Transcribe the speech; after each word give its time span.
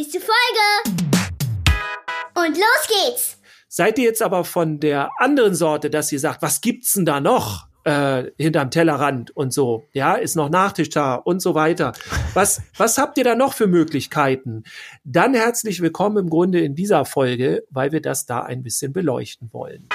nächste 0.00 0.20
Folge. 0.20 0.98
Und 2.34 2.56
los 2.56 2.88
geht's. 2.88 3.38
Seid 3.68 3.98
ihr 3.98 4.04
jetzt 4.04 4.22
aber 4.22 4.44
von 4.44 4.80
der 4.80 5.10
anderen 5.18 5.54
Sorte, 5.54 5.90
dass 5.90 6.10
ihr 6.10 6.18
sagt, 6.18 6.40
was 6.42 6.60
gibt's 6.60 6.94
denn 6.94 7.04
da 7.04 7.20
noch? 7.20 7.68
Äh, 7.84 8.30
hinterm 8.38 8.70
Tellerrand 8.70 9.34
und 9.34 9.54
so, 9.54 9.86
ja, 9.92 10.14
ist 10.14 10.36
noch 10.36 10.50
Nachtisch 10.50 10.90
da 10.90 11.14
und 11.14 11.40
so 11.40 11.54
weiter. 11.54 11.92
Was, 12.34 12.60
was 12.76 12.98
habt 12.98 13.16
ihr 13.16 13.24
da 13.24 13.34
noch 13.34 13.54
für 13.54 13.66
Möglichkeiten? 13.66 14.64
Dann 15.04 15.32
herzlich 15.32 15.80
willkommen 15.80 16.18
im 16.18 16.30
Grunde 16.30 16.60
in 16.60 16.74
dieser 16.74 17.06
Folge, 17.06 17.64
weil 17.70 17.90
wir 17.92 18.02
das 18.02 18.26
da 18.26 18.40
ein 18.40 18.62
bisschen 18.62 18.92
beleuchten 18.92 19.48
wollen. 19.52 19.88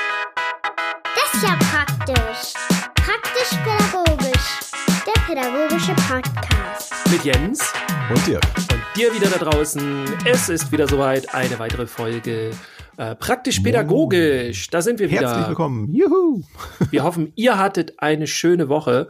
Das 1.04 1.34
ist 1.36 1.44
ja 1.44 1.58
praktisch. 1.60 2.54
Praktisch-pädagogisch. 2.96 4.60
Der 5.06 5.22
pädagogische 5.28 5.94
Podcast. 5.94 6.92
Mit 7.12 7.24
Jens 7.24 7.72
Und 8.10 8.28
dir. 8.28 8.40
und 8.72 8.82
dir 8.98 9.14
wieder 9.14 9.30
da 9.30 9.38
draußen. 9.38 10.06
Es 10.26 10.50
ist 10.50 10.72
wieder 10.72 10.88
soweit 10.88 11.34
eine 11.34 11.58
weitere 11.60 11.88
Folge. 11.88 12.52
Äh, 12.98 13.16
Praktisch-pädagogisch. 13.16 14.70
Da 14.70 14.82
sind 14.82 15.00
wir 15.00 15.10
wieder. 15.10 15.30
Herzlich 15.30 15.48
willkommen. 15.48 15.94
Juhu. 15.94 16.44
Wir 16.92 17.04
hoffen, 17.04 17.32
ihr 17.36 17.58
hattet 17.58 18.00
eine 18.00 18.28
schöne 18.28 18.70
Woche. 18.70 19.10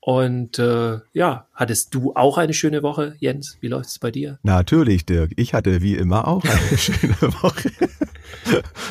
Und 0.00 0.58
äh, 0.58 0.98
ja, 1.14 1.46
hattest 1.54 1.94
du 1.94 2.12
auch 2.14 2.36
eine 2.36 2.52
schöne 2.52 2.82
Woche, 2.82 3.16
Jens? 3.20 3.56
Wie 3.60 3.68
läuft 3.68 3.88
es 3.88 3.98
bei 3.98 4.10
dir? 4.10 4.38
Natürlich, 4.42 5.06
Dirk. 5.06 5.32
Ich 5.36 5.54
hatte 5.54 5.80
wie 5.80 5.94
immer 5.94 6.28
auch 6.28 6.44
eine 6.44 6.78
schöne 6.78 7.16
Woche. 7.42 7.70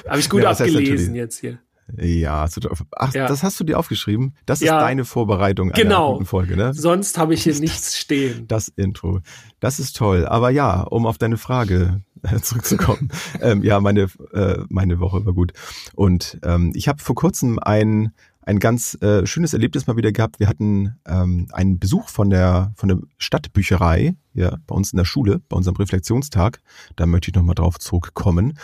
Habe 0.08 0.20
ich 0.20 0.30
gut 0.30 0.42
Ja, 0.42 0.50
abgelesen 0.52 1.14
jetzt 1.14 1.40
hier. 1.40 1.59
Ja, 1.98 2.48
ach, 2.96 3.14
Ja. 3.14 3.28
das 3.28 3.44
hast 3.44 3.60
du 3.60 3.64
dir 3.64 3.78
aufgeschrieben? 3.78 4.36
Das 4.46 4.62
ist 4.62 4.68
Ja. 4.68 4.80
deine 4.80 5.05
Vorbereitung 5.05 5.72
einer 5.72 5.84
Genau. 5.84 6.14
guten 6.14 6.26
Folge, 6.26 6.56
ne? 6.56 6.73
Sonst 6.73 7.18
habe 7.18 7.34
ich 7.34 7.44
hier 7.44 7.58
nichts 7.59 7.98
stehen. 7.98 8.46
Das 8.48 8.68
Intro. 8.70 9.20
Das 9.59 9.80
ist 9.80 9.96
toll. 9.96 10.26
Aber 10.26 10.50
ja, 10.50 10.82
um 10.82 11.06
auf 11.06 11.18
deine 11.18 11.38
Frage 11.38 12.02
äh, 12.23 12.40
zurückzukommen. 12.40 13.09
ähm, 13.42 13.64
ja, 13.64 13.80
meine, 13.80 14.08
äh, 14.34 14.59
meine 14.70 15.00
Woche 15.00 15.26
war 15.26 15.34
gut. 15.34 15.54
Und 15.95 16.39
ähm, 16.44 16.72
ich 16.73 16.88
habe 16.88 17.02
vor 17.02 17.16
kurzem 17.16 17.59
ein, 17.59 18.11
ein 18.42 18.59
ganz 18.59 18.95
äh, 19.02 19.26
schönes 19.26 19.54
Erlebnis 19.54 19.88
mal 19.88 19.98
wieder 19.98 20.11
gehabt. 20.11 20.39
Wir 20.39 20.48
hatten 20.48 20.95
ähm, 21.06 21.48
einen 21.52 21.80
Besuch 21.80 22.08
von 22.09 22.30
der, 22.30 22.72
von 22.76 22.89
der 22.89 23.00
Stadtbücherei, 23.17 24.16
ja, 24.34 24.58
bei 24.67 24.76
uns 24.76 24.94
in 24.94 24.98
der 24.98 25.06
Schule, 25.06 25.42
bei 25.50 25.58
unserem 25.58 25.76
Reflexionstag. 25.78 26.61
Da 26.95 27.06
möchte 27.06 27.30
ich 27.30 27.36
nochmal 27.36 27.56
drauf 27.56 27.78
zurückkommen. 27.80 28.58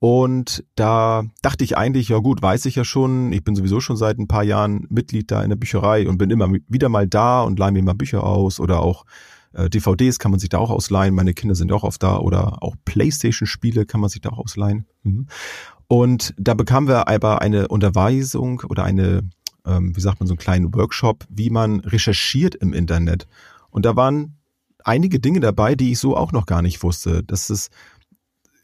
Und 0.00 0.64
da 0.76 1.24
dachte 1.42 1.64
ich 1.64 1.76
eigentlich, 1.76 2.08
ja 2.08 2.18
gut, 2.18 2.40
weiß 2.40 2.66
ich 2.66 2.76
ja 2.76 2.84
schon, 2.84 3.32
ich 3.32 3.42
bin 3.42 3.56
sowieso 3.56 3.80
schon 3.80 3.96
seit 3.96 4.18
ein 4.18 4.28
paar 4.28 4.44
Jahren 4.44 4.86
Mitglied 4.90 5.30
da 5.30 5.42
in 5.42 5.48
der 5.48 5.56
Bücherei 5.56 6.08
und 6.08 6.18
bin 6.18 6.30
immer 6.30 6.52
wieder 6.68 6.88
mal 6.88 7.08
da 7.08 7.42
und 7.42 7.58
leihe 7.58 7.72
mir 7.72 7.82
mal 7.82 7.94
Bücher 7.94 8.22
aus 8.22 8.60
oder 8.60 8.80
auch 8.80 9.04
äh, 9.52 9.68
DVDs 9.68 10.18
kann 10.18 10.30
man 10.30 10.38
sich 10.38 10.50
da 10.50 10.58
auch 10.58 10.70
ausleihen. 10.70 11.14
Meine 11.14 11.34
Kinder 11.34 11.56
sind 11.56 11.72
auch 11.72 11.82
oft 11.82 12.02
da 12.02 12.18
oder 12.18 12.62
auch 12.62 12.76
Playstation-Spiele 12.84 13.86
kann 13.86 14.00
man 14.00 14.10
sich 14.10 14.20
da 14.20 14.30
auch 14.30 14.38
ausleihen. 14.38 14.86
Mhm. 15.02 15.26
Und 15.88 16.34
da 16.38 16.54
bekamen 16.54 16.88
wir 16.88 17.08
aber 17.08 17.40
eine 17.42 17.68
Unterweisung 17.68 18.62
oder 18.68 18.84
eine, 18.84 19.22
ähm, 19.66 19.96
wie 19.96 20.00
sagt 20.00 20.20
man, 20.20 20.26
so 20.26 20.34
einen 20.34 20.38
kleinen 20.38 20.74
Workshop, 20.74 21.24
wie 21.28 21.50
man 21.50 21.80
recherchiert 21.80 22.54
im 22.54 22.72
Internet. 22.72 23.26
Und 23.70 23.84
da 23.84 23.96
waren 23.96 24.36
einige 24.84 25.18
Dinge 25.18 25.40
dabei, 25.40 25.74
die 25.74 25.92
ich 25.92 25.98
so 25.98 26.16
auch 26.16 26.30
noch 26.30 26.46
gar 26.46 26.62
nicht 26.62 26.82
wusste. 26.82 27.24
Dass 27.24 27.50
es 27.50 27.70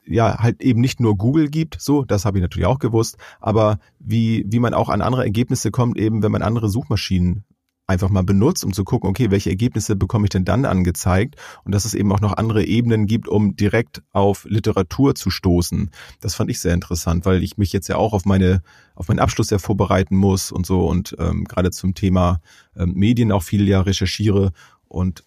ja 0.06 0.38
halt 0.38 0.60
eben 0.62 0.80
nicht 0.80 1.00
nur 1.00 1.16
Google 1.16 1.48
gibt, 1.48 1.80
so, 1.80 2.04
das 2.04 2.24
habe 2.24 2.38
ich 2.38 2.42
natürlich 2.42 2.66
auch 2.66 2.78
gewusst, 2.78 3.16
aber 3.40 3.78
wie, 3.98 4.44
wie 4.48 4.60
man 4.60 4.74
auch 4.74 4.88
an 4.88 5.00
andere 5.00 5.24
Ergebnisse 5.24 5.70
kommt, 5.70 5.98
eben 5.98 6.22
wenn 6.22 6.32
man 6.32 6.42
andere 6.42 6.68
Suchmaschinen 6.68 7.44
einfach 7.86 8.08
mal 8.08 8.22
benutzt, 8.22 8.64
um 8.64 8.72
zu 8.72 8.84
gucken, 8.84 9.10
okay, 9.10 9.30
welche 9.30 9.50
Ergebnisse 9.50 9.94
bekomme 9.94 10.24
ich 10.24 10.30
denn 10.30 10.44
dann 10.44 10.64
angezeigt 10.64 11.36
und 11.64 11.72
dass 11.72 11.84
es 11.84 11.94
eben 11.94 12.12
auch 12.12 12.20
noch 12.20 12.34
andere 12.34 12.64
Ebenen 12.64 13.06
gibt, 13.06 13.28
um 13.28 13.56
direkt 13.56 14.02
auf 14.12 14.46
Literatur 14.48 15.14
zu 15.14 15.30
stoßen. 15.30 15.90
Das 16.20 16.34
fand 16.34 16.50
ich 16.50 16.60
sehr 16.60 16.72
interessant, 16.72 17.26
weil 17.26 17.42
ich 17.42 17.58
mich 17.58 17.72
jetzt 17.72 17.88
ja 17.88 17.96
auch 17.96 18.14
auf 18.14 18.24
meine 18.24 18.62
auf 18.94 19.08
meinen 19.08 19.18
Abschluss 19.18 19.50
ja 19.50 19.58
vorbereiten 19.58 20.16
muss 20.16 20.50
und 20.50 20.64
so 20.64 20.86
und 20.86 21.14
ähm, 21.18 21.44
gerade 21.44 21.70
zum 21.72 21.94
Thema 21.94 22.40
ähm, 22.76 22.94
Medien 22.94 23.32
auch 23.32 23.42
viel 23.42 23.68
ja 23.68 23.82
recherchiere 23.82 24.52
und 24.88 25.24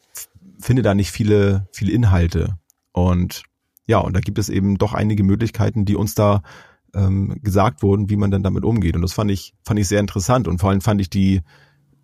finde 0.60 0.82
da 0.82 0.96
nicht 0.96 1.12
viele 1.12 1.68
viele 1.72 1.92
Inhalte 1.92 2.58
und 2.92 3.44
ja, 3.88 4.00
und 4.00 4.16
da 4.16 4.20
gibt 4.20 4.38
es 4.38 4.50
eben 4.50 4.78
doch 4.78 4.94
einige 4.94 5.24
Möglichkeiten, 5.24 5.86
die 5.86 5.96
uns 5.96 6.14
da 6.14 6.42
ähm, 6.94 7.40
gesagt 7.42 7.82
wurden, 7.82 8.10
wie 8.10 8.18
man 8.18 8.32
dann 8.32 8.44
damit 8.44 8.66
umgeht. 8.66 8.96
Und 8.96 9.02
das 9.02 9.14
fand 9.14 9.32
ich, 9.32 9.54
fand 9.64 9.80
ich 9.80 9.88
sehr 9.88 10.02
interessant. 10.02 10.48
Und 10.48 10.60
vor 10.60 10.70
allem 10.70 10.82
fand 10.82 11.00
ich 11.00 11.10
die, 11.10 11.42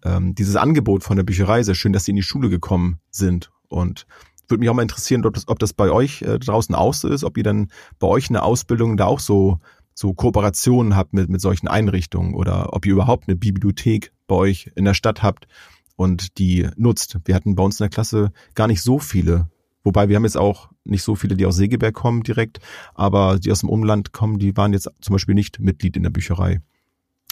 ähm, 0.03 0.33
dieses 0.33 0.55
Angebot 0.55 1.03
von 1.03 1.17
der 1.17 1.23
Bücherei 1.23 1.61
sehr 1.61 1.75
schön, 1.75 1.93
dass 1.93 2.05
sie 2.05 2.11
in 2.11 2.15
die 2.15 2.23
Schule 2.23 2.49
gekommen 2.49 2.99
sind. 3.11 3.51
Und 3.67 4.07
würde 4.47 4.61
mich 4.61 4.69
auch 4.69 4.73
mal 4.73 4.81
interessieren, 4.81 5.25
ob 5.25 5.33
das, 5.33 5.47
ob 5.47 5.59
das 5.59 5.73
bei 5.73 5.91
euch 5.91 6.21
äh, 6.21 6.39
draußen 6.39 6.73
auch 6.73 6.93
so 6.93 7.09
ist, 7.09 7.23
ob 7.23 7.37
ihr 7.37 7.43
dann 7.43 7.67
bei 7.99 8.07
euch 8.07 8.27
in 8.27 8.33
der 8.33 8.43
Ausbildung 8.43 8.95
da 8.95 9.05
auch 9.05 9.19
so, 9.19 9.59
so 9.93 10.13
Kooperationen 10.13 10.95
habt 10.95 11.13
mit, 11.13 11.29
mit 11.29 11.41
solchen 11.41 11.67
Einrichtungen 11.67 12.33
oder 12.33 12.73
ob 12.73 12.85
ihr 12.85 12.93
überhaupt 12.93 13.27
eine 13.27 13.35
Bibliothek 13.35 14.13
bei 14.27 14.35
euch 14.35 14.71
in 14.75 14.85
der 14.85 14.93
Stadt 14.93 15.21
habt 15.21 15.47
und 15.95 16.37
die 16.37 16.69
nutzt. 16.75 17.17
Wir 17.25 17.35
hatten 17.35 17.55
bei 17.55 17.63
uns 17.63 17.79
in 17.79 17.85
der 17.85 17.89
Klasse 17.89 18.31
gar 18.55 18.67
nicht 18.67 18.81
so 18.81 18.99
viele 18.99 19.47
Wobei 19.83 20.07
wir 20.07 20.15
haben 20.15 20.23
jetzt 20.23 20.37
auch 20.37 20.69
nicht 20.83 21.03
so 21.03 21.15
viele, 21.15 21.35
die 21.35 21.45
aus 21.45 21.55
Segeberg 21.55 21.93
kommen 21.93 22.23
direkt, 22.23 22.59
aber 22.93 23.39
die 23.39 23.51
aus 23.51 23.61
dem 23.61 23.69
Umland 23.69 24.11
kommen, 24.11 24.39
die 24.39 24.55
waren 24.57 24.73
jetzt 24.73 24.89
zum 25.01 25.13
Beispiel 25.13 25.35
nicht 25.35 25.59
Mitglied 25.59 25.95
in 25.95 26.03
der 26.03 26.09
Bücherei. 26.09 26.61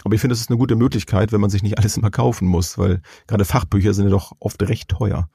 Aber 0.04 0.16
ich 0.16 0.22
finde, 0.22 0.34
es 0.34 0.42
ist 0.42 0.50
eine 0.50 0.58
gute 0.58 0.76
Möglichkeit, 0.76 1.32
wenn 1.32 1.42
man 1.42 1.50
sich 1.50 1.64
nicht 1.64 1.78
alles 1.78 1.98
immer 1.98 2.10
kaufen 2.10 2.48
muss, 2.48 2.78
weil 2.78 3.02
gerade 3.28 3.46
Fachbücher 3.46 3.94
sind 3.94 4.06
ja 4.06 4.12
doch 4.12 4.34
oft 4.40 4.62
recht 4.64 4.90
teuer. 4.90 5.30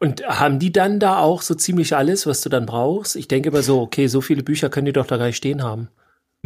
Und 0.00 0.26
haben 0.26 0.58
die 0.58 0.72
dann 0.72 0.98
da 0.98 1.18
auch 1.18 1.42
so 1.42 1.54
ziemlich 1.54 1.94
alles, 1.94 2.26
was 2.26 2.40
du 2.40 2.48
dann 2.48 2.66
brauchst? 2.66 3.14
Ich 3.14 3.28
denke 3.28 3.50
immer 3.50 3.62
so, 3.62 3.80
okay, 3.80 4.08
so 4.08 4.20
viele 4.20 4.42
Bücher 4.42 4.68
können 4.68 4.86
die 4.86 4.92
doch 4.92 5.06
da 5.06 5.16
gar 5.16 5.26
nicht 5.26 5.36
stehen 5.36 5.62
haben. 5.62 5.88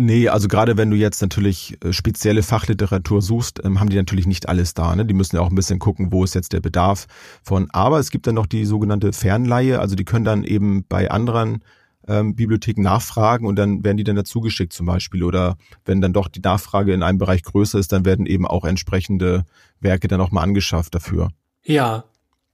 Nee, 0.01 0.29
also 0.29 0.47
gerade 0.47 0.77
wenn 0.77 0.93
du 0.93 0.97
jetzt 0.97 1.21
natürlich 1.23 1.77
äh, 1.85 1.93
spezielle 1.93 2.45
Fachliteratur 2.45 3.21
suchst, 3.21 3.65
ähm, 3.65 3.81
haben 3.81 3.89
die 3.89 3.97
natürlich 3.97 4.29
nicht 4.29 4.49
alles 4.49 4.73
da. 4.73 4.95
Ne? 4.95 5.05
Die 5.05 5.13
müssen 5.13 5.35
ja 5.35 5.43
auch 5.43 5.51
ein 5.51 5.57
bisschen 5.57 5.81
gucken, 5.81 6.13
wo 6.13 6.23
ist 6.23 6.37
jetzt 6.37 6.53
der 6.53 6.61
Bedarf 6.61 7.09
von. 7.43 7.69
Aber 7.73 7.99
es 7.99 8.13
gibt 8.13 8.29
dann 8.29 8.37
noch 8.37 8.47
die 8.47 8.65
sogenannte 8.65 9.13
Fernleihe, 9.13 9.81
also 9.81 9.97
die 9.97 10.05
können 10.05 10.25
dann 10.25 10.45
eben 10.45 10.85
bei 10.89 11.11
anderen 11.11 11.65
ähm, 12.07 12.37
Bibliotheken 12.37 12.81
nachfragen 12.81 13.45
und 13.45 13.57
dann 13.57 13.83
werden 13.83 13.97
die 13.97 14.05
dann 14.05 14.15
dazu 14.15 14.41
geschickt 14.41 14.73
zum 14.73 14.87
Beispiel. 14.87 15.25
Oder 15.25 15.57
wenn 15.85 16.01
dann 16.01 16.13
doch 16.13 16.29
die 16.29 16.43
Nachfrage 16.43 16.95
in 16.95 17.03
einem 17.03 17.19
Bereich 17.19 17.43
größer 17.43 17.81
ist, 17.81 17.91
dann 17.91 18.05
werden 18.05 18.27
eben 18.27 18.47
auch 18.47 18.65
entsprechende 18.65 19.47
Werke 19.81 20.07
dann 20.07 20.21
auch 20.21 20.31
mal 20.31 20.43
angeschafft 20.43 20.95
dafür. 20.95 21.31
Ja. 21.65 22.05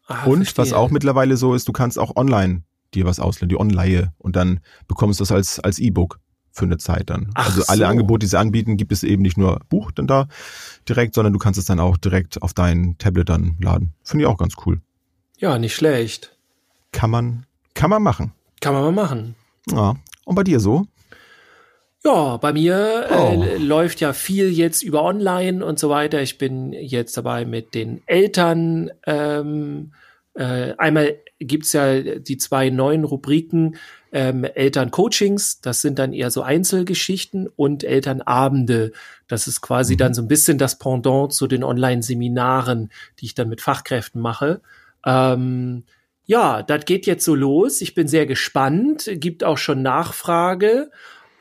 Ah, 0.06 0.24
und 0.24 0.40
was 0.40 0.52
verstehe. 0.52 0.78
auch 0.78 0.90
mittlerweile 0.90 1.36
so 1.36 1.52
ist, 1.52 1.68
du 1.68 1.72
kannst 1.72 1.98
auch 1.98 2.16
online 2.16 2.62
dir 2.94 3.04
was 3.04 3.20
ausleihen, 3.20 3.50
die 3.50 3.60
Online 3.60 4.14
und 4.16 4.34
dann 4.34 4.60
bekommst 4.88 5.20
du 5.20 5.24
das 5.24 5.32
als 5.32 5.60
als 5.60 5.78
E-Book 5.78 6.20
für 6.54 6.64
eine 6.64 6.78
Zeit 6.78 7.10
dann. 7.10 7.30
Ach 7.34 7.46
also 7.46 7.64
alle 7.66 7.80
so. 7.80 7.84
Angebote, 7.86 8.20
die 8.20 8.28
sie 8.28 8.38
anbieten, 8.38 8.76
gibt 8.76 8.92
es 8.92 9.02
eben 9.02 9.22
nicht 9.22 9.36
nur 9.36 9.60
Buch 9.68 9.90
dann 9.90 10.06
da 10.06 10.28
direkt, 10.88 11.14
sondern 11.14 11.32
du 11.32 11.38
kannst 11.38 11.58
es 11.58 11.66
dann 11.66 11.80
auch 11.80 11.96
direkt 11.98 12.40
auf 12.42 12.54
dein 12.54 12.96
Tablet 12.98 13.28
dann 13.28 13.56
laden. 13.60 13.92
Finde 14.02 14.24
ich 14.24 14.28
auch 14.28 14.38
ganz 14.38 14.54
cool. 14.64 14.80
Ja, 15.38 15.58
nicht 15.58 15.74
schlecht. 15.74 16.36
Kann 16.92 17.10
man 17.10 17.44
kann 17.74 17.90
man 17.90 18.02
machen. 18.02 18.32
Kann 18.60 18.72
man 18.72 18.82
mal 18.84 18.92
machen. 18.92 19.34
Ja. 19.70 19.96
Und 20.24 20.36
bei 20.36 20.44
dir 20.44 20.60
so? 20.60 20.86
Ja, 22.04 22.36
bei 22.36 22.52
mir 22.52 23.08
Oh. 23.10 23.42
äh, 23.42 23.56
läuft 23.56 24.00
ja 24.00 24.12
viel 24.12 24.50
jetzt 24.50 24.82
über 24.82 25.02
online 25.02 25.64
und 25.64 25.78
so 25.78 25.88
weiter. 25.88 26.20
Ich 26.22 26.38
bin 26.38 26.72
jetzt 26.72 27.16
dabei 27.16 27.44
mit 27.46 27.74
den 27.74 28.02
Eltern. 28.06 28.90
Ähm, 29.06 29.92
äh, 30.34 30.74
einmal 30.78 31.16
gibt's 31.38 31.72
ja 31.72 32.00
die 32.00 32.36
zwei 32.38 32.70
neuen 32.70 33.04
Rubriken 33.04 33.76
ähm, 34.12 34.44
Elterncoachings, 34.44 35.60
das 35.60 35.80
sind 35.80 35.98
dann 35.98 36.12
eher 36.12 36.30
so 36.30 36.42
Einzelgeschichten 36.42 37.48
und 37.48 37.82
Elternabende. 37.82 38.92
Das 39.26 39.46
ist 39.48 39.60
quasi 39.60 39.94
Mhm. 39.94 39.98
dann 39.98 40.14
so 40.14 40.22
ein 40.22 40.28
bisschen 40.28 40.58
das 40.58 40.78
Pendant 40.78 41.32
zu 41.32 41.46
den 41.46 41.64
Online-Seminaren, 41.64 42.90
die 43.18 43.26
ich 43.26 43.34
dann 43.34 43.48
mit 43.48 43.60
Fachkräften 43.60 44.20
mache. 44.20 44.60
Ähm, 45.04 45.84
ja, 46.26 46.62
das 46.62 46.84
geht 46.84 47.06
jetzt 47.06 47.24
so 47.24 47.34
los. 47.34 47.80
Ich 47.80 47.94
bin 47.94 48.08
sehr 48.08 48.26
gespannt. 48.26 49.10
Gibt 49.14 49.44
auch 49.44 49.58
schon 49.58 49.82
Nachfrage 49.82 50.90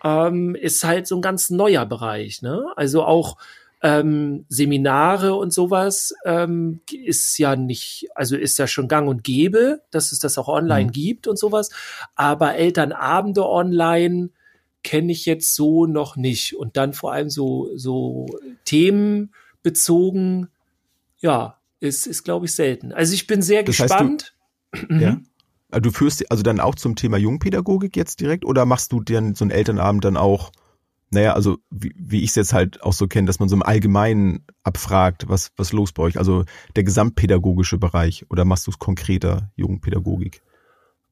ähm, 0.03 0.55
ist 0.55 0.83
halt 0.83 1.07
so 1.07 1.15
ein 1.15 1.21
ganz 1.21 1.49
neuer 1.49 1.85
Bereich. 1.85 2.41
Ne? 2.41 2.65
Also 2.75 3.03
auch 3.03 3.37
ähm, 3.85 4.45
Seminare 4.47 5.35
und 5.35 5.51
sowas 5.53 6.13
ähm, 6.25 6.79
ist 6.91 7.37
ja 7.37 7.55
nicht, 7.57 8.07
also 8.15 8.35
ist 8.37 8.57
ja 8.57 8.65
schon 8.65 8.87
gang 8.87 9.09
und 9.09 9.23
gäbe, 9.25 9.81
dass 9.91 10.11
es 10.13 10.19
das 10.19 10.37
auch 10.37 10.47
online 10.47 10.85
Mhm. 10.85 10.91
gibt 10.91 11.27
und 11.27 11.37
sowas. 11.37 11.69
Aber 12.15 12.55
Elternabende 12.55 13.45
online 13.47 14.29
kenne 14.83 15.11
ich 15.11 15.25
jetzt 15.25 15.53
so 15.55 15.85
noch 15.85 16.15
nicht. 16.15 16.55
Und 16.55 16.77
dann 16.77 16.93
vor 16.93 17.11
allem 17.13 17.29
so, 17.29 17.69
so 17.75 18.25
themenbezogen, 19.63 20.47
ja, 21.19 21.57
ist, 21.79 22.07
ist 22.07 22.23
glaube 22.23 22.45
ich, 22.45 22.55
selten. 22.55 22.91
Also 22.91 23.13
ich 23.13 23.27
bin 23.27 23.41
sehr 23.41 23.63
Das 23.63 23.79
heißt, 23.79 23.91
du- 23.93 23.95
gespannt. 23.97 24.35
Mhm. 24.89 24.99
Ja. 24.99 25.17
Also 25.71 25.81
Du 25.81 25.91
führst 25.91 26.29
also 26.31 26.43
dann 26.43 26.59
auch 26.59 26.75
zum 26.75 26.95
Thema 26.95 27.17
Jungpädagogik 27.17 27.95
jetzt 27.97 28.19
direkt 28.19 28.45
oder 28.45 28.65
machst 28.65 28.91
du 28.91 28.99
dann 29.01 29.33
so 29.35 29.43
einen 29.43 29.51
Elternabend 29.51 30.05
dann 30.05 30.17
auch, 30.17 30.51
naja, 31.13 31.33
also 31.33 31.57
wie, 31.69 31.93
wie 31.97 32.23
ich 32.23 32.29
es 32.29 32.35
jetzt 32.35 32.53
halt 32.53 32.83
auch 32.83 32.93
so 32.93 33.07
kenne, 33.07 33.27
dass 33.27 33.39
man 33.39 33.49
so 33.49 33.55
im 33.55 33.63
Allgemeinen 33.63 34.45
abfragt, 34.63 35.25
was, 35.27 35.51
was 35.55 35.71
los 35.71 35.93
bei 35.93 36.03
euch, 36.03 36.17
also 36.17 36.43
der 36.75 36.83
gesamtpädagogische 36.83 37.77
Bereich 37.77 38.25
oder 38.29 38.45
machst 38.45 38.67
du 38.67 38.71
es 38.71 38.79
konkreter 38.79 39.51
Jugendpädagogik? 39.55 40.41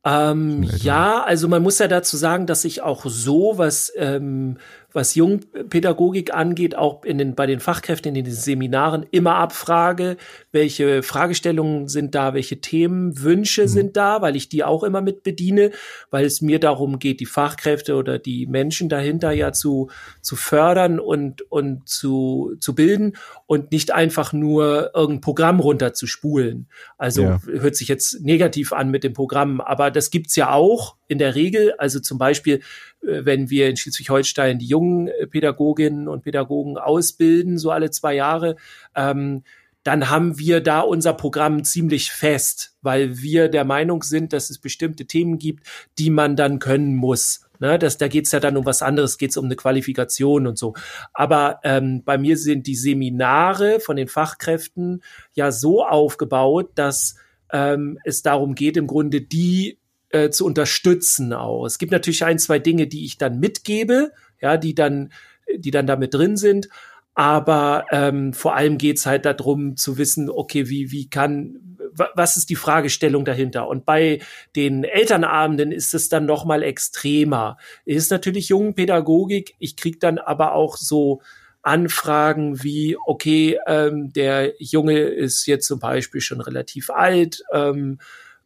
Ähm, 0.03 0.63
ja, 0.63 1.23
also 1.23 1.47
man 1.47 1.61
muss 1.61 1.77
ja 1.77 1.87
dazu 1.87 2.17
sagen, 2.17 2.47
dass 2.47 2.65
ich 2.65 2.81
auch 2.81 3.05
so, 3.05 3.53
was 3.57 3.91
ähm, 3.95 4.57
was 4.93 5.15
Jungpädagogik 5.15 6.33
angeht, 6.33 6.75
auch 6.75 7.03
in 7.03 7.17
den, 7.17 7.35
bei 7.35 7.45
den 7.45 7.59
Fachkräften 7.59 8.15
in 8.15 8.23
den 8.23 8.33
Seminaren 8.33 9.05
immer 9.11 9.35
abfrage, 9.35 10.17
welche 10.51 11.03
Fragestellungen 11.03 11.87
sind 11.87 12.15
da, 12.15 12.33
welche 12.33 12.61
Themen, 12.61 13.21
Wünsche 13.21 13.63
mhm. 13.63 13.67
sind 13.67 13.97
da, 13.97 14.21
weil 14.21 14.35
ich 14.35 14.49
die 14.49 14.63
auch 14.63 14.83
immer 14.83 15.01
mit 15.01 15.23
bediene, 15.23 15.71
weil 16.09 16.25
es 16.25 16.41
mir 16.41 16.59
darum 16.59 16.99
geht, 16.99 17.19
die 17.19 17.25
Fachkräfte 17.25 17.95
oder 17.95 18.19
die 18.19 18.45
Menschen 18.47 18.89
dahinter 18.89 19.31
ja 19.31 19.53
zu, 19.53 19.89
zu 20.21 20.35
fördern 20.35 20.99
und, 20.99 21.41
und 21.51 21.87
zu, 21.87 22.55
zu 22.59 22.75
bilden 22.75 23.13
und 23.45 23.71
nicht 23.71 23.91
einfach 23.91 24.33
nur 24.33 24.91
irgendein 24.93 25.21
Programm 25.21 25.59
runterzuspulen. 25.59 26.67
Also 26.97 27.23
ja. 27.23 27.41
hört 27.45 27.75
sich 27.75 27.87
jetzt 27.87 28.21
negativ 28.21 28.73
an 28.73 28.89
mit 28.89 29.03
dem 29.03 29.13
Programm, 29.13 29.61
aber 29.61 29.91
das 29.91 30.11
gibt's 30.11 30.35
ja 30.35 30.51
auch 30.51 30.95
in 31.07 31.17
der 31.17 31.35
Regel. 31.35 31.73
Also 31.77 31.99
zum 31.99 32.17
Beispiel 32.17 32.61
äh, 33.03 33.25
wenn 33.25 33.49
wir 33.49 33.69
in 33.69 33.77
Schleswig-Holstein 33.77 34.59
die 34.59 34.67
jungen 34.81 35.09
Pädagoginnen 35.29 36.07
und 36.07 36.23
Pädagogen 36.23 36.77
ausbilden, 36.77 37.57
so 37.57 37.71
alle 37.71 37.91
zwei 37.91 38.15
Jahre, 38.15 38.55
ähm, 38.95 39.43
dann 39.83 40.09
haben 40.09 40.37
wir 40.37 40.61
da 40.61 40.81
unser 40.81 41.13
Programm 41.13 41.63
ziemlich 41.63 42.11
fest, 42.11 42.75
weil 42.81 43.17
wir 43.19 43.49
der 43.49 43.65
Meinung 43.65 44.03
sind, 44.03 44.31
dass 44.31 44.49
es 44.49 44.59
bestimmte 44.59 45.05
Themen 45.05 45.39
gibt, 45.39 45.65
die 45.97 46.11
man 46.11 46.35
dann 46.35 46.59
können 46.59 46.95
muss. 46.95 47.47
Ne, 47.59 47.77
das, 47.77 47.97
da 47.97 48.07
geht's 48.07 48.31
ja 48.31 48.39
dann 48.39 48.57
um 48.57 48.65
was 48.65 48.81
anderes, 48.81 49.17
geht's 49.19 49.37
um 49.37 49.45
eine 49.45 49.55
Qualifikation 49.55 50.47
und 50.47 50.57
so. 50.57 50.73
Aber 51.13 51.59
ähm, 51.63 52.03
bei 52.03 52.17
mir 52.17 52.37
sind 52.37 52.65
die 52.65 52.75
Seminare 52.75 53.79
von 53.79 53.95
den 53.95 54.07
Fachkräften 54.07 55.03
ja 55.33 55.51
so 55.51 55.85
aufgebaut, 55.85 56.71
dass 56.75 57.15
ähm, 57.51 57.99
es 58.03 58.23
darum 58.23 58.55
geht, 58.55 58.77
im 58.77 58.87
Grunde 58.87 59.21
die 59.21 59.77
äh, 60.11 60.29
zu 60.29 60.45
unterstützen 60.45 61.33
auch. 61.33 61.65
Es 61.65 61.77
gibt 61.77 61.91
natürlich 61.91 62.25
ein, 62.25 62.39
zwei 62.39 62.59
Dinge, 62.59 62.87
die 62.87 63.05
ich 63.05 63.17
dann 63.17 63.39
mitgebe, 63.39 64.11
ja, 64.39 64.57
die 64.57 64.75
dann, 64.75 65.11
die 65.55 65.71
dann 65.71 65.87
damit 65.87 66.13
drin 66.13 66.37
sind. 66.37 66.69
Aber 67.13 67.85
ähm, 67.91 68.33
vor 68.33 68.55
allem 68.55 68.77
geht's 68.77 69.05
halt 69.05 69.25
darum 69.25 69.75
zu 69.75 69.97
wissen, 69.97 70.29
okay, 70.29 70.69
wie, 70.69 70.91
wie 70.91 71.09
kann, 71.09 71.77
was 72.15 72.37
ist 72.37 72.49
die 72.49 72.55
Fragestellung 72.55 73.25
dahinter? 73.25 73.67
Und 73.67 73.85
bei 73.85 74.19
den 74.55 74.85
Elternabenden 74.85 75.73
ist 75.73 75.93
es 75.93 76.07
dann 76.07 76.25
noch 76.25 76.45
mal 76.45 76.63
extremer. 76.63 77.57
Ist 77.83 78.11
natürlich 78.11 78.47
Jungenpädagogik. 78.47 79.55
Ich 79.59 79.75
krieg 79.75 79.99
dann 79.99 80.19
aber 80.19 80.53
auch 80.53 80.77
so 80.77 81.21
Anfragen 81.63 82.63
wie, 82.63 82.97
okay, 83.05 83.59
ähm, 83.67 84.11
der 84.13 84.53
Junge 84.57 84.99
ist 84.99 85.45
jetzt 85.45 85.67
zum 85.67 85.79
Beispiel 85.79 86.21
schon 86.21 86.41
relativ 86.41 86.89
alt, 86.89 87.43
ähm, 87.53 87.99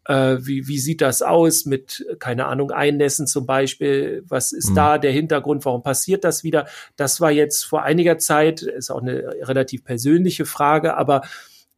äh, 0.05 0.37
wie, 0.39 0.67
wie 0.67 0.79
sieht 0.79 1.01
das 1.01 1.21
aus 1.21 1.65
mit, 1.65 2.05
keine 2.19 2.45
Ahnung, 2.45 2.71
Einnässen 2.71 3.27
zum 3.27 3.45
Beispiel? 3.45 4.23
Was 4.27 4.51
ist 4.51 4.71
mhm. 4.71 4.75
da 4.75 4.97
der 4.97 5.11
Hintergrund? 5.11 5.65
Warum 5.65 5.83
passiert 5.83 6.23
das 6.23 6.43
wieder? 6.43 6.67
Das 6.95 7.21
war 7.21 7.31
jetzt 7.31 7.63
vor 7.63 7.83
einiger 7.83 8.17
Zeit, 8.17 8.61
ist 8.61 8.91
auch 8.91 9.01
eine 9.01 9.23
relativ 9.41 9.83
persönliche 9.83 10.45
Frage, 10.45 10.95
aber 10.95 11.21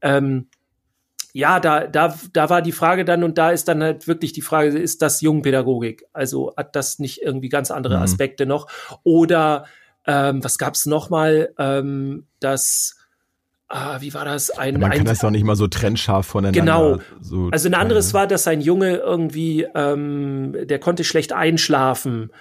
ähm, 0.02 0.48
ja, 1.34 1.60
da, 1.60 1.86
da, 1.86 2.18
da 2.34 2.50
war 2.50 2.62
die 2.62 2.72
Frage 2.72 3.06
dann 3.06 3.24
und 3.24 3.38
da 3.38 3.52
ist 3.52 3.68
dann 3.68 3.84
halt 3.84 4.08
wirklich 4.08 4.34
die 4.34 4.42
Frage, 4.42 4.78
ist 4.78 5.02
das 5.02 5.22
Jungpädagogik? 5.22 6.06
Also 6.12 6.54
hat 6.58 6.76
das 6.76 7.00
nicht 7.00 7.22
irgendwie 7.22 7.50
ganz 7.50 7.70
andere 7.70 7.98
mhm. 7.98 8.04
Aspekte 8.04 8.46
noch? 8.46 8.68
Oder 9.04 9.66
ähm, 10.06 10.44
was 10.44 10.58
gab's 10.58 10.86
noch 10.86 11.10
mal? 11.10 11.54
Ähm, 11.60 12.26
dass 12.40 12.97
ah, 13.68 14.02
wie 14.02 14.14
war 14.14 14.26
das? 14.26 14.50
Ein, 14.50 14.74
ja, 14.74 14.80
man 14.80 14.92
ein, 14.92 14.98
kann 14.98 15.08
das 15.08 15.20
doch 15.20 15.32
nicht 15.32 15.44
mal 15.44 15.56
so 15.56 15.68
trennscharf 15.68 16.26
voneinander. 16.26 16.60
Genau. 16.60 17.00
So 17.22 17.50
also 17.52 17.70
ein 17.70 17.74
anderes 17.74 18.14
war, 18.14 18.28
dass 18.28 18.48
ein 18.48 18.62
Junge 18.62 18.98
irgendwie, 18.98 19.68
ähm, 19.76 20.56
der 20.64 20.80
konnte 20.80 21.04
schlecht 21.04 21.34
einschlafen. 21.34 22.32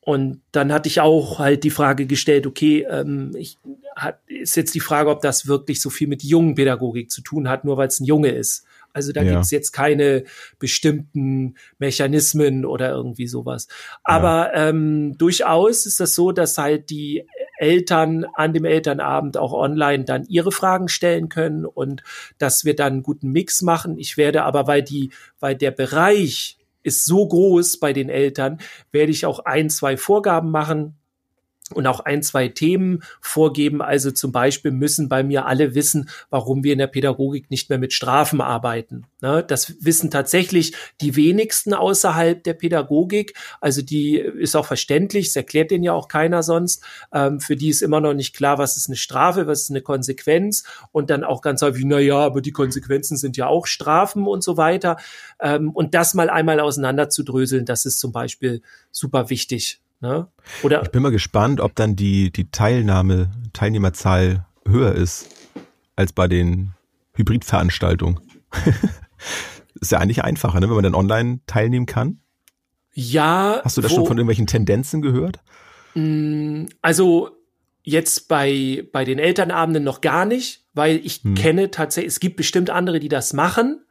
Und 0.00 0.40
dann 0.52 0.72
hatte 0.72 0.88
ich 0.88 1.02
auch 1.02 1.38
halt 1.38 1.64
die 1.64 1.70
Frage 1.70 2.06
gestellt, 2.06 2.46
okay, 2.46 2.86
ähm, 2.88 3.32
ich, 3.36 3.58
hat, 3.94 4.20
ist 4.26 4.56
jetzt 4.56 4.74
die 4.74 4.80
Frage, 4.80 5.10
ob 5.10 5.20
das 5.20 5.46
wirklich 5.46 5.82
so 5.82 5.90
viel 5.90 6.08
mit 6.08 6.22
jungen 6.22 6.54
Pädagogik 6.54 7.10
zu 7.10 7.20
tun 7.20 7.48
hat, 7.48 7.64
nur 7.64 7.76
weil 7.76 7.88
es 7.88 8.00
ein 8.00 8.06
Junge 8.06 8.30
ist. 8.30 8.64
Also 8.94 9.12
da 9.12 9.22
ja. 9.22 9.32
gibt's 9.32 9.50
jetzt 9.50 9.72
keine 9.72 10.24
bestimmten 10.58 11.56
Mechanismen 11.78 12.64
oder 12.64 12.90
irgendwie 12.90 13.26
sowas. 13.26 13.68
Aber 14.02 14.50
ja. 14.54 14.70
ähm, 14.70 15.16
durchaus 15.18 15.84
ist 15.84 16.00
das 16.00 16.14
so, 16.14 16.32
dass 16.32 16.56
halt 16.56 16.88
die 16.90 17.26
Eltern 17.58 18.24
an 18.34 18.52
dem 18.52 18.64
Elternabend 18.64 19.36
auch 19.36 19.52
online 19.52 20.04
dann 20.04 20.24
ihre 20.28 20.52
Fragen 20.52 20.88
stellen 20.88 21.28
können 21.28 21.64
und 21.66 22.02
dass 22.38 22.64
wir 22.64 22.74
dann 22.74 22.94
einen 22.94 23.02
guten 23.02 23.30
Mix 23.30 23.62
machen. 23.62 23.98
Ich 23.98 24.16
werde 24.16 24.44
aber, 24.44 24.66
weil 24.66 24.82
die, 24.82 25.10
weil 25.40 25.56
der 25.56 25.70
Bereich 25.70 26.58
ist 26.82 27.04
so 27.04 27.26
groß 27.26 27.80
bei 27.80 27.92
den 27.92 28.08
Eltern, 28.08 28.58
werde 28.92 29.12
ich 29.12 29.26
auch 29.26 29.40
ein, 29.40 29.70
zwei 29.70 29.96
Vorgaben 29.96 30.50
machen, 30.50 30.96
und 31.74 31.86
auch 31.86 32.00
ein, 32.00 32.22
zwei 32.22 32.48
Themen 32.48 33.02
vorgeben. 33.20 33.82
Also 33.82 34.10
zum 34.10 34.32
Beispiel 34.32 34.70
müssen 34.70 35.08
bei 35.08 35.22
mir 35.22 35.46
alle 35.46 35.74
wissen, 35.74 36.08
warum 36.30 36.64
wir 36.64 36.72
in 36.72 36.78
der 36.78 36.86
Pädagogik 36.86 37.50
nicht 37.50 37.68
mehr 37.68 37.78
mit 37.78 37.92
Strafen 37.92 38.40
arbeiten. 38.40 39.06
Ne? 39.20 39.44
Das 39.46 39.74
wissen 39.84 40.10
tatsächlich 40.10 40.74
die 41.00 41.16
wenigsten 41.16 41.74
außerhalb 41.74 42.42
der 42.42 42.54
Pädagogik. 42.54 43.34
Also 43.60 43.82
die 43.82 44.16
ist 44.16 44.56
auch 44.56 44.66
verständlich, 44.66 45.28
es 45.28 45.36
erklärt 45.36 45.70
denen 45.70 45.84
ja 45.84 45.92
auch 45.92 46.08
keiner 46.08 46.42
sonst. 46.42 46.82
Ähm, 47.12 47.40
für 47.40 47.56
die 47.56 47.68
ist 47.68 47.82
immer 47.82 48.00
noch 48.00 48.14
nicht 48.14 48.34
klar, 48.34 48.58
was 48.58 48.76
ist 48.76 48.88
eine 48.88 48.96
Strafe, 48.96 49.46
was 49.46 49.62
ist 49.62 49.70
eine 49.70 49.82
Konsequenz 49.82 50.64
und 50.92 51.10
dann 51.10 51.24
auch 51.24 51.42
ganz 51.42 51.62
häufig, 51.62 51.84
na 51.84 51.98
ja, 51.98 52.18
aber 52.18 52.40
die 52.40 52.52
Konsequenzen 52.52 53.16
sind 53.16 53.36
ja 53.36 53.46
auch 53.46 53.66
Strafen 53.66 54.26
und 54.26 54.42
so 54.42 54.56
weiter. 54.56 54.96
Ähm, 55.40 55.70
und 55.70 55.94
das 55.94 56.14
mal 56.14 56.30
einmal 56.30 56.60
auseinander 56.60 57.10
zu 57.10 57.22
dröseln, 57.22 57.64
das 57.64 57.84
ist 57.84 58.00
zum 58.00 58.12
Beispiel 58.12 58.62
super 58.90 59.30
wichtig. 59.30 59.80
Ne? 60.00 60.28
Oder 60.62 60.82
ich 60.82 60.90
bin 60.90 61.02
mal 61.02 61.10
gespannt, 61.10 61.60
ob 61.60 61.74
dann 61.74 61.96
die, 61.96 62.30
die 62.30 62.50
Teilnahme, 62.50 63.30
Teilnehmerzahl 63.52 64.46
höher 64.66 64.92
ist 64.92 65.28
als 65.96 66.12
bei 66.12 66.28
den 66.28 66.74
Hybridveranstaltungen. 67.14 68.20
ist 69.80 69.92
ja 69.92 69.98
eigentlich 69.98 70.24
einfacher, 70.24 70.60
ne, 70.60 70.68
wenn 70.68 70.76
man 70.76 70.84
dann 70.84 70.94
online 70.94 71.40
teilnehmen 71.46 71.86
kann. 71.86 72.20
Ja. 72.94 73.60
Hast 73.64 73.76
du 73.76 73.80
das 73.80 73.92
wo, 73.92 73.96
schon 73.96 74.06
von 74.06 74.18
irgendwelchen 74.18 74.46
Tendenzen 74.46 75.02
gehört? 75.02 75.40
Mm, 75.94 76.66
also 76.82 77.30
jetzt 77.82 78.28
bei, 78.28 78.86
bei 78.92 79.04
den 79.04 79.18
Elternabenden 79.18 79.82
noch 79.82 80.00
gar 80.00 80.26
nicht, 80.26 80.66
weil 80.74 80.96
ich 81.04 81.22
hm. 81.22 81.34
kenne 81.34 81.70
tatsächlich, 81.70 82.12
es 82.12 82.20
gibt 82.20 82.36
bestimmt 82.36 82.70
andere, 82.70 83.00
die 83.00 83.08
das 83.08 83.32
machen. 83.32 83.84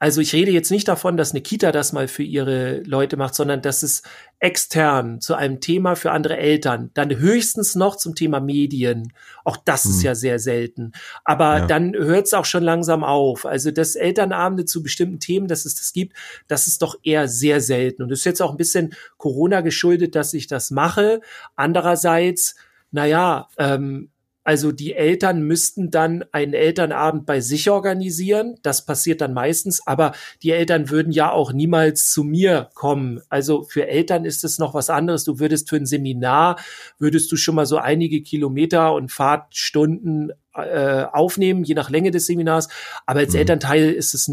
Also 0.00 0.22
ich 0.22 0.32
rede 0.32 0.50
jetzt 0.50 0.70
nicht 0.70 0.88
davon, 0.88 1.18
dass 1.18 1.32
eine 1.32 1.42
Kita 1.42 1.72
das 1.72 1.92
mal 1.92 2.08
für 2.08 2.22
ihre 2.22 2.80
Leute 2.84 3.18
macht, 3.18 3.34
sondern 3.34 3.60
dass 3.60 3.82
es 3.82 4.02
extern 4.38 5.20
zu 5.20 5.34
einem 5.34 5.60
Thema 5.60 5.94
für 5.94 6.10
andere 6.10 6.38
Eltern, 6.38 6.90
dann 6.94 7.14
höchstens 7.14 7.74
noch 7.74 7.96
zum 7.96 8.14
Thema 8.14 8.40
Medien. 8.40 9.12
Auch 9.44 9.58
das 9.58 9.84
hm. 9.84 9.90
ist 9.90 10.02
ja 10.02 10.14
sehr 10.14 10.38
selten. 10.38 10.92
Aber 11.26 11.58
ja. 11.58 11.66
dann 11.66 11.92
hört 11.94 12.26
es 12.26 12.32
auch 12.32 12.46
schon 12.46 12.62
langsam 12.62 13.04
auf. 13.04 13.44
Also 13.44 13.70
dass 13.70 13.94
Elternabende 13.94 14.64
zu 14.64 14.82
bestimmten 14.82 15.20
Themen, 15.20 15.48
dass 15.48 15.66
es 15.66 15.74
das 15.74 15.92
gibt, 15.92 16.16
das 16.48 16.66
ist 16.66 16.80
doch 16.80 16.98
eher 17.02 17.28
sehr 17.28 17.60
selten. 17.60 18.02
Und 18.02 18.10
es 18.10 18.20
ist 18.20 18.24
jetzt 18.24 18.40
auch 18.40 18.52
ein 18.52 18.56
bisschen 18.56 18.94
Corona 19.18 19.60
geschuldet, 19.60 20.14
dass 20.14 20.32
ich 20.32 20.46
das 20.46 20.70
mache. 20.70 21.20
Andererseits, 21.56 22.56
naja, 22.90 23.48
ähm, 23.58 24.08
also 24.50 24.72
die 24.72 24.94
Eltern 24.94 25.42
müssten 25.42 25.92
dann 25.92 26.24
einen 26.32 26.54
Elternabend 26.54 27.24
bei 27.24 27.38
sich 27.38 27.70
organisieren. 27.70 28.56
Das 28.62 28.84
passiert 28.84 29.20
dann 29.20 29.32
meistens, 29.32 29.86
aber 29.86 30.10
die 30.42 30.50
Eltern 30.50 30.90
würden 30.90 31.12
ja 31.12 31.30
auch 31.30 31.52
niemals 31.52 32.10
zu 32.10 32.24
mir 32.24 32.68
kommen. 32.74 33.20
Also 33.28 33.62
für 33.62 33.86
Eltern 33.86 34.24
ist 34.24 34.42
es 34.42 34.58
noch 34.58 34.74
was 34.74 34.90
anderes. 34.90 35.22
Du 35.22 35.38
würdest 35.38 35.70
für 35.70 35.76
ein 35.76 35.86
Seminar, 35.86 36.58
würdest 36.98 37.30
du 37.30 37.36
schon 37.36 37.54
mal 37.54 37.64
so 37.64 37.76
einige 37.76 38.22
Kilometer 38.22 38.92
und 38.92 39.12
Fahrtstunden 39.12 40.32
äh, 40.52 41.04
aufnehmen, 41.04 41.62
je 41.62 41.74
nach 41.74 41.88
Länge 41.88 42.10
des 42.10 42.26
Seminars. 42.26 42.66
Aber 43.06 43.20
als 43.20 43.34
mhm. 43.34 43.38
Elternteil 43.38 43.92
ist 43.92 44.14
es 44.14 44.28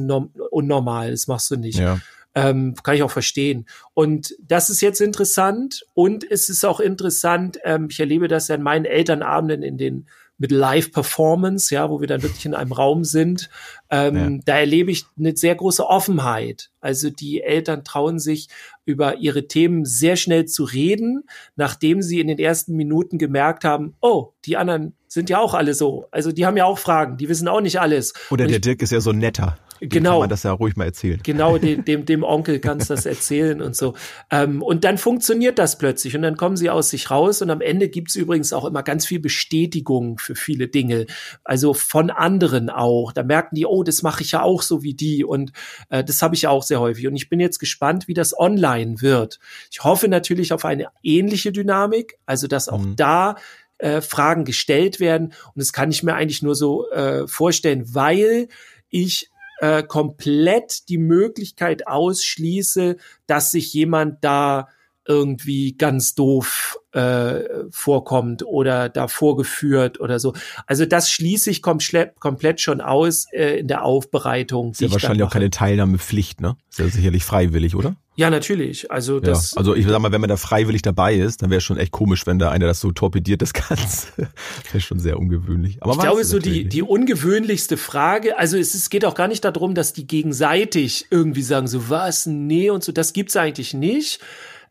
unnormal. 0.49 1.11
Das 1.11 1.27
machst 1.27 1.51
du 1.51 1.57
nicht. 1.57 1.77
Ja. 1.77 1.99
Ähm, 2.37 2.75
kann 2.83 2.95
ich 2.95 3.03
auch 3.03 3.11
verstehen. 3.11 3.65
Und 3.93 4.35
das 4.39 4.69
ist 4.69 4.81
jetzt 4.81 5.01
interessant 5.01 5.85
und 5.93 6.29
es 6.29 6.49
ist 6.49 6.65
auch 6.65 6.79
interessant, 6.79 7.57
ähm, 7.63 7.87
ich 7.89 7.99
erlebe 7.99 8.27
das 8.27 8.47
ja 8.47 8.55
in 8.55 8.61
meinen 8.61 8.85
Elternabenden 8.85 9.63
in 9.63 9.77
den 9.77 10.07
mit 10.37 10.51
Live-Performance, 10.51 11.73
ja, 11.73 11.89
wo 11.89 11.99
wir 11.99 12.07
dann 12.07 12.21
wirklich 12.21 12.45
in 12.45 12.53
einem 12.53 12.71
Raum 12.71 13.03
sind, 13.03 13.49
ähm, 13.89 14.15
ja. 14.15 14.39
da 14.45 14.59
erlebe 14.59 14.91
ich 14.91 15.05
eine 15.17 15.35
sehr 15.35 15.55
große 15.55 15.85
Offenheit. 15.85 16.69
Also 16.79 17.09
die 17.09 17.41
Eltern 17.41 17.83
trauen 17.83 18.19
sich 18.19 18.47
über 18.85 19.17
ihre 19.17 19.47
Themen 19.47 19.83
sehr 19.83 20.15
schnell 20.15 20.45
zu 20.45 20.63
reden, 20.63 21.23
nachdem 21.55 22.01
sie 22.01 22.19
in 22.19 22.27
den 22.27 22.39
ersten 22.39 22.75
Minuten 22.75 23.17
gemerkt 23.17 23.63
haben, 23.63 23.95
oh, 23.99 24.33
die 24.45 24.57
anderen 24.57 24.93
sind 25.07 25.29
ja 25.29 25.39
auch 25.39 25.53
alle 25.53 25.73
so. 25.73 26.07
Also 26.11 26.31
die 26.31 26.45
haben 26.45 26.57
ja 26.57 26.65
auch 26.65 26.77
Fragen, 26.77 27.17
die 27.17 27.29
wissen 27.29 27.47
auch 27.47 27.61
nicht 27.61 27.79
alles. 27.79 28.13
Oder 28.29 28.45
Und 28.45 28.51
der 28.51 28.59
Dirk 28.59 28.81
ist 28.81 28.91
ja 28.91 29.01
so 29.01 29.13
netter. 29.13 29.57
Dem 29.81 29.89
Genau. 29.89 30.11
Kann 30.11 30.19
man 30.19 30.29
das 30.29 30.43
ja 30.43 30.51
ruhig 30.51 30.75
mal 30.75 30.85
erzählen. 30.85 31.19
Genau, 31.23 31.57
dem, 31.59 31.85
dem, 31.85 32.05
dem 32.05 32.23
Onkel 32.23 32.59
kannst 32.59 32.89
du 32.89 32.95
das 32.95 33.05
erzählen 33.05 33.61
und 33.61 33.75
so. 33.75 33.93
Ähm, 34.31 34.61
und 34.61 34.83
dann 34.83 34.97
funktioniert 34.97 35.59
das 35.59 35.77
plötzlich 35.77 36.15
und 36.15 36.21
dann 36.23 36.37
kommen 36.37 36.57
sie 36.57 36.69
aus 36.69 36.89
sich 36.89 37.11
raus 37.11 37.41
und 37.41 37.49
am 37.49 37.61
Ende 37.61 37.89
gibt's 37.89 38.15
übrigens 38.15 38.53
auch 38.53 38.65
immer 38.65 38.83
ganz 38.83 39.05
viel 39.05 39.19
Bestätigung 39.19 40.17
für 40.17 40.35
viele 40.35 40.67
Dinge. 40.67 41.05
Also 41.43 41.73
von 41.73 42.09
anderen 42.09 42.69
auch. 42.69 43.11
Da 43.11 43.23
merken 43.23 43.55
die, 43.55 43.65
oh, 43.65 43.83
das 43.83 44.01
mache 44.01 44.23
ich 44.23 44.31
ja 44.31 44.41
auch 44.41 44.61
so 44.61 44.83
wie 44.83 44.93
die 44.93 45.23
und 45.23 45.51
äh, 45.89 46.03
das 46.03 46.21
habe 46.21 46.35
ich 46.35 46.47
auch 46.47 46.63
sehr 46.63 46.79
häufig. 46.79 47.07
Und 47.07 47.15
ich 47.15 47.29
bin 47.29 47.39
jetzt 47.39 47.59
gespannt, 47.59 48.07
wie 48.07 48.13
das 48.13 48.37
online 48.37 49.01
wird. 49.01 49.39
Ich 49.71 49.83
hoffe 49.83 50.07
natürlich 50.07 50.53
auf 50.53 50.65
eine 50.65 50.87
ähnliche 51.03 51.51
Dynamik, 51.51 52.17
also 52.25 52.47
dass 52.47 52.69
auch 52.69 52.77
Mhm. 52.79 52.95
da 52.95 53.35
äh, 53.79 54.01
Fragen 54.01 54.45
gestellt 54.45 54.99
werden. 54.99 55.27
Und 55.27 55.57
das 55.57 55.73
kann 55.73 55.91
ich 55.91 56.01
mir 56.03 56.15
eigentlich 56.15 56.41
nur 56.41 56.55
so 56.55 56.89
äh, 56.89 57.27
vorstellen, 57.27 57.83
weil 57.93 58.47
ich 58.89 59.29
äh, 59.59 59.83
komplett 59.83 60.89
die 60.89 60.97
Möglichkeit 60.97 61.87
ausschließe, 61.87 62.97
dass 63.25 63.51
sich 63.51 63.73
jemand 63.73 64.23
da 64.23 64.69
irgendwie 65.07 65.73
ganz 65.77 66.15
doof 66.15 66.79
äh, 66.91 67.43
vorkommt 67.71 68.43
oder 68.45 68.89
da 68.89 69.07
vorgeführt 69.07 69.99
oder 69.99 70.19
so. 70.19 70.33
Also 70.65 70.85
das 70.85 71.11
schließe 71.11 71.49
ich 71.49 71.61
komplett, 71.61 72.19
komplett 72.19 72.59
schon 72.59 72.81
aus 72.81 73.25
äh, 73.31 73.59
in 73.59 73.67
der 73.67 73.83
Aufbereitung. 73.83 74.71
Ist 74.71 74.81
ja 74.81 74.91
wahrscheinlich 74.91 75.23
auch 75.23 75.31
keine 75.31 75.49
Teilnahmepflicht, 75.49 76.41
ne? 76.41 76.57
Ist 76.69 76.79
ja 76.79 76.87
sicherlich 76.87 77.23
freiwillig, 77.23 77.75
oder? 77.75 77.95
Ja, 78.15 78.31
natürlich. 78.31 78.91
Also 78.91 79.15
Ja. 79.15 79.21
das. 79.21 79.55
Also 79.55 79.75
ich 79.75 79.85
sag 79.87 79.99
mal, 79.99 80.11
wenn 80.11 80.21
man 80.21 80.29
da 80.29 80.37
freiwillig 80.37 80.81
dabei 80.81 81.13
ist, 81.15 81.43
dann 81.43 81.51
wäre 81.51 81.61
schon 81.61 81.77
echt 81.77 81.91
komisch, 81.91 82.25
wenn 82.25 82.39
da 82.39 82.49
einer 82.49 82.65
das 82.65 82.79
so 82.79 82.91
torpediert, 82.91 83.41
das 83.43 83.53
Ganze. 83.53 84.07
wäre 84.71 84.81
schon 84.81 84.99
sehr 84.99 85.19
ungewöhnlich. 85.19 85.77
Aber 85.81 85.93
ich 85.93 85.99
glaube, 85.99 86.21
es 86.21 86.29
so 86.29 86.39
die, 86.39 86.63
nicht. 86.63 86.73
die 86.73 86.81
ungewöhnlichste 86.81 87.77
Frage, 87.77 88.37
also 88.37 88.57
es, 88.57 88.73
es 88.73 88.89
geht 88.89 89.05
auch 89.05 89.13
gar 89.13 89.27
nicht 89.27 89.45
darum, 89.45 89.75
dass 89.75 89.93
die 89.93 90.07
gegenseitig 90.07 91.05
irgendwie 91.11 91.43
sagen, 91.43 91.67
so 91.67 91.89
was, 91.89 92.25
nee 92.25 92.71
und 92.71 92.83
so, 92.83 92.91
das 92.91 93.13
gibt's 93.13 93.37
eigentlich 93.37 93.75
nicht. 93.75 94.19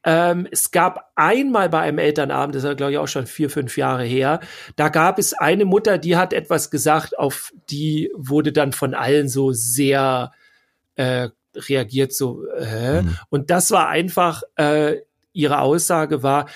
Ähm, 0.06 0.46
es 0.50 0.70
gab 0.70 1.10
einmal 1.16 1.68
bei 1.68 1.80
einem 1.80 1.98
Elternabend, 1.98 2.54
das 2.54 2.64
ist 2.64 2.76
glaube 2.76 2.92
ich 2.92 2.98
auch 2.98 3.08
schon 3.08 3.26
vier, 3.26 3.50
fünf 3.50 3.76
Jahre 3.76 4.04
her, 4.04 4.40
da 4.76 4.88
gab 4.88 5.18
es 5.18 5.34
eine 5.34 5.64
Mutter, 5.66 5.98
die 5.98 6.16
hat 6.16 6.32
etwas 6.32 6.70
gesagt, 6.70 7.18
auf 7.18 7.52
die 7.68 8.10
wurde 8.16 8.52
dann 8.52 8.72
von 8.72 8.94
allen 8.94 9.28
so 9.28 9.52
sehr 9.52 10.30
äh, 10.94 11.28
reagiert, 11.54 12.12
so, 12.14 12.46
äh, 12.56 13.02
Mhm. 13.02 13.16
und 13.30 13.50
das 13.50 13.70
war 13.72 13.88
einfach, 13.88 14.42
äh, 14.56 14.98
ihre 15.32 15.60
Aussage 15.60 16.22
war, 16.22 16.48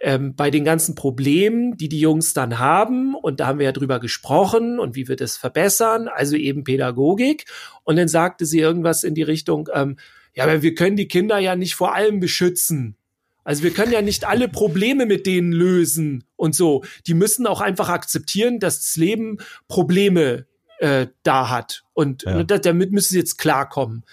ähm, 0.00 0.36
bei 0.36 0.50
den 0.50 0.64
ganzen 0.64 0.94
Problemen, 0.94 1.76
die 1.76 1.88
die 1.88 2.00
Jungs 2.00 2.34
dann 2.34 2.58
haben, 2.58 3.14
und 3.14 3.40
da 3.40 3.46
haben 3.46 3.58
wir 3.58 3.66
ja 3.66 3.72
drüber 3.72 3.98
gesprochen 3.98 4.78
und 4.78 4.94
wie 4.94 5.08
wir 5.08 5.16
das 5.16 5.36
verbessern, 5.38 6.08
also 6.08 6.36
eben 6.36 6.64
Pädagogik. 6.64 7.46
Und 7.82 7.96
dann 7.96 8.08
sagte 8.08 8.44
sie 8.46 8.60
irgendwas 8.60 9.04
in 9.04 9.14
die 9.14 9.22
Richtung, 9.22 9.68
ähm, 9.72 9.96
ja, 10.36 10.44
aber 10.44 10.62
wir 10.62 10.74
können 10.74 10.96
die 10.96 11.08
Kinder 11.08 11.38
ja 11.38 11.56
nicht 11.56 11.74
vor 11.74 11.94
allem 11.94 12.20
beschützen. 12.20 12.96
Also 13.44 13.62
wir 13.62 13.70
können 13.70 13.92
ja 13.92 14.02
nicht 14.02 14.26
alle 14.26 14.48
Probleme 14.48 15.06
mit 15.06 15.24
denen 15.24 15.52
lösen 15.52 16.24
und 16.34 16.54
so. 16.54 16.84
Die 17.06 17.14
müssen 17.14 17.46
auch 17.46 17.60
einfach 17.60 17.88
akzeptieren, 17.88 18.58
dass 18.58 18.80
das 18.80 18.96
Leben 18.96 19.38
Probleme 19.68 20.46
äh, 20.80 21.06
da 21.22 21.48
hat. 21.48 21.84
Und 21.94 22.24
Ja. 22.24 22.42
da, 22.42 22.58
damit 22.58 22.90
müssen 22.92 23.12
sie 23.12 23.18
jetzt 23.18 23.38
klarkommen. 23.38 24.04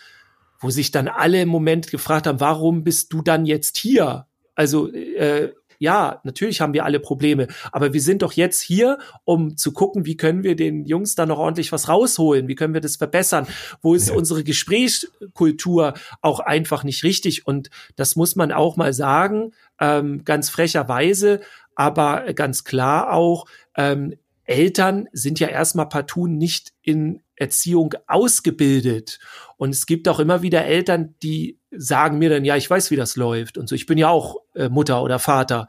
Wo 0.60 0.70
sich 0.70 0.92
dann 0.92 1.08
alle 1.08 1.42
im 1.42 1.50
Moment 1.50 1.90
gefragt 1.90 2.26
haben, 2.28 2.40
warum 2.40 2.84
bist 2.84 3.12
du 3.12 3.22
dann 3.22 3.46
jetzt 3.46 3.76
hier? 3.78 4.28
Also 4.56 4.94
äh, 4.94 5.52
ja, 5.80 6.20
natürlich 6.24 6.62
haben 6.62 6.74
wir 6.74 6.86
alle 6.86 7.00
Probleme, 7.00 7.48
aber 7.72 7.94
wir 7.94 8.02
sind 8.02 8.22
doch 8.22 8.34
jetzt 8.34 8.62
hier, 8.62 8.98
um 9.26 9.58
zu 9.58 9.72
gucken, 9.74 10.06
wie 10.06 10.18
können 10.18 10.44
wir 10.44 10.56
den 10.56 10.86
Jungs 10.86 11.16
da 11.16 11.26
noch 11.26 11.40
ordentlich 11.40 11.72
was 11.72 11.88
rausholen, 11.90 12.48
wie 12.48 12.56
können 12.56 12.74
wir 12.74 12.82
das 12.82 12.96
verbessern, 12.98 13.48
wo 13.82 13.94
ist 13.96 14.10
Ja. 14.10 14.16
unsere 14.16 14.44
Gesprächskultur 14.44 15.94
auch 16.22 16.40
einfach 16.40 16.84
nicht 16.84 17.04
richtig 17.04 17.48
und 17.48 17.70
das 17.96 18.16
muss 18.16 18.36
man 18.36 18.52
auch 18.52 18.78
mal 18.78 18.94
sagen, 18.94 19.52
ähm, 19.80 20.24
ganz 20.24 20.50
frecherweise, 20.50 21.42
aber 21.76 22.34
ganz 22.34 22.64
klar 22.64 23.14
auch, 23.14 23.46
ähm, 23.76 24.16
Eltern 24.46 25.08
sind 25.14 25.40
ja 25.40 25.48
erstmal 25.48 25.88
partout 25.88 26.28
nicht 26.28 26.74
in 26.82 27.22
Erziehung 27.36 27.94
ausgebildet. 28.08 29.20
Und 29.58 29.72
es 29.72 29.86
gibt 29.86 30.08
auch 30.08 30.20
immer 30.20 30.42
wieder 30.42 30.66
Eltern, 30.66 31.16
die 31.24 31.60
sagen 31.72 32.20
mir 32.20 32.30
dann, 32.30 32.46
ja, 32.46 32.56
ich 32.56 32.70
weiß, 32.70 32.92
wie 32.92 32.96
das 32.96 33.16
läuft 33.16 33.58
und 33.58 33.68
so. 33.68 33.76
Ich 33.76 33.86
bin 33.86 33.98
ja 33.98 34.10
auch 34.10 34.38
äh, 34.56 34.70
Mutter 34.70 35.04
oder 35.04 35.20
Vater. 35.20 35.68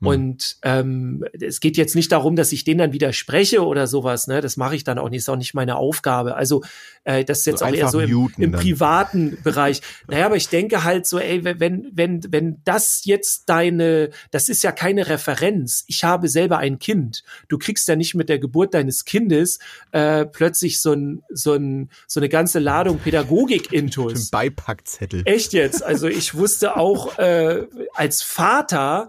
Hm. 0.00 0.06
Und 0.06 0.56
ähm, 0.62 1.24
es 1.32 1.60
geht 1.60 1.76
jetzt 1.76 1.94
nicht 1.94 2.10
darum, 2.12 2.36
dass 2.36 2.52
ich 2.52 2.64
denen 2.64 2.78
dann 2.78 2.92
widerspreche 2.92 3.64
oder 3.64 3.86
sowas. 3.86 4.26
Ne, 4.26 4.40
das 4.40 4.56
mache 4.56 4.74
ich 4.76 4.84
dann 4.84 4.98
auch 4.98 5.10
nicht. 5.10 5.20
Ist 5.20 5.28
auch 5.28 5.36
nicht 5.36 5.54
meine 5.54 5.76
Aufgabe. 5.76 6.36
Also 6.36 6.62
äh, 7.04 7.24
das 7.24 7.40
ist 7.40 7.46
jetzt 7.46 7.58
So 7.60 7.66
auch 7.66 7.72
eher 7.72 7.88
so 7.88 8.00
im, 8.00 8.30
im 8.38 8.52
privaten 8.52 9.38
Bereich. 9.42 9.80
Naja, 10.08 10.26
aber 10.26 10.36
ich 10.36 10.48
denke 10.48 10.82
halt 10.82 11.06
so, 11.06 11.18
ey, 11.18 11.44
wenn 11.44 11.90
wenn 11.92 12.20
wenn 12.30 12.60
das 12.64 13.02
jetzt 13.04 13.48
deine, 13.48 14.10
das 14.30 14.48
ist 14.48 14.62
ja 14.62 14.72
keine 14.72 15.08
Referenz. 15.08 15.84
Ich 15.86 16.04
habe 16.04 16.28
selber 16.28 16.58
ein 16.58 16.78
Kind. 16.78 17.22
Du 17.48 17.58
kriegst 17.58 17.86
ja 17.86 17.96
nicht 17.96 18.14
mit 18.14 18.28
der 18.28 18.38
Geburt 18.38 18.74
deines 18.74 19.04
Kindes 19.04 19.58
äh, 19.92 20.24
plötzlich 20.26 20.80
so 20.80 20.92
ein 20.92 21.22
so 21.30 21.54
ein 21.54 21.90
so 22.06 22.18
eine 22.20 22.28
ganze 22.28 22.58
Ladung 22.58 22.98
Pädagogik 22.98 23.72
Ein 23.72 23.84
intus. 23.84 24.30
Beipackzettel. 24.30 25.22
Echt 25.26 25.52
jetzt? 25.52 25.82
Also 25.82 26.08
ich 26.08 26.34
wusste 26.34 26.76
auch 26.76 27.18
äh, 27.18 27.66
als 27.94 28.22
Vater 28.22 29.08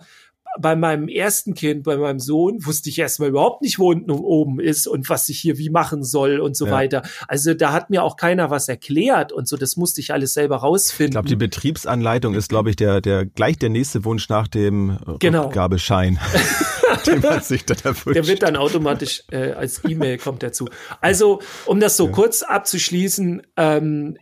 bei 0.60 0.75
meinem 0.75 1.08
ersten 1.08 1.53
Kind, 1.53 1.84
bei 1.84 1.96
meinem 1.98 2.20
Sohn, 2.20 2.65
wusste 2.65 2.89
ich 2.89 3.00
erstmal 3.00 3.29
überhaupt 3.29 3.62
nicht, 3.62 3.79
wo 3.79 3.89
unten 3.91 4.12
und 4.12 4.20
oben 4.20 4.60
ist 4.60 4.86
und 4.88 5.08
was 5.10 5.29
ich 5.29 5.39
hier 5.39 5.58
wie 5.58 5.70
machen 5.70 6.03
soll 6.03 6.39
und 6.39 6.58
so 6.58 6.65
Ja. 6.65 6.72
weiter. 6.74 7.03
Also 7.27 7.53
da 7.53 7.72
hat 7.72 7.89
mir 7.89 8.03
auch 8.03 8.17
keiner 8.17 8.50
was 8.50 8.67
erklärt 8.67 9.31
und 9.31 9.48
so. 9.48 9.55
Das 9.58 9.77
musste 9.77 10.01
ich 10.01 10.12
alles 10.13 10.34
selber 10.34 10.58
rausfinden. 10.58 11.12
Ich 11.12 11.13
glaube, 11.13 11.29
die 11.29 11.36
Betriebsanleitung 11.38 12.34
ist, 12.34 12.50
glaube 12.50 12.70
ich, 12.70 12.75
der, 12.75 13.00
der 13.01 13.25
gleich 13.25 13.58
der 13.60 13.70
nächste 13.70 14.03
Wunsch 14.03 14.27
nach 14.29 14.48
dem 14.48 14.98
Genau. 15.20 15.46
Rückgabeschein, 15.46 16.20
den 17.08 17.20
man 17.22 17.41
sich 17.41 17.65
dann 17.65 17.77
erwünscht. 17.84 18.15
Der 18.15 18.27
wird 18.27 18.43
dann 18.43 18.55
automatisch 18.58 19.24
äh, 19.31 19.51
als 19.53 19.81
E-Mail 19.88 20.17
kommt 20.17 20.43
dazu. 20.43 20.67
Also, 21.00 21.39
um 21.65 21.79
das 21.79 21.96
so 21.98 22.08
Ja. 22.08 22.12
kurz 22.12 22.43
abzuschließen, 22.43 23.41
ähm, 23.58 24.17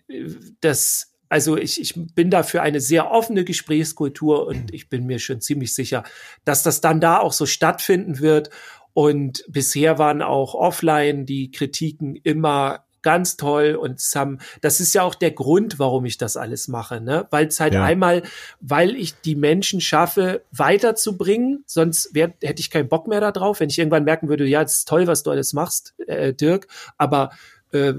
das 0.61 1.08
also 1.29 1.55
ich, 1.57 1.79
ich 1.79 1.93
bin 2.15 2.29
da 2.31 2.43
für 2.43 2.61
eine 2.61 2.81
sehr 2.81 3.11
offene 3.11 3.45
Gesprächskultur 3.45 4.47
und 4.47 4.73
ich 4.73 4.89
bin 4.89 5.05
mir 5.05 5.19
schon 5.19 5.41
ziemlich 5.41 5.73
sicher, 5.73 6.03
dass 6.43 6.63
das 6.63 6.81
dann 6.81 6.99
da 6.99 7.19
auch 7.19 7.33
so 7.33 7.45
stattfinden 7.45 8.19
wird. 8.19 8.49
Und 8.93 9.45
bisher 9.47 9.99
waren 9.99 10.21
auch 10.21 10.55
offline 10.55 11.25
die 11.25 11.51
Kritiken 11.51 12.15
immer 12.15 12.83
ganz 13.01 13.37
toll 13.37 13.75
und 13.75 14.01
haben, 14.15 14.39
das 14.61 14.79
ist 14.81 14.93
ja 14.93 15.03
auch 15.03 15.15
der 15.15 15.31
Grund, 15.31 15.79
warum 15.79 16.03
ich 16.03 16.17
das 16.17 16.35
alles 16.35 16.67
mache, 16.67 16.99
ne? 16.99 17.27
Weil 17.29 17.47
es 17.47 17.59
halt 17.59 17.73
Ja. 17.73 17.83
einmal, 17.83 18.23
weil 18.59 18.95
ich 18.95 19.21
die 19.21 19.35
Menschen 19.35 19.79
schaffe, 19.79 20.41
weiterzubringen, 20.51 21.63
sonst 21.65 22.13
wär, 22.13 22.33
hätte 22.41 22.59
ich 22.59 22.69
keinen 22.71 22.89
Bock 22.89 23.07
mehr 23.07 23.21
darauf, 23.21 23.59
wenn 23.61 23.69
ich 23.69 23.79
irgendwann 23.79 24.03
merken 24.03 24.27
würde, 24.27 24.45
ja, 24.45 24.61
es 24.63 24.79
ist 24.79 24.87
toll, 24.87 25.07
was 25.07 25.23
du 25.23 25.31
alles 25.31 25.53
machst, 25.53 25.93
äh, 26.07 26.33
Dirk, 26.33 26.67
aber 26.97 27.31
äh, 27.71 27.93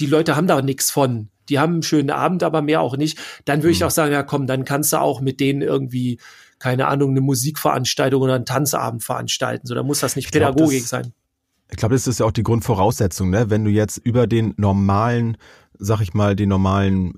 die 0.00 0.06
Leute 0.06 0.36
haben 0.36 0.46
da 0.46 0.62
nichts 0.62 0.90
von. 0.90 1.28
Die 1.48 1.58
haben 1.58 1.74
einen 1.74 1.82
schönen 1.82 2.10
Abend, 2.10 2.42
aber 2.42 2.62
mehr 2.62 2.80
auch 2.80 2.96
nicht. 2.96 3.18
Dann 3.44 3.62
würde 3.62 3.72
ich 3.72 3.80
Mhm. 3.80 3.86
auch 3.86 3.90
sagen, 3.90 4.12
ja 4.12 4.22
komm, 4.22 4.46
dann 4.46 4.64
kannst 4.64 4.92
du 4.92 5.00
auch 5.00 5.20
mit 5.20 5.40
denen 5.40 5.62
irgendwie, 5.62 6.18
keine 6.58 6.86
Ahnung, 6.88 7.10
eine 7.10 7.20
Musikveranstaltung 7.20 8.22
oder 8.22 8.34
einen 8.34 8.46
Tanzabend 8.46 9.02
veranstalten. 9.04 9.66
So, 9.66 9.74
da 9.74 9.82
muss 9.82 10.00
das 10.00 10.16
nicht 10.16 10.26
Ich 10.26 10.32
glaub, 10.32 10.54
Pädagogik 10.54 10.82
das- 10.82 10.88
sein. 10.90 11.12
Ich 11.70 11.76
glaube, 11.78 11.94
das 11.96 12.06
ist 12.06 12.20
ja 12.20 12.26
auch 12.26 12.30
die 12.32 12.44
Grundvoraussetzung, 12.44 13.28
ne? 13.30 13.50
Wenn 13.50 13.64
du 13.64 13.70
jetzt 13.72 13.98
über 13.98 14.28
den 14.28 14.54
normalen, 14.56 15.36
sag 15.78 16.00
ich 16.00 16.14
mal, 16.14 16.36
den 16.36 16.48
normalen 16.48 17.14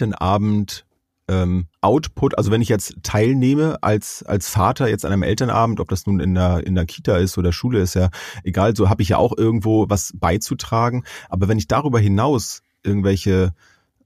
Elternabend 0.00 0.86
ähm, 1.28 1.66
Output, 1.80 2.36
also 2.38 2.50
wenn 2.50 2.60
ich 2.62 2.68
jetzt 2.68 2.94
teilnehme 3.04 3.80
als 3.82 4.24
als 4.24 4.48
Vater 4.48 4.88
jetzt 4.88 5.04
an 5.04 5.12
einem 5.12 5.22
Elternabend, 5.22 5.78
ob 5.78 5.88
das 5.88 6.06
nun 6.06 6.18
in 6.18 6.34
der 6.34 6.66
in 6.66 6.74
der 6.74 6.86
Kita 6.86 7.18
ist 7.18 7.38
oder 7.38 7.52
Schule 7.52 7.80
ist 7.80 7.94
ja 7.94 8.08
egal, 8.42 8.74
so 8.74 8.88
habe 8.88 9.02
ich 9.02 9.10
ja 9.10 9.18
auch 9.18 9.36
irgendwo 9.36 9.88
was 9.88 10.12
beizutragen. 10.16 11.04
Aber 11.28 11.46
wenn 11.46 11.58
ich 11.58 11.68
darüber 11.68 12.00
hinaus 12.00 12.62
irgendwelche 12.82 13.52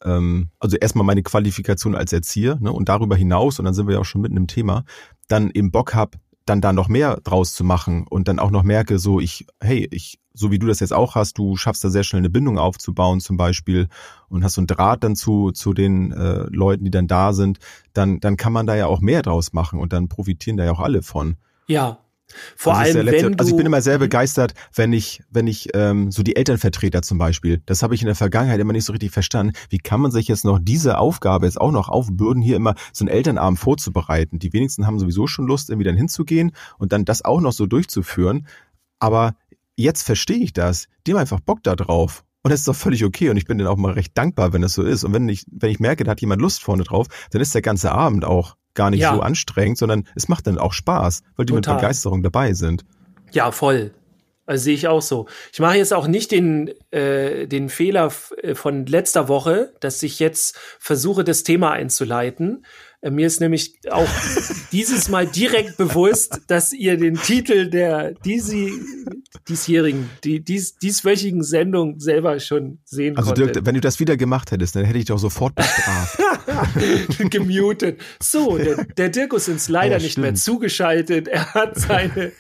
ähm, 0.04 0.50
also 0.60 0.76
erstmal 0.76 1.04
meine 1.04 1.22
Qualifikation 1.22 1.94
als 1.94 2.12
Erzieher 2.12 2.56
ne, 2.60 2.72
und 2.72 2.88
darüber 2.88 3.16
hinaus, 3.16 3.58
und 3.58 3.64
dann 3.64 3.74
sind 3.74 3.86
wir 3.86 3.94
ja 3.94 4.00
auch 4.00 4.04
schon 4.04 4.20
mitten 4.20 4.36
im 4.36 4.46
Thema, 4.46 4.84
dann 5.28 5.50
eben 5.50 5.70
Bock 5.70 5.94
hab, 5.94 6.16
dann 6.46 6.60
da 6.60 6.74
noch 6.74 6.88
mehr 6.88 7.20
draus 7.24 7.54
zu 7.54 7.64
machen 7.64 8.06
und 8.06 8.28
dann 8.28 8.38
auch 8.38 8.50
noch 8.50 8.62
merke, 8.62 8.98
so 8.98 9.18
ich, 9.18 9.46
hey, 9.60 9.88
ich, 9.90 10.20
so 10.34 10.50
wie 10.50 10.58
du 10.58 10.66
das 10.66 10.80
jetzt 10.80 10.92
auch 10.92 11.14
hast, 11.14 11.38
du 11.38 11.56
schaffst 11.56 11.82
da 11.84 11.88
sehr 11.88 12.02
schnell 12.02 12.20
eine 12.20 12.28
Bindung 12.28 12.58
aufzubauen 12.58 13.20
zum 13.20 13.38
Beispiel 13.38 13.88
und 14.28 14.44
hast 14.44 14.54
so 14.54 14.60
einen 14.60 14.66
Draht 14.66 15.04
dann 15.04 15.16
zu, 15.16 15.52
zu 15.52 15.72
den 15.72 16.12
äh, 16.12 16.44
Leuten, 16.50 16.84
die 16.84 16.90
dann 16.90 17.06
da 17.06 17.32
sind, 17.32 17.60
dann, 17.94 18.20
dann 18.20 18.36
kann 18.36 18.52
man 18.52 18.66
da 18.66 18.74
ja 18.74 18.86
auch 18.86 19.00
mehr 19.00 19.22
draus 19.22 19.54
machen 19.54 19.78
und 19.78 19.94
dann 19.94 20.08
profitieren 20.08 20.58
da 20.58 20.64
ja 20.64 20.72
auch 20.72 20.80
alle 20.80 21.02
von. 21.02 21.36
Ja. 21.66 21.98
Vor 22.56 22.74
Also 22.74 22.90
ist 22.90 22.96
allem, 22.96 23.06
wenn 23.06 23.32
du, 23.32 23.38
also 23.38 23.50
ich 23.50 23.56
bin 23.56 23.66
immer 23.66 23.82
sehr 23.82 23.98
begeistert, 23.98 24.54
wenn 24.74 24.92
ich, 24.92 25.22
wenn 25.30 25.46
ich 25.46 25.68
ähm, 25.74 26.10
so 26.10 26.22
die 26.22 26.36
Elternvertreter 26.36 27.02
zum 27.02 27.18
Beispiel, 27.18 27.62
das 27.66 27.82
habe 27.82 27.94
ich 27.94 28.02
in 28.02 28.06
der 28.06 28.14
Vergangenheit 28.14 28.60
immer 28.60 28.72
nicht 28.72 28.84
so 28.84 28.92
richtig 28.92 29.10
verstanden. 29.10 29.52
Wie 29.70 29.78
kann 29.78 30.00
man 30.00 30.10
sich 30.10 30.28
jetzt 30.28 30.44
noch 30.44 30.58
diese 30.60 30.98
Aufgabe 30.98 31.46
jetzt 31.46 31.60
auch 31.60 31.72
noch 31.72 31.88
aufbürden, 31.88 32.42
hier 32.42 32.56
immer 32.56 32.74
so 32.92 33.04
einen 33.04 33.14
Elternabend 33.14 33.58
vorzubereiten? 33.58 34.38
Die 34.38 34.52
wenigsten 34.52 34.86
haben 34.86 34.98
sowieso 34.98 35.26
schon 35.26 35.46
Lust, 35.46 35.70
irgendwie 35.70 35.86
dann 35.86 35.96
hinzugehen 35.96 36.52
und 36.78 36.92
dann 36.92 37.04
das 37.04 37.24
auch 37.24 37.40
noch 37.40 37.52
so 37.52 37.66
durchzuführen. 37.66 38.46
Aber 38.98 39.34
jetzt 39.76 40.02
verstehe 40.02 40.38
ich 40.38 40.52
das. 40.52 40.86
Die 41.06 41.12
haben 41.12 41.20
einfach 41.20 41.40
Bock 41.40 41.62
da 41.62 41.76
drauf. 41.76 42.24
Und 42.42 42.50
das 42.50 42.60
ist 42.60 42.68
doch 42.68 42.76
völlig 42.76 43.04
okay. 43.04 43.30
Und 43.30 43.38
ich 43.38 43.46
bin 43.46 43.56
dann 43.56 43.66
auch 43.66 43.76
mal 43.76 43.92
recht 43.92 44.16
dankbar, 44.16 44.52
wenn 44.52 44.60
das 44.60 44.74
so 44.74 44.82
ist. 44.82 45.02
Und 45.02 45.14
wenn 45.14 45.28
ich, 45.28 45.46
wenn 45.50 45.70
ich 45.70 45.80
merke, 45.80 46.04
da 46.04 46.10
hat 46.10 46.20
jemand 46.20 46.42
Lust 46.42 46.62
vorne 46.62 46.84
drauf, 46.84 47.06
dann 47.30 47.40
ist 47.40 47.54
der 47.54 47.62
ganze 47.62 47.92
Abend 47.92 48.24
auch 48.24 48.56
gar 48.74 48.90
nicht 48.90 49.00
Ja. 49.00 49.14
so 49.14 49.20
anstrengend, 49.20 49.78
sondern 49.78 50.04
es 50.14 50.28
macht 50.28 50.46
dann 50.46 50.58
auch 50.58 50.72
Spaß, 50.72 51.22
weil 51.36 51.46
die 51.46 51.52
Total. 51.52 51.74
mit 51.74 51.80
Begeisterung 51.82 52.22
dabei 52.22 52.52
sind. 52.54 52.84
Ja, 53.32 53.50
voll. 53.52 53.92
Also 54.46 54.64
sehe 54.64 54.74
ich 54.74 54.88
auch 54.88 55.00
so. 55.00 55.26
Ich 55.52 55.58
mache 55.60 55.78
jetzt 55.78 55.94
auch 55.94 56.06
nicht 56.06 56.30
den, 56.30 56.70
äh, 56.90 57.46
den 57.46 57.70
Fehler 57.70 58.12
äh, 58.42 58.54
von 58.54 58.84
letzter 58.84 59.28
Woche, 59.28 59.72
dass 59.80 60.02
ich 60.02 60.18
jetzt 60.18 60.58
versuche, 60.78 61.24
das 61.24 61.44
Thema 61.44 61.70
einzuleiten. 61.72 62.66
Äh, 63.04 63.11
mir 63.11 63.26
ist 63.26 63.40
nämlich 63.40 63.75
auch 63.90 64.08
dieses 64.73 65.08
Mal 65.11 65.26
direkt 65.26 65.76
bewusst, 65.76 66.40
dass 66.46 66.73
ihr 66.73 66.96
den 66.96 67.16
Titel 67.16 67.68
der 67.68 68.12
diesi, 68.12 68.73
diesjährigen, 69.46 70.08
die, 70.25 70.42
dies, 70.42 70.76
dieswöchigen 70.78 71.42
Sendung 71.42 72.00
selber 72.00 72.40
schon 72.40 72.78
sehen 72.84 73.16
Also 73.16 73.32
konntet. 73.34 73.56
Dirk, 73.56 73.66
wenn 73.66 73.75
du 73.75 73.80
das 73.82 74.00
wieder 74.00 74.16
gemacht 74.16 74.50
hättest, 74.52 74.75
dann 74.75 74.84
hätte 74.87 74.99
ich 74.99 75.04
doch 75.04 75.18
sofort 75.18 75.54
bestraft. 75.54 76.18
gemutet. 77.30 78.00
So, 78.23 78.56
der, 78.56 78.84
der 78.84 79.08
Dirk 79.11 79.34
ist 79.34 79.49
uns 79.49 79.68
leider 79.68 79.99
Ja, 79.99 80.02
nicht 80.02 80.16
mehr 80.18 80.34
zugeschaltet. 80.34 81.28
Er 81.28 81.52
hat 81.52 81.78
seine, 81.78 82.32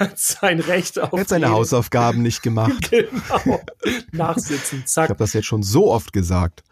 hat 0.00 0.18
sein 0.18 0.58
Recht 0.60 0.98
auf 0.98 1.12
er 1.12 1.20
hat 1.20 1.28
seine 1.28 1.50
Hausaufgaben 1.50 2.22
nicht 2.22 2.42
gemacht. 2.42 2.90
Genau. 2.98 3.60
Nachsitzen, 4.12 4.80
Ich 4.80 4.86
zack. 4.86 5.10
habe 5.10 5.18
das 5.18 5.32
jetzt 5.34 5.44
schon 5.46 5.62
so 5.62 5.90
oft 5.92 6.12
gesagt. 6.12 6.64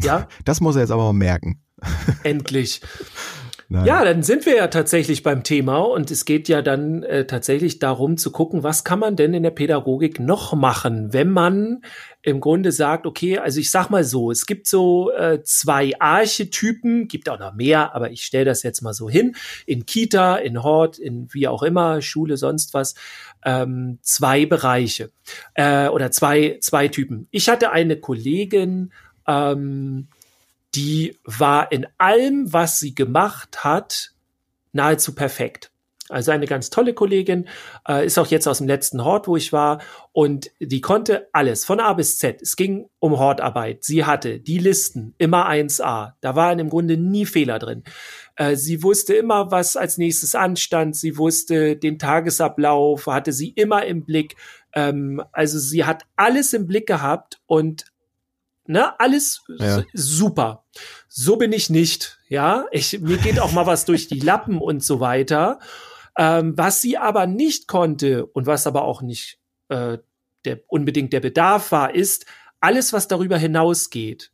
Ja, 0.00 0.28
Das 0.44 0.60
muss 0.60 0.76
er 0.76 0.82
jetzt 0.82 0.90
aber 0.90 1.04
mal 1.04 1.12
merken. 1.12 1.61
endlich. 2.22 2.80
Nein. 3.72 3.86
Ja, 3.86 4.04
dann 4.04 4.22
sind 4.22 4.44
wir 4.44 4.54
ja 4.54 4.66
tatsächlich 4.66 5.22
beim 5.22 5.44
Thema 5.44 5.78
und 5.78 6.10
es 6.10 6.26
geht 6.26 6.46
ja 6.46 6.60
dann 6.60 7.04
äh, 7.04 7.26
tatsächlich 7.26 7.78
darum 7.78 8.18
zu 8.18 8.30
gucken, 8.30 8.62
was 8.62 8.84
kann 8.84 8.98
man 8.98 9.16
denn 9.16 9.32
in 9.32 9.42
der 9.42 9.50
Pädagogik 9.50 10.20
noch 10.20 10.52
machen, 10.52 11.14
wenn 11.14 11.30
man 11.30 11.80
im 12.20 12.40
Grunde 12.40 12.70
sagt, 12.70 13.06
okay, 13.06 13.38
also 13.38 13.60
ich 13.60 13.70
sag 13.70 13.88
mal 13.88 14.04
so, 14.04 14.30
es 14.30 14.44
gibt 14.44 14.66
so 14.66 15.10
äh, 15.12 15.42
zwei 15.42 15.98
Archetypen, 15.98 17.08
gibt 17.08 17.30
auch 17.30 17.38
noch 17.38 17.54
mehr, 17.54 17.94
aber 17.94 18.10
ich 18.10 18.26
stelle 18.26 18.44
das 18.44 18.62
jetzt 18.62 18.82
mal 18.82 18.92
so 18.92 19.08
hin, 19.08 19.36
in 19.64 19.86
Kita, 19.86 20.36
in 20.36 20.62
Hort, 20.62 20.98
in 20.98 21.32
wie 21.32 21.48
auch 21.48 21.62
immer, 21.62 22.02
Schule, 22.02 22.36
sonst 22.36 22.74
was, 22.74 22.94
ähm, 23.42 23.98
zwei 24.02 24.44
Bereiche 24.44 25.12
äh, 25.54 25.88
oder 25.88 26.10
zwei, 26.10 26.58
zwei 26.60 26.88
Typen. 26.88 27.26
Ich 27.30 27.48
hatte 27.48 27.70
eine 27.70 27.96
Kollegin, 27.96 28.92
ähm, 29.26 30.08
die 30.74 31.18
war 31.24 31.70
in 31.72 31.86
allem, 31.98 32.52
was 32.52 32.78
sie 32.78 32.94
gemacht 32.94 33.64
hat, 33.64 34.12
nahezu 34.72 35.14
perfekt. 35.14 35.72
Also 36.08 36.30
eine 36.30 36.46
ganz 36.46 36.68
tolle 36.68 36.94
Kollegin, 36.94 37.48
äh, 37.88 38.04
ist 38.04 38.18
auch 38.18 38.26
jetzt 38.26 38.46
aus 38.46 38.58
dem 38.58 38.66
letzten 38.66 39.02
Hort, 39.04 39.28
wo 39.28 39.36
ich 39.36 39.52
war, 39.52 39.80
und 40.12 40.50
die 40.60 40.82
konnte 40.82 41.28
alles 41.32 41.64
von 41.64 41.80
A 41.80 41.94
bis 41.94 42.18
Z. 42.18 42.42
Es 42.42 42.56
ging 42.56 42.90
um 42.98 43.18
Hortarbeit. 43.18 43.82
Sie 43.82 44.04
hatte 44.04 44.38
die 44.38 44.58
Listen 44.58 45.14
immer 45.16 45.48
1A. 45.48 46.12
Da 46.20 46.36
waren 46.36 46.58
im 46.58 46.68
Grunde 46.68 46.98
nie 46.98 47.24
Fehler 47.24 47.58
drin. 47.58 47.84
Äh, 48.36 48.56
sie 48.56 48.82
wusste 48.82 49.14
immer, 49.14 49.50
was 49.50 49.76
als 49.76 49.96
nächstes 49.96 50.34
anstand. 50.34 50.96
Sie 50.96 51.16
wusste 51.16 51.76
den 51.76 51.98
Tagesablauf, 51.98 53.06
hatte 53.06 53.32
sie 53.32 53.50
immer 53.50 53.86
im 53.86 54.04
Blick. 54.04 54.36
Ähm, 54.74 55.22
also 55.32 55.58
sie 55.58 55.84
hat 55.84 56.04
alles 56.16 56.52
im 56.52 56.66
Blick 56.66 56.86
gehabt 56.86 57.40
und 57.46 57.91
ne, 58.66 58.98
alles 59.00 59.42
Ja. 59.58 59.82
super. 59.92 60.64
So 61.08 61.36
bin 61.36 61.52
ich 61.52 61.70
nicht, 61.70 62.18
ja. 62.28 62.66
Ich, 62.72 63.00
mir 63.00 63.18
geht 63.18 63.38
auch 63.40 63.52
mal 63.52 63.66
was 63.66 63.84
durch 63.84 64.08
die 64.08 64.20
Lappen 64.20 64.58
und 64.58 64.82
so 64.84 65.00
weiter. 65.00 65.58
Ähm, 66.18 66.54
was 66.56 66.80
sie 66.80 66.98
aber 66.98 67.26
nicht 67.26 67.68
konnte 67.68 68.26
und 68.26 68.46
was 68.46 68.66
aber 68.66 68.82
auch 68.84 69.02
nicht 69.02 69.38
äh, 69.68 69.98
der, 70.44 70.60
unbedingt 70.66 71.12
der 71.12 71.20
Bedarf 71.20 71.72
war, 71.72 71.94
ist 71.94 72.26
alles, 72.60 72.92
was 72.92 73.08
darüber 73.08 73.38
hinausgeht. 73.38 74.30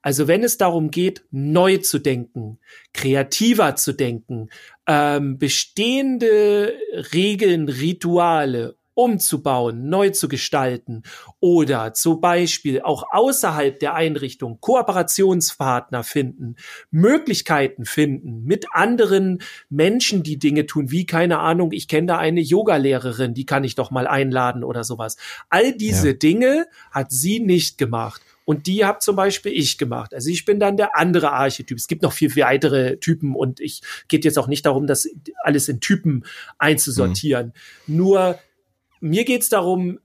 Also 0.00 0.28
wenn 0.28 0.44
es 0.44 0.58
darum 0.58 0.90
geht, 0.92 1.24
neu 1.30 1.78
zu 1.78 1.98
denken, 1.98 2.60
kreativer 2.94 3.74
zu 3.74 3.92
denken, 3.92 4.48
ähm, 4.86 5.38
bestehende 5.38 6.72
Regeln, 7.12 7.68
Rituale 7.68 8.77
umzubauen, 8.98 9.88
neu 9.88 10.10
zu 10.10 10.26
gestalten 10.26 11.04
oder 11.38 11.94
zum 11.94 12.20
Beispiel 12.20 12.82
auch 12.82 13.04
außerhalb 13.12 13.78
der 13.78 13.94
Einrichtung 13.94 14.60
Kooperationspartner 14.60 16.02
finden, 16.02 16.56
Möglichkeiten 16.90 17.84
finden, 17.84 18.42
mit 18.42 18.66
anderen 18.72 19.38
Menschen, 19.70 20.24
die 20.24 20.36
Dinge 20.36 20.66
tun, 20.66 20.90
wie 20.90 21.06
keine 21.06 21.38
Ahnung, 21.38 21.70
ich 21.70 21.86
kenne 21.86 22.08
da 22.08 22.18
eine 22.18 22.40
Yogalehrerin, 22.40 23.34
die 23.34 23.46
kann 23.46 23.62
ich 23.62 23.76
doch 23.76 23.92
mal 23.92 24.08
einladen 24.08 24.64
oder 24.64 24.82
sowas. 24.82 25.16
All 25.48 25.72
diese 25.76 26.08
Ja. 26.08 26.14
Dinge 26.14 26.66
hat 26.90 27.12
sie 27.12 27.38
nicht 27.38 27.78
gemacht. 27.78 28.20
Und 28.44 28.66
die 28.66 28.84
habe 28.86 28.98
zum 29.00 29.14
Beispiel 29.14 29.52
ich 29.52 29.76
gemacht. 29.76 30.14
Also 30.14 30.30
ich 30.30 30.46
bin 30.46 30.58
dann 30.58 30.78
der 30.78 30.96
andere 30.96 31.32
Archetyp. 31.32 31.76
Es 31.76 31.86
gibt 31.86 32.00
noch 32.00 32.14
viel, 32.14 32.30
viel 32.30 32.44
weitere 32.44 32.96
Typen 32.96 33.36
und 33.36 33.60
ich 33.60 33.82
geht 34.08 34.24
jetzt 34.24 34.38
auch 34.38 34.46
nicht 34.48 34.64
darum, 34.64 34.86
das 34.86 35.06
alles 35.44 35.68
in 35.68 35.80
Typen 35.80 36.24
einzusortieren. 36.56 37.52
Nur 37.86 38.38
mir 39.00 39.24
geht's 39.24 39.48
darum, 39.48 39.98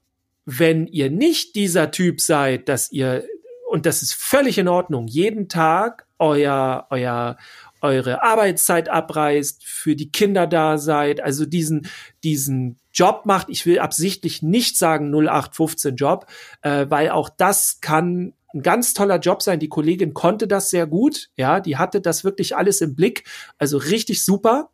wenn 0.46 0.88
ihr 0.88 1.10
nicht 1.10 1.56
dieser 1.56 1.92
Typ 1.92 2.20
seid, 2.20 2.68
dass 2.70 2.92
ihr, 2.92 3.26
und 3.70 3.86
das 3.86 4.02
ist 4.02 4.14
völlig 4.14 4.58
in 4.58 4.68
Ordnung, 4.68 5.08
jeden 5.08 5.48
Tag 5.48 6.06
euer, 6.20 6.88
euer, 6.90 7.38
eure 7.82 8.24
Arbeitszeit 8.24 8.90
abreißt, 8.90 9.64
für 9.66 9.96
die 9.96 10.12
Kinder 10.12 10.48
da 10.48 10.78
seid, 10.78 11.22
also 11.22 11.46
diesen, 11.46 11.88
diesen 12.24 12.78
Job 12.94 13.26
macht. 13.26 13.50
Ich 13.50 13.66
will 13.66 13.80
absichtlich 13.80 14.42
nicht 14.42 14.78
sagen 14.78 15.14
0815 15.14 15.96
Job, 15.96 16.28
äh, 16.62 16.86
weil 16.90 17.10
auch 17.10 17.30
das 17.30 17.80
kann 17.82 18.34
ein 18.54 18.62
ganz 18.62 18.94
toller 18.94 19.20
Job 19.20 19.42
sein. 19.42 19.60
Die 19.60 19.70
Kollegin 19.70 20.14
konnte 20.14 20.48
das 20.48 20.70
sehr 20.70 20.86
gut. 20.86 21.30
Ja, 21.36 21.60
die 21.60 21.78
hatte 21.78 22.02
das 22.02 22.24
wirklich 22.24 22.56
alles 22.56 22.82
im 22.82 22.96
Blick. 22.96 23.24
Also 23.58 23.78
richtig 23.78 24.24
super. 24.24 24.70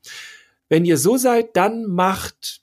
Wenn 0.67 0.85
ihr 0.85 0.97
so 0.97 1.17
seid, 1.17 1.55
dann 1.55 1.85
macht 1.85 2.61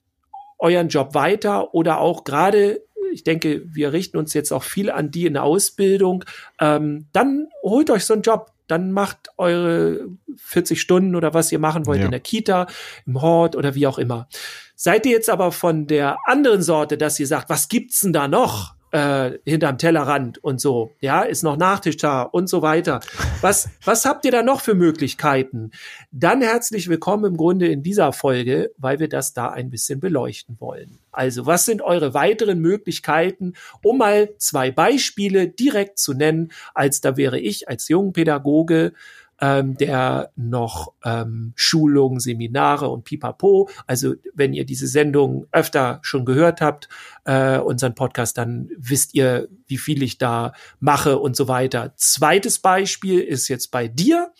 euren 0.58 0.88
Job 0.88 1.14
weiter 1.14 1.74
oder 1.74 2.00
auch 2.00 2.24
gerade, 2.24 2.82
ich 3.12 3.24
denke, 3.24 3.62
wir 3.66 3.92
richten 3.92 4.16
uns 4.16 4.34
jetzt 4.34 4.52
auch 4.52 4.62
viel 4.62 4.90
an 4.90 5.10
die 5.10 5.26
in 5.26 5.34
der 5.34 5.44
Ausbildung, 5.44 6.24
ähm, 6.60 7.06
dann 7.12 7.48
holt 7.62 7.90
euch 7.90 8.04
so 8.04 8.14
einen 8.14 8.22
Job. 8.22 8.50
Dann 8.68 8.90
macht 8.90 9.28
eure 9.36 10.08
40 10.38 10.80
Stunden 10.80 11.14
oder 11.14 11.32
was 11.34 11.52
ihr 11.52 11.60
machen 11.60 11.86
wollt 11.86 12.00
Ja. 12.00 12.06
in 12.06 12.10
der 12.10 12.18
Kita, 12.18 12.66
im 13.06 13.22
Hort 13.22 13.54
oder 13.54 13.76
wie 13.76 13.86
auch 13.86 13.98
immer. 13.98 14.28
Seid 14.74 15.06
ihr 15.06 15.12
jetzt 15.12 15.30
aber 15.30 15.52
von 15.52 15.86
der 15.86 16.16
anderen 16.26 16.62
Sorte, 16.62 16.98
dass 16.98 17.20
ihr 17.20 17.28
sagt, 17.28 17.48
was 17.48 17.68
gibt's 17.68 18.00
denn 18.00 18.12
da 18.12 18.26
noch? 18.26 18.74
Äh, 18.96 19.40
hinterm 19.44 19.76
Tellerrand 19.76 20.42
und 20.42 20.58
so, 20.58 20.90
ja, 21.02 21.20
ist 21.20 21.42
noch 21.42 21.58
Nachtisch 21.58 21.98
da 21.98 22.22
und 22.22 22.48
so 22.48 22.62
weiter. 22.62 23.00
Was, 23.42 23.68
was 23.84 24.06
habt 24.06 24.24
ihr 24.24 24.30
da 24.30 24.42
noch 24.42 24.62
für 24.62 24.74
Möglichkeiten? 24.74 25.72
Dann 26.12 26.40
herzlich 26.40 26.88
willkommen 26.88 27.26
im 27.26 27.36
Grunde 27.36 27.68
in 27.68 27.82
dieser 27.82 28.14
Folge, 28.14 28.70
weil 28.78 28.98
wir 28.98 29.10
das 29.10 29.34
da 29.34 29.50
ein 29.50 29.68
bisschen 29.68 30.00
beleuchten 30.00 30.56
wollen. 30.60 30.98
Also, 31.12 31.44
was 31.44 31.66
sind 31.66 31.82
eure 31.82 32.14
weiteren 32.14 32.58
Möglichkeiten, 32.60 33.52
um 33.82 33.98
mal 33.98 34.30
zwei 34.38 34.70
Beispiele 34.70 35.46
direkt 35.46 35.98
zu 35.98 36.14
nennen, 36.14 36.50
als 36.72 37.02
da 37.02 37.18
wäre 37.18 37.38
ich 37.38 37.68
als 37.68 37.88
Jungpädagoge, 37.88 38.94
ähm, 39.40 39.76
der 39.76 40.30
noch 40.36 40.92
ähm, 41.04 41.52
Schulungen, 41.56 42.20
Seminare 42.20 42.88
und 42.88 43.04
Pipapo. 43.04 43.68
Also 43.86 44.14
wenn 44.34 44.54
ihr 44.54 44.64
diese 44.64 44.86
Sendung 44.86 45.46
öfter 45.52 45.98
schon 46.02 46.24
gehört 46.24 46.60
habt, 46.60 46.88
äh, 47.24 47.58
unseren 47.58 47.94
Podcast, 47.94 48.38
dann 48.38 48.70
wisst 48.76 49.14
ihr, 49.14 49.48
wie 49.66 49.78
viel 49.78 50.02
ich 50.02 50.18
da 50.18 50.52
mache 50.80 51.18
und 51.18 51.36
so 51.36 51.48
weiter. 51.48 51.92
Zweites 51.96 52.58
Beispiel 52.58 53.20
ist 53.20 53.48
jetzt 53.48 53.70
bei 53.70 53.88
dir. 53.88 54.32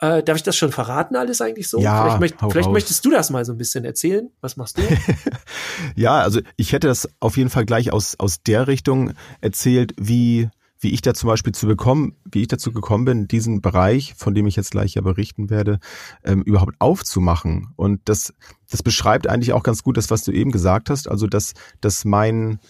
Äh, 0.00 0.22
darf 0.22 0.36
ich 0.36 0.44
das 0.44 0.56
schon 0.56 0.70
verraten 0.70 1.16
alles 1.16 1.40
eigentlich 1.40 1.68
so? 1.68 1.80
Ja, 1.80 2.04
vielleicht, 2.04 2.20
möcht, 2.20 2.52
vielleicht 2.52 2.70
möchtest 2.70 3.04
du 3.04 3.10
das 3.10 3.30
mal 3.30 3.44
so 3.44 3.52
ein 3.52 3.58
bisschen 3.58 3.84
erzählen. 3.84 4.30
Was 4.40 4.56
machst 4.56 4.78
du? 4.78 4.82
Ja, 5.96 6.20
also 6.20 6.40
ich 6.56 6.72
hätte 6.72 6.86
das 6.88 7.08
auf 7.20 7.36
jeden 7.36 7.50
Fall 7.50 7.64
gleich 7.64 7.92
aus, 7.92 8.16
aus 8.18 8.42
der 8.42 8.66
Richtung 8.68 9.14
erzählt, 9.40 9.92
wie, 9.96 10.48
wie 10.80 10.90
ich 10.90 11.02
da 11.02 11.14
zum 11.14 11.28
Beispiel 11.28 11.52
zu 11.52 11.66
bekommen, 11.66 12.14
wie 12.30 12.42
ich 12.42 12.48
dazu 12.48 12.72
gekommen 12.72 13.04
bin, 13.04 13.28
diesen 13.28 13.60
Bereich, 13.60 14.14
von 14.16 14.34
dem 14.34 14.46
ich 14.46 14.56
jetzt 14.56 14.70
gleich 14.70 14.94
ja 14.94 15.02
berichten 15.02 15.50
werde, 15.50 15.80
ähm, 16.24 16.42
überhaupt 16.42 16.74
aufzumachen. 16.78 17.68
Und 17.76 18.00
das, 18.04 18.32
das 18.70 18.82
beschreibt 18.82 19.28
eigentlich 19.28 19.52
auch 19.52 19.62
ganz 19.62 19.82
gut 19.82 19.96
das, 19.96 20.10
was 20.10 20.24
du 20.24 20.32
eben 20.32 20.52
gesagt 20.52 20.90
hast. 20.90 21.08
Also, 21.08 21.26
dass, 21.26 21.54
dass 21.80 22.04
mein, 22.04 22.60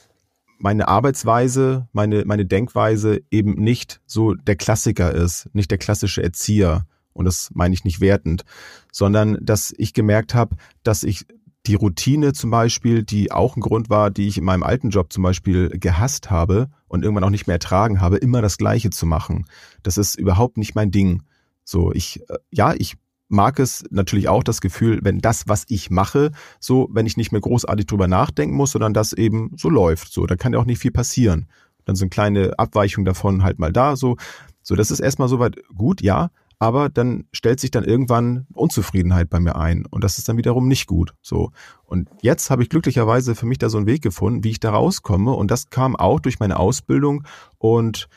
meine 0.58 0.88
Arbeitsweise, 0.88 1.88
meine, 1.92 2.24
meine 2.24 2.46
Denkweise 2.46 3.20
eben 3.30 3.54
nicht 3.54 4.00
so 4.06 4.34
der 4.34 4.56
Klassiker 4.56 5.12
ist, 5.12 5.48
nicht 5.52 5.70
der 5.70 5.78
klassische 5.78 6.22
Erzieher. 6.22 6.86
Und 7.12 7.24
das 7.24 7.50
meine 7.52 7.74
ich 7.74 7.84
nicht 7.84 8.00
wertend, 8.00 8.44
sondern 8.92 9.38
dass 9.40 9.74
ich 9.76 9.92
gemerkt 9.92 10.34
habe, 10.34 10.56
dass 10.84 11.02
ich 11.02 11.26
die 11.68 11.74
Routine 11.74 12.32
zum 12.32 12.50
Beispiel, 12.50 13.02
die 13.02 13.30
auch 13.30 13.54
ein 13.54 13.60
Grund 13.60 13.90
war, 13.90 14.10
die 14.10 14.26
ich 14.26 14.38
in 14.38 14.44
meinem 14.44 14.62
alten 14.62 14.88
Job 14.88 15.12
zum 15.12 15.22
Beispiel 15.22 15.68
gehasst 15.68 16.30
habe 16.30 16.70
und 16.88 17.04
irgendwann 17.04 17.24
auch 17.24 17.30
nicht 17.30 17.46
mehr 17.46 17.56
ertragen 17.56 18.00
habe, 18.00 18.16
immer 18.16 18.40
das 18.40 18.56
Gleiche 18.56 18.88
zu 18.88 19.04
machen. 19.04 19.44
Das 19.82 19.98
ist 19.98 20.14
überhaupt 20.18 20.56
nicht 20.56 20.74
mein 20.74 20.90
Ding. 20.90 21.22
So, 21.64 21.92
ich, 21.92 22.20
äh, 22.30 22.38
ja, 22.50 22.72
ich 22.72 22.94
mag 23.28 23.58
es 23.58 23.84
natürlich 23.90 24.30
auch 24.30 24.42
das 24.42 24.62
Gefühl, 24.62 25.00
wenn 25.02 25.18
das, 25.18 25.46
was 25.46 25.66
ich 25.68 25.90
mache, 25.90 26.32
so, 26.58 26.88
wenn 26.90 27.04
ich 27.04 27.18
nicht 27.18 27.32
mehr 27.32 27.42
großartig 27.42 27.84
drüber 27.84 28.08
nachdenken 28.08 28.56
muss, 28.56 28.70
sondern 28.70 28.94
das 28.94 29.12
eben 29.12 29.52
so 29.56 29.68
läuft. 29.68 30.10
So, 30.10 30.24
da 30.24 30.36
kann 30.36 30.54
ja 30.54 30.58
auch 30.58 30.64
nicht 30.64 30.80
viel 30.80 30.90
passieren. 30.90 31.48
dann 31.84 31.96
so 31.96 32.04
eine 32.04 32.10
kleine 32.10 32.58
Abweichung 32.58 33.04
davon 33.04 33.42
halt 33.42 33.58
mal 33.58 33.72
da, 33.72 33.94
so. 33.94 34.16
So, 34.62 34.74
das 34.74 34.90
ist 34.90 35.00
erstmal 35.00 35.28
soweit 35.28 35.56
gut, 35.74 36.02
ja, 36.02 36.30
aber 36.58 36.88
dann 36.88 37.24
stellt 37.32 37.60
sich 37.60 37.70
dann 37.70 37.84
irgendwann 37.84 38.46
Unzufriedenheit 38.52 39.30
bei 39.30 39.40
mir 39.40 39.56
ein 39.56 39.86
und 39.86 40.02
das 40.02 40.18
ist 40.18 40.28
dann 40.28 40.36
wiederum 40.36 40.68
nicht 40.68 40.86
gut. 40.86 41.14
So 41.22 41.50
und 41.84 42.08
jetzt 42.22 42.50
habe 42.50 42.62
ich 42.62 42.68
glücklicherweise 42.68 43.34
für 43.34 43.46
mich 43.46 43.58
da 43.58 43.68
so 43.68 43.78
einen 43.78 43.86
Weg 43.86 44.02
gefunden, 44.02 44.44
wie 44.44 44.50
ich 44.50 44.60
da 44.60 44.70
rauskomme 44.70 45.32
und 45.32 45.50
das 45.50 45.70
kam 45.70 45.96
auch 45.96 46.20
durch 46.20 46.40
meine 46.40 46.58
Ausbildung 46.58 47.24
und 47.58 48.08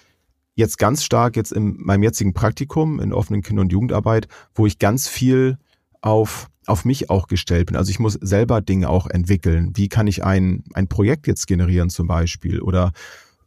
jetzt 0.55 0.77
ganz 0.77 1.03
stark 1.03 1.35
jetzt 1.35 1.51
in 1.51 1.77
meinem 1.77 2.03
jetzigen 2.03 2.33
Praktikum 2.33 2.99
in 2.99 3.13
offenen 3.13 3.41
Kinder- 3.41 3.61
und 3.61 3.71
Jugendarbeit, 3.71 4.27
wo 4.53 4.65
ich 4.65 4.79
ganz 4.79 5.07
viel 5.07 5.57
auf 6.01 6.47
auf 6.67 6.85
mich 6.85 7.09
auch 7.09 7.27
gestellt 7.27 7.67
bin. 7.67 7.75
Also 7.75 7.89
ich 7.89 7.99
muss 7.99 8.13
selber 8.13 8.61
Dinge 8.61 8.89
auch 8.89 9.07
entwickeln. 9.07 9.71
Wie 9.75 9.89
kann 9.89 10.07
ich 10.07 10.23
ein, 10.23 10.63
ein 10.73 10.87
Projekt 10.87 11.27
jetzt 11.27 11.47
generieren 11.47 11.89
zum 11.89 12.07
Beispiel? 12.07 12.61
Oder 12.61 12.91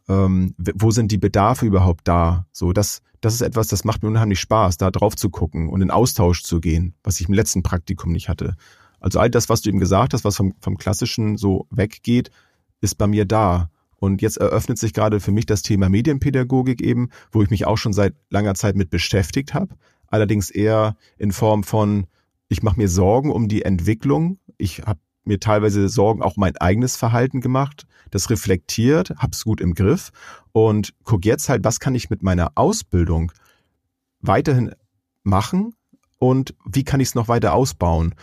ähm, 0.08 0.54
wo 0.58 0.90
sind 0.90 1.12
die 1.12 1.18
Bedarfe 1.18 1.66
überhaupt 1.66 2.06
da? 2.06 2.46
So, 2.52 2.72
das, 2.72 3.00
das 3.20 3.34
ist 3.34 3.40
etwas, 3.40 3.68
das 3.68 3.84
macht 3.84 4.02
mir 4.02 4.08
unheimlich 4.08 4.40
Spaß, 4.40 4.76
da 4.76 4.90
drauf 4.90 5.16
zu 5.16 5.30
gucken 5.30 5.68
und 5.68 5.82
in 5.82 5.90
Austausch 5.90 6.42
zu 6.42 6.60
gehen, 6.60 6.94
was 7.02 7.20
ich 7.20 7.28
im 7.28 7.34
letzten 7.34 7.62
Praktikum 7.62 8.12
nicht 8.12 8.28
hatte. 8.28 8.56
Also 9.00 9.18
all 9.18 9.30
das, 9.30 9.48
was 9.48 9.62
du 9.62 9.70
eben 9.70 9.80
gesagt 9.80 10.14
hast, 10.14 10.24
was 10.24 10.36
vom, 10.36 10.54
vom 10.60 10.78
Klassischen 10.78 11.36
so 11.36 11.66
weggeht, 11.70 12.30
ist 12.80 12.96
bei 12.96 13.06
mir 13.06 13.24
da. 13.24 13.70
Und 13.96 14.20
jetzt 14.20 14.36
eröffnet 14.36 14.78
sich 14.78 14.92
gerade 14.92 15.20
für 15.20 15.32
mich 15.32 15.46
das 15.46 15.62
Thema 15.62 15.88
Medienpädagogik 15.88 16.82
eben, 16.82 17.08
wo 17.32 17.42
ich 17.42 17.50
mich 17.50 17.66
auch 17.66 17.78
schon 17.78 17.92
seit 17.92 18.14
langer 18.28 18.54
Zeit 18.54 18.76
mit 18.76 18.90
beschäftigt 18.90 19.54
habe. 19.54 19.74
Allerdings 20.08 20.50
eher 20.50 20.96
in 21.16 21.32
Form 21.32 21.64
von, 21.64 22.06
ich 22.48 22.62
mache 22.62 22.78
mir 22.78 22.88
Sorgen 22.88 23.30
um 23.30 23.48
die 23.48 23.62
Entwicklung. 23.62 24.38
Ich 24.58 24.82
habe 24.82 25.00
mir 25.24 25.40
teilweise 25.40 25.88
Sorgen 25.88 26.22
auch 26.22 26.36
mein 26.36 26.56
eigenes 26.56 26.96
Verhalten 26.96 27.40
gemacht, 27.40 27.86
das 28.10 28.30
reflektiert, 28.30 29.10
hab's 29.18 29.44
gut 29.44 29.60
im 29.60 29.74
Griff 29.74 30.10
und 30.52 30.94
guck 31.04 31.24
jetzt 31.24 31.48
halt, 31.48 31.64
was 31.64 31.80
kann 31.80 31.94
ich 31.94 32.10
mit 32.10 32.22
meiner 32.22 32.52
Ausbildung 32.54 33.32
weiterhin 34.20 34.74
machen 35.22 35.74
und 36.18 36.54
wie 36.64 36.84
kann 36.84 37.00
ich 37.00 37.08
es 37.08 37.14
noch 37.14 37.28
weiter 37.28 37.54
ausbauen. 37.54 38.14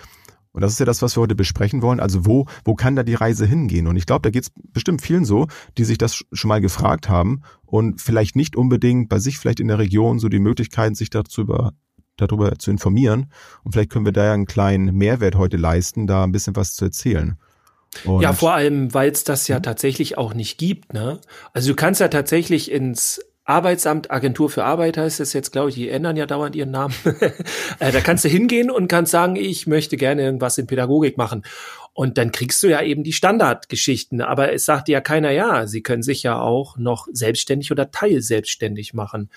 Und 0.53 0.61
das 0.61 0.73
ist 0.73 0.79
ja 0.79 0.85
das, 0.85 1.01
was 1.01 1.15
wir 1.15 1.21
heute 1.21 1.35
besprechen 1.35 1.81
wollen. 1.81 1.99
Also 1.99 2.25
wo, 2.25 2.45
wo 2.65 2.75
kann 2.75 2.95
da 2.95 3.03
die 3.03 3.15
Reise 3.15 3.45
hingehen? 3.45 3.87
Und 3.87 3.95
ich 3.95 4.05
glaube, 4.05 4.21
da 4.23 4.29
geht 4.29 4.43
es 4.43 4.51
bestimmt 4.73 5.01
vielen 5.01 5.23
so, 5.23 5.47
die 5.77 5.85
sich 5.85 5.97
das 5.97 6.23
schon 6.33 6.49
mal 6.49 6.59
gefragt 6.59 7.07
haben 7.07 7.41
und 7.65 8.01
vielleicht 8.01 8.35
nicht 8.35 8.55
unbedingt 8.55 9.07
bei 9.07 9.19
sich 9.19 9.37
vielleicht 9.37 9.61
in 9.61 9.69
der 9.69 9.79
Region 9.79 10.19
so 10.19 10.27
die 10.27 10.39
Möglichkeiten, 10.39 10.95
sich 10.95 11.09
dazu 11.09 11.41
über, 11.41 11.73
darüber 12.17 12.57
zu 12.57 12.71
informieren. 12.71 13.31
Und 13.63 13.73
vielleicht 13.73 13.91
können 13.91 14.05
wir 14.05 14.13
da 14.13 14.25
ja 14.25 14.33
einen 14.33 14.45
kleinen 14.45 14.93
Mehrwert 14.95 15.35
heute 15.35 15.57
leisten, 15.57 16.07
da 16.07 16.23
ein 16.23 16.31
bisschen 16.31 16.55
was 16.55 16.73
zu 16.75 16.85
erzählen. 16.85 17.37
Und 18.05 18.21
ja, 18.21 18.33
vor 18.33 18.53
allem, 18.53 18.93
weil 18.93 19.11
es 19.11 19.23
das 19.23 19.47
ja 19.47 19.57
hm? 19.57 19.63
tatsächlich 19.63 20.17
auch 20.17 20.33
nicht 20.33 20.57
gibt. 20.57 20.93
Ne? 20.93 21.19
Also 21.53 21.69
du 21.69 21.75
kannst 21.75 21.99
ja 21.99 22.07
tatsächlich 22.07 22.71
ins 22.71 23.21
Arbeitsamt, 23.43 24.11
Agentur 24.11 24.49
für 24.49 24.63
Arbeit 24.63 24.97
heißt 24.97 25.19
es 25.19 25.33
jetzt, 25.33 25.51
glaube 25.51 25.69
ich, 25.69 25.75
die 25.75 25.89
ändern 25.89 26.15
ja 26.15 26.25
dauernd 26.25 26.55
ihren 26.55 26.71
Namen. 26.71 26.93
Äh, 27.79 27.91
da 27.91 27.99
kannst 27.99 28.23
du 28.23 28.29
hingehen 28.29 28.69
und 28.69 28.87
kannst 28.87 29.11
sagen, 29.11 29.35
ich 29.35 29.65
möchte 29.65 29.97
gerne 29.97 30.21
irgendwas 30.21 30.59
in 30.59 30.67
Pädagogik 30.67 31.17
machen. 31.17 31.41
Und 31.93 32.19
dann 32.19 32.31
kriegst 32.31 32.61
du 32.61 32.67
ja 32.67 32.81
eben 32.83 33.03
die 33.03 33.13
Standardgeschichten. 33.13 34.21
Aber 34.21 34.53
es 34.53 34.65
sagt 34.65 34.87
dir 34.87 34.93
ja 34.93 35.01
keiner, 35.01 35.31
ja, 35.31 35.65
sie 35.65 35.81
können 35.81 36.03
sich 36.03 36.21
ja 36.21 36.39
auch 36.39 36.77
noch 36.77 37.07
selbstständig 37.11 37.71
oder 37.71 37.89
teilselbstständig 37.89 38.93
machen. 38.93 39.31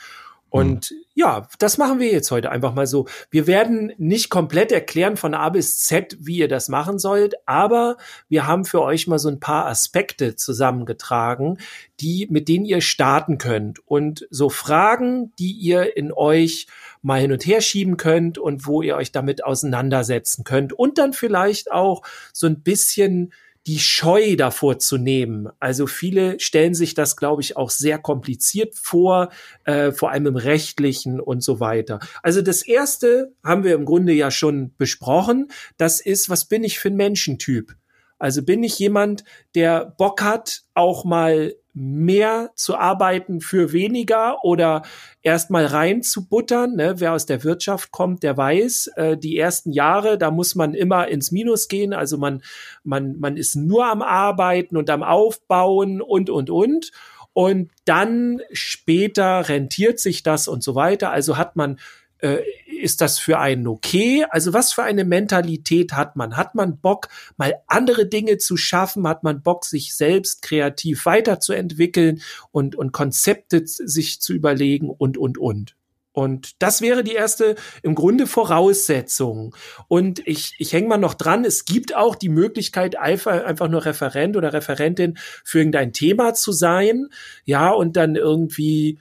Und 0.54 0.92
mhm. 0.92 0.96
ja, 1.14 1.48
das 1.58 1.78
machen 1.78 1.98
wir 1.98 2.12
jetzt 2.12 2.30
heute 2.30 2.52
einfach 2.52 2.74
mal 2.74 2.86
so. 2.86 3.08
Wir 3.28 3.48
werden 3.48 3.92
nicht 3.98 4.30
komplett 4.30 4.70
erklären 4.70 5.16
von 5.16 5.34
A 5.34 5.48
bis 5.48 5.78
Z, 5.78 6.16
wie 6.20 6.36
ihr 6.36 6.46
das 6.46 6.68
machen 6.68 7.00
sollt, 7.00 7.34
aber 7.44 7.96
wir 8.28 8.46
haben 8.46 8.64
für 8.64 8.80
euch 8.80 9.08
mal 9.08 9.18
so 9.18 9.28
ein 9.28 9.40
paar 9.40 9.66
Aspekte 9.66 10.36
zusammengetragen, 10.36 11.58
die, 11.98 12.28
mit 12.30 12.46
denen 12.46 12.66
ihr 12.66 12.82
starten 12.82 13.36
könnt 13.38 13.80
und 13.88 14.28
so 14.30 14.48
Fragen, 14.48 15.32
die 15.40 15.50
ihr 15.50 15.96
in 15.96 16.12
euch 16.12 16.68
mal 17.02 17.20
hin 17.20 17.32
und 17.32 17.44
her 17.44 17.60
schieben 17.60 17.96
könnt 17.96 18.38
und 18.38 18.64
wo 18.64 18.80
ihr 18.80 18.94
euch 18.94 19.10
damit 19.10 19.42
auseinandersetzen 19.42 20.44
könnt 20.44 20.72
und 20.72 20.98
dann 20.98 21.14
vielleicht 21.14 21.72
auch 21.72 22.02
so 22.32 22.46
ein 22.46 22.62
bisschen 22.62 23.32
die 23.66 23.78
Scheu 23.78 24.36
davor 24.36 24.78
zu 24.78 24.98
nehmen. 24.98 25.48
Also 25.58 25.86
viele 25.86 26.38
stellen 26.38 26.74
sich 26.74 26.94
das, 26.94 27.16
glaube 27.16 27.42
ich, 27.42 27.56
auch 27.56 27.70
sehr 27.70 27.98
kompliziert 27.98 28.74
vor, 28.74 29.30
äh, 29.64 29.90
vor 29.92 30.10
allem 30.10 30.26
im 30.26 30.36
rechtlichen 30.36 31.20
und 31.20 31.42
so 31.42 31.60
weiter. 31.60 32.00
Also 32.22 32.42
das 32.42 32.62
erste 32.62 33.32
haben 33.42 33.64
wir 33.64 33.74
im 33.74 33.86
Grunde 33.86 34.12
ja 34.12 34.30
schon 34.30 34.74
besprochen. 34.76 35.48
Das 35.78 36.00
ist, 36.00 36.28
was 36.28 36.44
bin 36.44 36.62
ich 36.62 36.78
für 36.78 36.88
ein 36.88 36.96
Menschentyp? 36.96 37.74
Also 38.18 38.42
bin 38.42 38.62
ich 38.62 38.78
jemand, 38.78 39.24
der 39.54 39.94
Bock 39.98 40.22
hat, 40.22 40.62
auch 40.74 41.04
mal 41.04 41.54
mehr 41.74 42.52
zu 42.54 42.76
arbeiten 42.76 43.40
für 43.40 43.72
weniger 43.72 44.44
oder 44.44 44.82
erstmal 45.22 45.66
rein 45.66 46.02
zu 46.02 46.28
buttern. 46.28 46.76
Ne? 46.76 46.94
Wer 46.98 47.12
aus 47.12 47.26
der 47.26 47.42
Wirtschaft 47.42 47.90
kommt, 47.90 48.22
der 48.22 48.36
weiß, 48.36 48.92
äh, 48.96 49.16
die 49.16 49.36
ersten 49.36 49.72
Jahre, 49.72 50.16
da 50.16 50.30
muss 50.30 50.54
man 50.54 50.74
immer 50.74 51.08
ins 51.08 51.32
Minus 51.32 51.66
gehen. 51.66 51.92
Also 51.92 52.16
man, 52.16 52.42
man, 52.84 53.18
man 53.18 53.36
ist 53.36 53.56
nur 53.56 53.86
am 53.86 54.02
Arbeiten 54.02 54.76
und 54.76 54.88
am 54.88 55.02
Aufbauen 55.02 56.00
und, 56.00 56.30
und, 56.30 56.48
und. 56.48 56.92
Und 57.32 57.72
dann 57.84 58.40
später 58.52 59.48
rentiert 59.48 59.98
sich 59.98 60.22
das 60.22 60.46
und 60.46 60.62
so 60.62 60.76
weiter. 60.76 61.10
Also 61.10 61.36
hat 61.36 61.56
man 61.56 61.80
äh, 62.24 62.42
ist 62.66 63.00
das 63.00 63.18
für 63.18 63.38
einen 63.38 63.66
okay? 63.66 64.24
Also 64.30 64.52
was 64.52 64.72
für 64.72 64.82
eine 64.82 65.04
Mentalität 65.04 65.92
hat 65.92 66.16
man? 66.16 66.36
Hat 66.36 66.54
man 66.54 66.78
Bock, 66.78 67.08
mal 67.36 67.54
andere 67.66 68.06
Dinge 68.06 68.38
zu 68.38 68.56
schaffen? 68.56 69.06
Hat 69.06 69.22
man 69.22 69.42
Bock, 69.42 69.64
sich 69.64 69.94
selbst 69.94 70.42
kreativ 70.42 71.06
weiterzuentwickeln 71.06 72.22
und, 72.50 72.76
und 72.76 72.92
Konzepte 72.92 73.62
sich 73.66 74.20
zu 74.20 74.32
überlegen 74.32 74.88
und, 74.90 75.18
und, 75.18 75.38
und? 75.38 75.76
Und 76.12 76.62
das 76.62 76.80
wäre 76.80 77.02
die 77.02 77.14
erste 77.14 77.56
im 77.82 77.94
Grunde 77.94 78.26
Voraussetzung. 78.26 79.54
Und 79.88 80.26
ich, 80.26 80.54
ich 80.58 80.72
hänge 80.72 80.88
mal 80.88 80.96
noch 80.96 81.14
dran, 81.14 81.44
es 81.44 81.64
gibt 81.64 81.96
auch 81.96 82.14
die 82.14 82.28
Möglichkeit, 82.28 82.96
einfach, 82.96 83.44
einfach 83.44 83.68
nur 83.68 83.84
Referent 83.84 84.36
oder 84.36 84.52
Referentin 84.52 85.18
für 85.42 85.58
irgendein 85.58 85.92
Thema 85.92 86.32
zu 86.32 86.52
sein. 86.52 87.08
Ja, 87.44 87.70
und 87.70 87.96
dann 87.96 88.14
irgendwie 88.14 89.00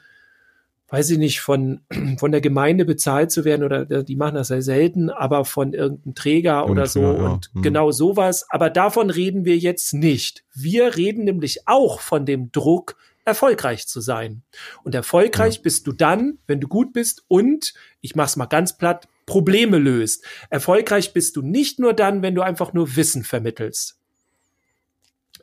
weiß 0.93 1.10
ich 1.10 1.17
nicht, 1.17 1.41
von, 1.41 1.82
von 2.19 2.32
der 2.32 2.39
Gemeinde 2.39 2.86
bezahlt 2.86 3.32
zu 3.32 3.45
werden 3.45 3.63
oder 3.63 4.03
die 4.03 4.15
machen 4.15 4.36
das 4.36 4.49
sehr 4.49 4.62
selten, 4.62 5.10
aber 5.10 5.43
von 5.43 5.73
irgendeinem 5.73 6.13
Träger 6.13 6.69
oder 6.69 6.86
so 6.86 7.01
ja, 7.01 7.10
und 7.10 7.49
hm. 7.51 7.63
genau 7.63 7.89
sowas. 7.89 8.45
Aber 8.49 8.69
davon 8.69 9.10
reden 9.10 9.43
wir 9.43 9.58
jetzt 9.58 9.95
nicht. 9.95 10.43
Wir 10.53 10.95
reden 10.95 11.23
nämlich 11.23 11.67
auch 11.67 11.99
von 11.99 12.27
dem 12.27 12.51
Druck, 12.51 12.95
erfolgreich 13.25 13.88
zu 13.88 14.01
sein. 14.01 14.43
Und 14.84 14.93
erfolgreich 14.93 15.56
ja. 15.56 15.62
bist 15.63 15.88
du 15.88 15.93
dann, 15.93 16.38
wenn 16.45 16.60
du 16.60 16.67
gut 16.67 16.93
bist 16.93 17.25
und, 17.27 17.73
ich 18.01 18.15
mach's 18.15 18.36
mal 18.36 18.45
ganz 18.45 18.77
platt, 18.77 19.08
Probleme 19.25 19.79
löst. 19.79 20.23
Erfolgreich 20.51 21.12
bist 21.12 21.36
du 21.38 21.41
nicht 21.41 21.79
nur 21.79 21.93
dann, 21.93 22.21
wenn 22.21 22.36
du 22.36 22.43
einfach 22.43 22.71
nur 22.71 22.95
Wissen 22.95 23.23
vermittelst. 23.23 23.97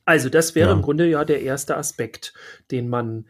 Also 0.05 0.29
das 0.29 0.55
wäre 0.55 0.69
ja. 0.69 0.77
im 0.77 0.83
Grunde 0.83 1.09
ja 1.09 1.25
der 1.25 1.43
erste 1.43 1.77
Aspekt, 1.77 2.35
den 2.71 2.89
man 2.89 3.27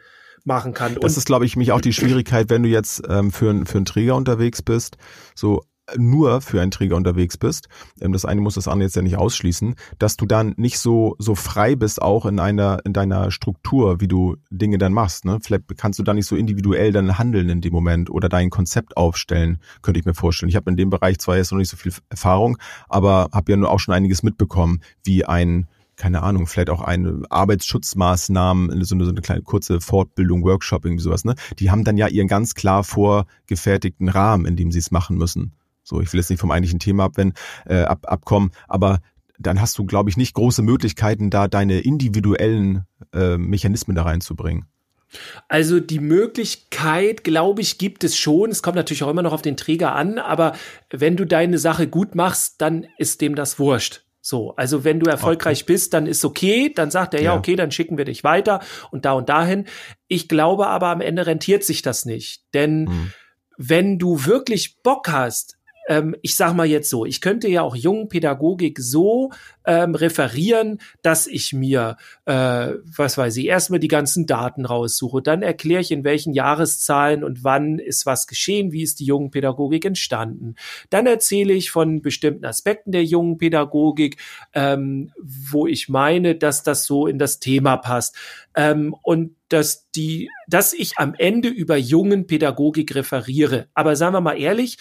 machen 0.51 0.75
kann. 0.75 0.97
Das 1.01 1.17
ist, 1.17 1.27
glaube 1.27 1.47
ich, 1.47 1.57
mich 1.57 1.73
auch 1.73 1.81
die 1.81 1.93
Schwierigkeit, 1.93 2.51
wenn 2.51 2.63
du 2.63 2.69
jetzt 2.69 3.03
ähm, 3.09 3.31
für, 3.31 3.65
für 3.65 3.79
einen 3.79 3.85
Träger 3.85 4.17
unterwegs 4.17 4.63
bist, 4.63 4.97
so 5.35 5.63
nur 5.97 6.41
für 6.41 6.61
einen 6.61 6.71
Träger 6.71 6.97
unterwegs 6.97 7.37
bist, 7.37 7.69
ähm, 8.01 8.13
das 8.13 8.25
eine 8.25 8.41
muss 8.41 8.55
das 8.55 8.69
andere 8.69 8.87
jetzt 8.87 8.97
ja 8.97 9.03
nicht 9.03 9.17
ausschließen, 9.17 9.75
dass 9.99 10.17
du 10.17 10.27
dann 10.27 10.55
nicht 10.57 10.79
so 10.79 11.17
so 11.19 11.35
frei 11.35 11.77
bist 11.77 12.03
auch 12.03 12.27
in 12.27 12.39
einer 12.39 12.79
in 12.85 12.93
deiner 12.93 13.31
Struktur, 13.31 14.01
wie 14.01 14.09
du 14.09 14.37
Dinge 14.51 14.79
dann 14.79 14.93
machst. 14.93 15.25
Ne? 15.25 15.39
Vielleicht 15.43 15.65
kannst 15.77 15.99
du 15.99 16.03
da 16.03 16.15
nicht 16.15 16.27
so 16.27 16.37
individuell 16.37 16.93
dann 16.93 17.19
handeln 17.19 17.49
in 17.49 17.61
dem 17.61 17.73
Moment 17.73 18.11
oder 18.11 18.29
dein 18.29 18.51
Konzept 18.51 18.97
aufstellen, 18.97 19.59
könnte 19.83 20.01
ich 20.01 20.07
mir 20.07 20.15
vorstellen. 20.15 20.51
Ich 20.51 20.57
habe 20.57 20.71
in 20.71 20.77
dem 20.77 20.91
Bereich 20.91 21.19
zwar 21.19 21.37
jetzt 21.37 21.53
noch 21.53 21.59
nicht 21.59 21.71
so 21.71 21.77
viel 21.77 21.93
Erfahrung, 22.09 22.59
aber 22.89 23.29
habe 23.33 23.53
ja 23.53 23.57
nur 23.57 23.71
auch 23.71 23.81
schon 23.81 23.95
einiges 23.95 24.23
mitbekommen, 24.23 24.81
wie 25.05 25.25
ein 25.25 25.67
keine 26.01 26.23
Ahnung, 26.23 26.47
vielleicht 26.47 26.71
auch 26.71 26.81
eine 26.81 27.23
Arbeitsschutzmaßnahmen, 27.29 28.85
so 28.85 28.95
eine, 28.95 29.05
so 29.05 29.11
eine 29.11 29.21
kleine 29.21 29.43
kurze 29.43 29.83
Fortbildung, 29.83 30.43
Workshop, 30.45 30.87
irgendwie 30.87 31.03
sowas, 31.03 31.27
ne? 31.27 31.35
Die 31.59 31.71
haben 31.71 31.85
dann 31.85 31.99
ja 31.99 32.09
ihren 32.09 32.27
ganz 32.27 32.55
klar 32.55 32.85
vorgefertigten 32.85 34.09
Rahmen, 34.09 34.47
in 34.47 34.57
dem 34.57 34.73
sie 34.73 34.79
es 34.79 34.91
machen 34.91 35.19
müssen. 35.19 35.53
So, 35.83 36.01
ich 36.01 36.11
will 36.13 36.21
jetzt 36.21 36.31
nicht 36.31 36.41
vom 36.41 36.51
eigentlichen 36.51 36.79
Thema 36.79 37.05
ab, 37.05 37.13
wenn, 37.17 37.35
äh, 37.67 37.83
ab, 37.83 38.07
abkommen, 38.11 38.51
aber 38.67 39.01
dann 39.39 39.61
hast 39.61 39.77
du, 39.77 39.85
glaube 39.85 40.09
ich, 40.09 40.17
nicht 40.17 40.35
große 40.35 40.63
Möglichkeiten, 40.63 41.29
da 41.29 41.49
deine 41.49 41.81
individuellen 41.81 42.87
äh, 43.13 43.37
Mechanismen 43.37 43.95
da 43.95 44.05
reinzubringen. 44.05 44.65
Also 45.49 45.81
die 45.81 45.99
Möglichkeit, 45.99 47.25
glaube 47.25 47.61
ich, 47.61 47.77
gibt 47.77 48.05
es 48.05 48.17
schon. 48.17 48.51
Es 48.51 48.63
kommt 48.63 48.77
natürlich 48.77 49.03
auch 49.03 49.11
immer 49.11 49.23
noch 49.23 49.33
auf 49.33 49.43
den 49.43 49.57
Träger 49.57 49.95
an, 49.95 50.19
aber 50.19 50.55
wenn 50.91 51.17
du 51.17 51.27
deine 51.27 51.59
Sache 51.59 51.89
gut 51.89 52.15
machst, 52.15 52.63
dann 52.63 52.87
ist 52.97 53.21
dem 53.21 53.35
das 53.35 53.59
wurscht. 53.59 54.03
So, 54.23 54.55
also 54.57 54.85
wenn 54.85 55.01
du 55.01 55.11
erfolgreich 55.11 55.63
okay. 55.63 55.73
bist, 55.73 55.95
dann 55.95 56.07
ist 56.07 56.25
okay, 56.25 56.73
dann 56.75 56.91
sagt 56.91 57.15
er 57.15 57.21
ja, 57.21 57.33
ja, 57.33 57.39
okay, 57.39 57.57
dann 57.57 57.71
schicken 57.71 57.97
wir 57.97 58.05
dich 58.05 58.23
weiter 58.23 58.61
und 58.91 59.05
da 59.05 59.13
und 59.13 59.29
dahin. 59.29 59.67
Ich 60.09 60.29
glaube 60.29 60.67
aber 60.67 60.89
am 60.89 61.01
Ende 61.01 61.27
rentiert 61.27 61.65
sich 61.65 61.83
das 61.83 62.05
nicht, 62.05 62.43
denn 62.53 62.87
hm. 62.89 63.13
wenn 63.57 63.99
du 63.99 64.27
wirklich 64.27 64.83
Bock 64.83 65.09
hast, 65.09 65.57
ähm, 65.91 66.15
ich 66.23 66.37
sag 66.37 66.55
mal 66.55 66.69
jetzt 66.69 66.89
so, 66.89 67.05
ich 67.05 67.21
könnte 67.21 67.49
ja 67.49 67.63
auch 67.63 67.75
Jungpädagogik 67.75 68.79
so 68.79 69.33
ähm, 69.65 69.97
referieren, 69.97 70.81
dass 71.03 71.27
ich 71.27 71.53
mir, 71.53 71.97
äh, 72.27 72.75
was 72.85 73.19
weiß 73.19 73.37
ich, 73.39 73.47
erstmal 73.47 73.81
die 73.81 73.89
ganzen 73.89 74.25
Daten 74.25 74.65
raussuche, 74.65 75.21
dann 75.21 75.43
erkläre 75.43 75.81
ich, 75.81 75.91
in 75.91 76.05
welchen 76.05 76.33
Jahreszahlen 76.33 77.25
und 77.25 77.43
wann 77.43 77.81
ist 77.81 78.07
was 78.07 78.29
geschehen, 78.29 78.71
wie 78.71 78.85
ist 78.85 79.01
die 79.01 79.05
Jungpädagogik 79.05 79.85
entstanden. 79.85 80.55
Dann 80.91 81.07
erzähle 81.07 81.55
ich 81.55 81.73
von 81.73 82.03
bestimmten 82.03 82.45
Aspekten 82.45 82.93
der 82.93 83.05
Jungpädagogik, 83.05 84.17
ähm, 84.55 85.11
wo 85.21 85.67
ich 85.67 85.89
meine, 85.89 86.37
dass 86.37 86.63
das 86.63 86.85
so 86.87 87.09
in 87.09 87.19
das 87.19 87.41
Thema 87.41 87.77
passt. 87.77 88.15
Ähm, 88.55 88.95
und 89.03 89.35
dass 89.49 89.91
die, 89.91 90.31
dass 90.47 90.73
ich 90.73 90.93
am 90.97 91.15
Ende 91.19 91.49
über 91.49 91.77
jungen 91.77 92.29
Pädagogik 92.29 92.95
referiere. 92.95 93.67
Aber 93.75 93.97
sagen 93.97 94.15
wir 94.15 94.21
mal 94.21 94.41
ehrlich, 94.41 94.79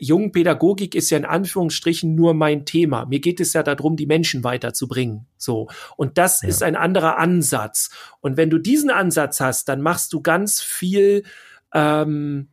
jungen 0.00 0.32
Pädagogik 0.32 0.94
ist 0.94 1.10
ja 1.10 1.18
in 1.18 1.24
Anführungsstrichen 1.24 2.14
nur 2.14 2.34
mein 2.34 2.66
Thema. 2.66 3.06
Mir 3.06 3.20
geht 3.20 3.40
es 3.40 3.52
ja 3.52 3.62
darum, 3.62 3.96
die 3.96 4.06
Menschen 4.06 4.42
weiterzubringen. 4.42 5.26
So. 5.36 5.68
Und 5.96 6.18
das 6.18 6.42
ja. 6.42 6.48
ist 6.48 6.62
ein 6.62 6.76
anderer 6.76 7.18
Ansatz. 7.18 7.90
Und 8.20 8.36
wenn 8.36 8.50
du 8.50 8.58
diesen 8.58 8.90
Ansatz 8.90 9.40
hast, 9.40 9.68
dann 9.68 9.80
machst 9.80 10.12
du 10.12 10.22
ganz 10.22 10.60
viel, 10.60 11.24
ähm, 11.72 12.48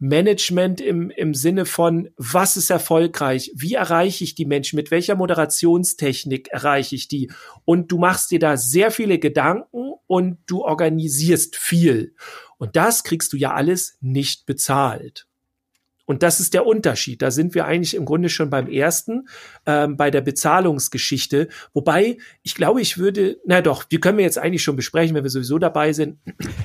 Management 0.00 0.80
im, 0.80 1.10
im 1.10 1.34
Sinne 1.34 1.66
von, 1.66 2.08
was 2.16 2.56
ist 2.56 2.70
erfolgreich? 2.70 3.50
Wie 3.54 3.74
erreiche 3.74 4.22
ich 4.22 4.36
die 4.36 4.44
Menschen? 4.44 4.76
Mit 4.76 4.90
welcher 4.90 5.16
Moderationstechnik 5.16 6.48
erreiche 6.48 6.94
ich 6.94 7.08
die? 7.08 7.30
Und 7.64 7.90
du 7.90 7.98
machst 7.98 8.30
dir 8.30 8.38
da 8.38 8.56
sehr 8.56 8.92
viele 8.92 9.18
Gedanken 9.18 9.94
und 10.06 10.38
du 10.46 10.62
organisierst 10.62 11.56
viel. 11.56 12.14
Und 12.58 12.76
das 12.76 13.02
kriegst 13.02 13.32
du 13.32 13.36
ja 13.36 13.54
alles 13.54 13.98
nicht 14.00 14.46
bezahlt. 14.46 15.27
Und 16.08 16.22
das 16.22 16.40
ist 16.40 16.54
der 16.54 16.64
Unterschied. 16.64 17.20
Da 17.20 17.30
sind 17.30 17.54
wir 17.54 17.66
eigentlich 17.66 17.94
im 17.94 18.06
Grunde 18.06 18.30
schon 18.30 18.48
beim 18.48 18.66
ersten, 18.66 19.28
ähm, 19.66 19.98
bei 19.98 20.10
der 20.10 20.22
Bezahlungsgeschichte. 20.22 21.48
Wobei, 21.74 22.16
ich 22.42 22.54
glaube, 22.54 22.80
ich 22.80 22.96
würde, 22.96 23.36
na 23.44 23.60
doch, 23.60 23.84
die 23.84 24.00
können 24.00 24.16
wir 24.16 24.24
jetzt 24.24 24.38
eigentlich 24.38 24.62
schon 24.62 24.74
besprechen, 24.74 25.14
wenn 25.14 25.22
wir 25.22 25.30
sowieso 25.30 25.58
dabei 25.58 25.92
sind, 25.92 26.18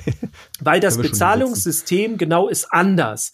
weil 0.60 0.80
das 0.80 0.96
Bezahlungssystem 0.96 2.16
genau 2.16 2.48
ist 2.48 2.72
anders. 2.72 3.32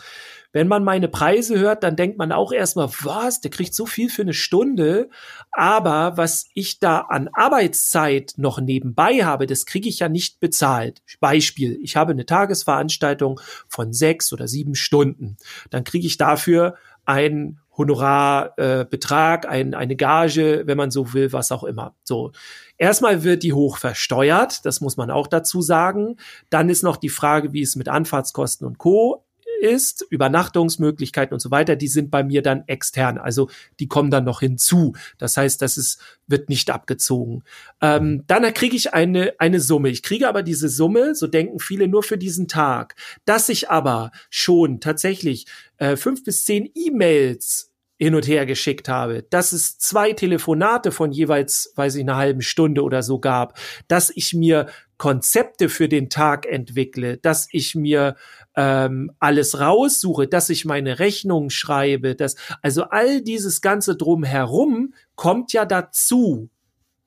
Wenn 0.53 0.67
man 0.67 0.83
meine 0.83 1.09
Preise 1.09 1.59
hört, 1.59 1.85
dann 1.85 1.97
denkt 1.97 2.19
man 2.19 2.33
auch 2.33 2.53
erstmal, 2.53 2.89
was, 3.03 3.41
der 3.41 3.51
kriegt 3.51 3.75
so 3.75 3.87
viel 3.87 4.11
für 4.11 4.23
eine 4.23 4.35
Stunde. 4.35 5.09
Aber 5.53 6.17
was 6.17 6.47
ich 6.55 6.81
da 6.81 6.99
an 7.01 7.29
Arbeitszeit 7.33 8.35
noch 8.37 8.61
nebenbei 8.61 9.25
habe, 9.25 9.47
das 9.47 9.65
kriege 9.65 9.89
ich 9.89 10.01
ja 10.01 10.09
nicht 10.09 10.41
bezahlt. 10.41 11.03
Beispiel, 11.21 11.79
ich 11.83 11.97
habe 11.97 12.13
eine 12.13 12.27
Tagesveranstaltung 12.27 13.41
von 13.69 13.93
sechs 13.93 14.33
oder 14.33 14.49
sieben 14.49 14.75
Stunden. 14.75 15.37
Dann 15.71 15.85
kriege 15.85 16.07
ich 16.07 16.17
dafür 16.17 16.75
ein 17.05 17.61
Honorarbetrag, 17.77 19.45
äh, 19.45 19.49
ein, 19.49 19.75
eine 19.75 19.97
Gage, 19.97 20.65
wenn 20.67 20.77
man 20.77 20.91
so 20.91 21.13
will, 21.15 21.33
was 21.33 21.51
auch 21.51 21.65
immer. 21.65 21.95
So. 22.05 22.33
Erstmal 22.77 23.25
wird 23.25 23.43
die 23.43 23.53
hoch 23.53 23.79
versteuert, 23.79 24.67
das 24.67 24.81
muss 24.81 24.97
man 24.97 25.11
auch 25.11 25.27
dazu 25.27 25.63
sagen. 25.63 26.17
Dann 26.51 26.69
ist 26.69 26.83
noch 26.83 26.97
die 26.97 27.09
Frage, 27.09 27.53
wie 27.53 27.63
es 27.63 27.77
mit 27.77 27.89
Anfahrtskosten 27.89 28.67
und 28.67 28.79
Co 28.79 29.25
ist, 29.61 30.07
Übernachtungsmöglichkeiten 30.09 31.35
und 31.35 31.41
so 31.41 31.51
weiter, 31.51 31.77
die 31.77 31.89
sind 31.89 32.11
bei 32.11 32.23
mir 32.23 32.43
dann 32.43 32.65
extern. 32.67 33.19
Also 33.19 33.51
die 33.79 33.89
kommen 33.89 34.11
dann 34.11 34.25
noch 34.25 34.41
hinzu. 34.41 34.95
Das 35.19 35.37
heißt, 35.37 35.61
das 35.63 35.77
ist, 35.77 36.01
wird 36.27 36.49
nicht 36.49 36.71
abgezogen. 36.71 37.43
Ähm, 37.81 38.25
dann 38.27 38.43
kriege 38.55 38.77
ich 38.77 38.95
eine, 38.95 39.35
eine 39.39 39.61
Summe. 39.61 39.91
Ich 39.91 40.03
kriege 40.03 40.29
aber 40.29 40.43
diese 40.43 40.69
Summe, 40.69 41.15
so 41.15 41.27
denken 41.27 41.59
viele, 41.59 41.89
nur 41.89 42.03
für 42.03 42.19
diesen 42.19 42.49
Tag. 42.49 42.95
Dass 43.25 43.49
ich 43.49 43.71
aber 43.71 44.11
schon 44.31 44.81
tatsächlich 44.81 45.47
äh, 45.77 45.97
fünf 45.97 46.25
bis 46.25 46.45
zehn 46.45 46.71
E-Mails 46.75 47.71
hin 48.01 48.15
und 48.15 48.27
her 48.27 48.47
geschickt 48.47 48.89
habe, 48.89 49.25
dass 49.29 49.53
es 49.53 49.79
zwei 49.79 50.15
Telefonate 50.15 50.91
von 50.91 51.13
jeweils, 51.13 51.73
weiß 51.77 51.97
ich, 51.97 52.01
einer 52.01 52.17
halben 52.17 52.41
Stunde 52.41 52.83
oder 52.83 53.03
so 53.03 53.19
gab, 53.19 53.59
dass 53.89 54.11
ich 54.15 54.33
mir 54.33 54.69
Konzepte 55.01 55.71
für 55.71 55.89
den 55.89 56.11
Tag 56.11 56.45
entwickle, 56.45 57.17
dass 57.17 57.49
ich 57.53 57.75
mir 57.75 58.17
ähm, 58.55 59.11
alles 59.19 59.59
raussuche, 59.59 60.29
dass 60.29 60.51
ich 60.51 60.67
meine 60.67 60.99
Rechnung 60.99 61.49
schreibe, 61.49 62.15
dass 62.15 62.37
also 62.61 62.83
all 62.85 63.23
dieses 63.23 63.63
ganze 63.63 63.97
drumherum 63.97 64.93
kommt 65.15 65.55
ja 65.55 65.65
dazu. 65.65 66.51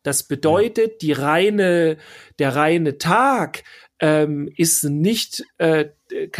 Das 0.02 0.24
bedeutet, 0.24 1.04
die 1.04 1.12
reine, 1.12 1.98
der 2.40 2.56
reine 2.56 2.98
Tag 2.98 3.64
ähm, 4.00 4.50
ist 4.58 4.84
nicht, 4.86 5.44
äh, 5.60 5.90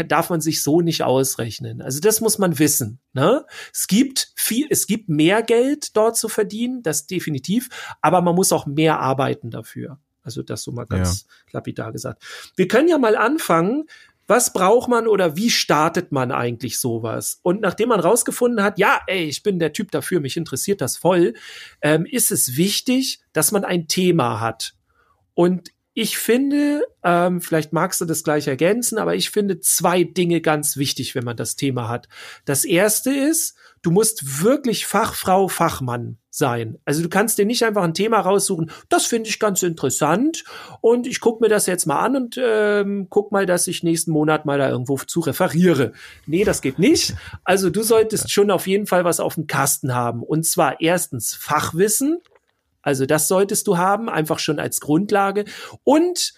darf 0.08 0.30
man 0.30 0.40
sich 0.40 0.60
so 0.60 0.80
nicht 0.80 1.04
ausrechnen. 1.04 1.82
Also 1.82 2.00
das 2.00 2.20
muss 2.20 2.36
man 2.36 2.58
wissen. 2.58 2.98
Ne? 3.12 3.46
Es 3.72 3.86
gibt 3.86 4.32
viel, 4.34 4.66
es 4.70 4.88
gibt 4.88 5.08
mehr 5.08 5.40
Geld 5.44 5.96
dort 5.96 6.16
zu 6.16 6.28
verdienen, 6.28 6.82
das 6.82 7.06
definitiv, 7.06 7.68
aber 8.02 8.22
man 8.22 8.34
muss 8.34 8.50
auch 8.50 8.66
mehr 8.66 8.98
arbeiten 8.98 9.52
dafür. 9.52 10.00
Also 10.24 10.42
das 10.42 10.62
so 10.62 10.72
mal 10.72 10.86
ganz 10.86 11.22
ja. 11.22 11.52
lapidar 11.52 11.92
gesagt. 11.92 12.24
Wir 12.56 12.66
können 12.66 12.88
ja 12.88 12.98
mal 12.98 13.16
anfangen. 13.16 13.84
Was 14.26 14.54
braucht 14.54 14.88
man 14.88 15.06
oder 15.06 15.36
wie 15.36 15.50
startet 15.50 16.10
man 16.10 16.32
eigentlich 16.32 16.80
sowas? 16.80 17.40
Und 17.42 17.60
nachdem 17.60 17.90
man 17.90 18.00
rausgefunden 18.00 18.64
hat, 18.64 18.78
ja, 18.78 19.02
ey, 19.06 19.24
ich 19.24 19.42
bin 19.42 19.58
der 19.58 19.74
Typ 19.74 19.90
dafür, 19.90 20.20
mich 20.20 20.38
interessiert 20.38 20.80
das 20.80 20.96
voll, 20.96 21.34
ähm, 21.82 22.06
ist 22.06 22.30
es 22.30 22.56
wichtig, 22.56 23.20
dass 23.34 23.52
man 23.52 23.66
ein 23.66 23.86
Thema 23.86 24.40
hat. 24.40 24.74
Und 25.34 25.73
ich 25.94 26.18
finde, 26.18 26.84
ähm, 27.04 27.40
vielleicht 27.40 27.72
magst 27.72 28.00
du 28.00 28.04
das 28.04 28.24
gleich 28.24 28.48
ergänzen, 28.48 28.98
aber 28.98 29.14
ich 29.14 29.30
finde 29.30 29.60
zwei 29.60 30.02
Dinge 30.02 30.40
ganz 30.40 30.76
wichtig, 30.76 31.14
wenn 31.14 31.24
man 31.24 31.36
das 31.36 31.54
Thema 31.54 31.88
hat. 31.88 32.08
Das 32.44 32.64
erste 32.64 33.10
ist, 33.10 33.56
du 33.80 33.92
musst 33.92 34.42
wirklich 34.42 34.86
Fachfrau, 34.86 35.46
Fachmann 35.46 36.18
sein. 36.30 36.78
Also 36.84 37.00
du 37.00 37.08
kannst 37.08 37.38
dir 37.38 37.46
nicht 37.46 37.62
einfach 37.62 37.84
ein 37.84 37.94
Thema 37.94 38.18
raussuchen, 38.18 38.72
das 38.88 39.06
finde 39.06 39.28
ich 39.28 39.38
ganz 39.38 39.62
interessant 39.62 40.42
und 40.80 41.06
ich 41.06 41.20
gucke 41.20 41.44
mir 41.44 41.48
das 41.48 41.66
jetzt 41.66 41.86
mal 41.86 42.00
an 42.00 42.16
und 42.16 42.40
ähm, 42.42 43.06
guck 43.08 43.30
mal, 43.30 43.46
dass 43.46 43.68
ich 43.68 43.84
nächsten 43.84 44.10
Monat 44.10 44.46
mal 44.46 44.58
da 44.58 44.68
irgendwo 44.68 44.96
zu 44.96 45.20
referiere. 45.20 45.92
Nee, 46.26 46.42
das 46.42 46.60
geht 46.60 46.80
nicht. 46.80 47.14
Also 47.44 47.70
du 47.70 47.84
solltest 47.84 48.32
schon 48.32 48.50
auf 48.50 48.66
jeden 48.66 48.88
Fall 48.88 49.04
was 49.04 49.20
auf 49.20 49.36
dem 49.36 49.46
Kasten 49.46 49.94
haben. 49.94 50.24
Und 50.24 50.44
zwar 50.44 50.80
erstens 50.80 51.34
Fachwissen, 51.34 52.20
also 52.84 53.06
das 53.06 53.26
solltest 53.28 53.66
du 53.66 53.78
haben, 53.78 54.08
einfach 54.08 54.38
schon 54.38 54.60
als 54.60 54.80
Grundlage. 54.80 55.46
Und 55.82 56.34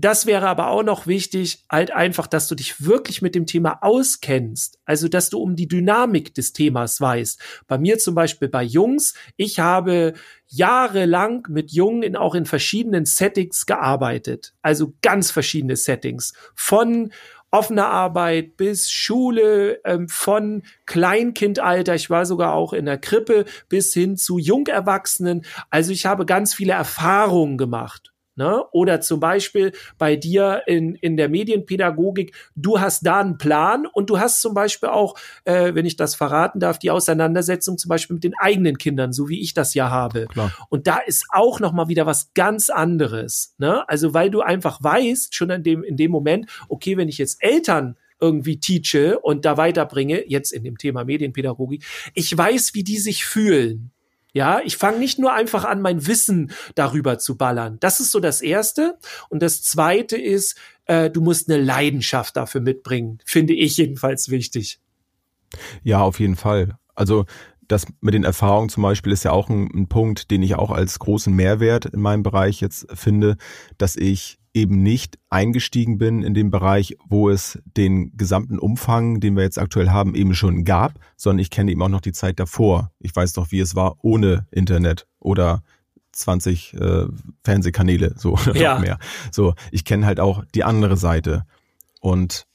das 0.00 0.26
wäre 0.26 0.46
aber 0.46 0.68
auch 0.68 0.84
noch 0.84 1.08
wichtig, 1.08 1.64
halt 1.68 1.90
einfach, 1.90 2.28
dass 2.28 2.46
du 2.46 2.54
dich 2.54 2.84
wirklich 2.84 3.20
mit 3.20 3.34
dem 3.34 3.46
Thema 3.46 3.78
auskennst. 3.82 4.78
Also, 4.84 5.08
dass 5.08 5.28
du 5.28 5.40
um 5.40 5.56
die 5.56 5.66
Dynamik 5.66 6.34
des 6.34 6.52
Themas 6.52 7.00
weißt. 7.00 7.40
Bei 7.66 7.78
mir 7.78 7.98
zum 7.98 8.14
Beispiel 8.14 8.48
bei 8.48 8.62
Jungs. 8.62 9.14
Ich 9.36 9.58
habe 9.58 10.14
jahrelang 10.46 11.48
mit 11.50 11.72
Jungen 11.72 12.04
in, 12.04 12.14
auch 12.14 12.36
in 12.36 12.46
verschiedenen 12.46 13.06
Settings 13.06 13.66
gearbeitet. 13.66 14.54
Also 14.62 14.94
ganz 15.02 15.32
verschiedene 15.32 15.74
Settings. 15.74 16.32
Von 16.54 17.12
offene 17.50 17.86
Arbeit 17.86 18.56
bis 18.56 18.90
Schule, 18.90 19.80
ähm, 19.84 20.08
von 20.08 20.62
Kleinkindalter, 20.86 21.94
ich 21.94 22.10
war 22.10 22.26
sogar 22.26 22.54
auch 22.54 22.72
in 22.72 22.86
der 22.86 22.98
Krippe, 22.98 23.44
bis 23.68 23.94
hin 23.94 24.16
zu 24.16 24.38
Jungerwachsenen. 24.38 25.44
Also 25.70 25.92
ich 25.92 26.06
habe 26.06 26.26
ganz 26.26 26.54
viele 26.54 26.72
Erfahrungen 26.72 27.58
gemacht. 27.58 28.12
Ne? 28.38 28.62
Oder 28.70 29.00
zum 29.00 29.18
Beispiel 29.18 29.72
bei 29.98 30.14
dir 30.14 30.62
in, 30.66 30.94
in 30.94 31.16
der 31.16 31.28
Medienpädagogik, 31.28 32.36
du 32.54 32.78
hast 32.78 33.04
da 33.04 33.18
einen 33.18 33.36
Plan 33.36 33.84
und 33.84 34.10
du 34.10 34.20
hast 34.20 34.40
zum 34.40 34.54
Beispiel 34.54 34.90
auch, 34.90 35.18
äh, 35.44 35.74
wenn 35.74 35.84
ich 35.84 35.96
das 35.96 36.14
verraten 36.14 36.60
darf, 36.60 36.78
die 36.78 36.92
Auseinandersetzung 36.92 37.78
zum 37.78 37.88
Beispiel 37.88 38.14
mit 38.14 38.22
den 38.22 38.34
eigenen 38.38 38.78
Kindern, 38.78 39.12
so 39.12 39.28
wie 39.28 39.40
ich 39.40 39.54
das 39.54 39.74
ja 39.74 39.90
habe. 39.90 40.26
Klar. 40.26 40.52
Und 40.68 40.86
da 40.86 40.98
ist 40.98 41.26
auch 41.30 41.58
noch 41.58 41.72
mal 41.72 41.88
wieder 41.88 42.06
was 42.06 42.32
ganz 42.32 42.70
anderes. 42.70 43.56
Ne? 43.58 43.88
Also 43.88 44.14
weil 44.14 44.30
du 44.30 44.40
einfach 44.40 44.80
weißt, 44.84 45.34
schon 45.34 45.50
in 45.50 45.64
dem, 45.64 45.82
in 45.82 45.96
dem 45.96 46.12
Moment, 46.12 46.48
okay, 46.68 46.96
wenn 46.96 47.08
ich 47.08 47.18
jetzt 47.18 47.42
Eltern 47.42 47.96
irgendwie 48.20 48.60
teache 48.60 49.18
und 49.18 49.44
da 49.44 49.56
weiterbringe, 49.56 50.22
jetzt 50.28 50.52
in 50.52 50.62
dem 50.62 50.78
Thema 50.78 51.04
Medienpädagogik, 51.04 51.84
ich 52.14 52.38
weiß, 52.38 52.74
wie 52.74 52.84
die 52.84 52.98
sich 52.98 53.24
fühlen. 53.24 53.90
Ja, 54.34 54.60
ich 54.62 54.76
fange 54.76 54.98
nicht 54.98 55.18
nur 55.18 55.32
einfach 55.32 55.64
an, 55.64 55.80
mein 55.80 56.06
Wissen 56.06 56.52
darüber 56.74 57.18
zu 57.18 57.36
ballern. 57.36 57.78
Das 57.80 58.00
ist 58.00 58.12
so 58.12 58.20
das 58.20 58.40
Erste. 58.40 58.98
Und 59.30 59.42
das 59.42 59.62
Zweite 59.62 60.16
ist, 60.16 60.56
äh, 60.84 61.10
du 61.10 61.20
musst 61.20 61.50
eine 61.50 61.62
Leidenschaft 61.62 62.36
dafür 62.36 62.60
mitbringen. 62.60 63.18
Finde 63.24 63.54
ich 63.54 63.76
jedenfalls 63.76 64.28
wichtig. 64.28 64.80
Ja, 65.82 66.00
auf 66.00 66.20
jeden 66.20 66.36
Fall. 66.36 66.76
Also 66.94 67.24
das 67.68 67.86
mit 68.00 68.14
den 68.14 68.24
Erfahrungen 68.24 68.70
zum 68.70 68.82
Beispiel 68.82 69.12
ist 69.12 69.24
ja 69.24 69.30
auch 69.30 69.48
ein, 69.48 69.68
ein 69.74 69.88
Punkt, 69.88 70.30
den 70.30 70.42
ich 70.42 70.56
auch 70.56 70.70
als 70.70 70.98
großen 70.98 71.32
Mehrwert 71.32 71.86
in 71.86 72.00
meinem 72.00 72.22
Bereich 72.22 72.60
jetzt 72.60 72.86
finde, 72.94 73.36
dass 73.76 73.96
ich 73.96 74.38
eben 74.58 74.82
nicht 74.82 75.18
eingestiegen 75.30 75.98
bin 75.98 76.22
in 76.22 76.34
dem 76.34 76.50
Bereich, 76.50 76.96
wo 77.08 77.30
es 77.30 77.58
den 77.64 78.16
gesamten 78.16 78.58
Umfang, 78.58 79.20
den 79.20 79.36
wir 79.36 79.42
jetzt 79.42 79.58
aktuell 79.58 79.90
haben, 79.90 80.14
eben 80.14 80.34
schon 80.34 80.64
gab, 80.64 80.98
sondern 81.16 81.38
ich 81.38 81.50
kenne 81.50 81.70
eben 81.70 81.82
auch 81.82 81.88
noch 81.88 82.00
die 82.00 82.12
Zeit 82.12 82.40
davor. 82.40 82.90
Ich 82.98 83.14
weiß 83.14 83.36
noch, 83.36 83.52
wie 83.52 83.60
es 83.60 83.74
war 83.74 83.96
ohne 84.02 84.46
Internet 84.50 85.06
oder 85.18 85.62
20 86.12 86.74
äh, 86.74 87.06
Fernsehkanäle, 87.44 88.14
so 88.16 88.32
oder 88.48 88.56
ja. 88.56 88.78
mehr. 88.78 88.98
So, 89.30 89.54
ich 89.70 89.84
kenne 89.84 90.06
halt 90.06 90.20
auch 90.20 90.44
die 90.54 90.64
andere 90.64 90.96
Seite. 90.96 91.44
Und 92.00 92.46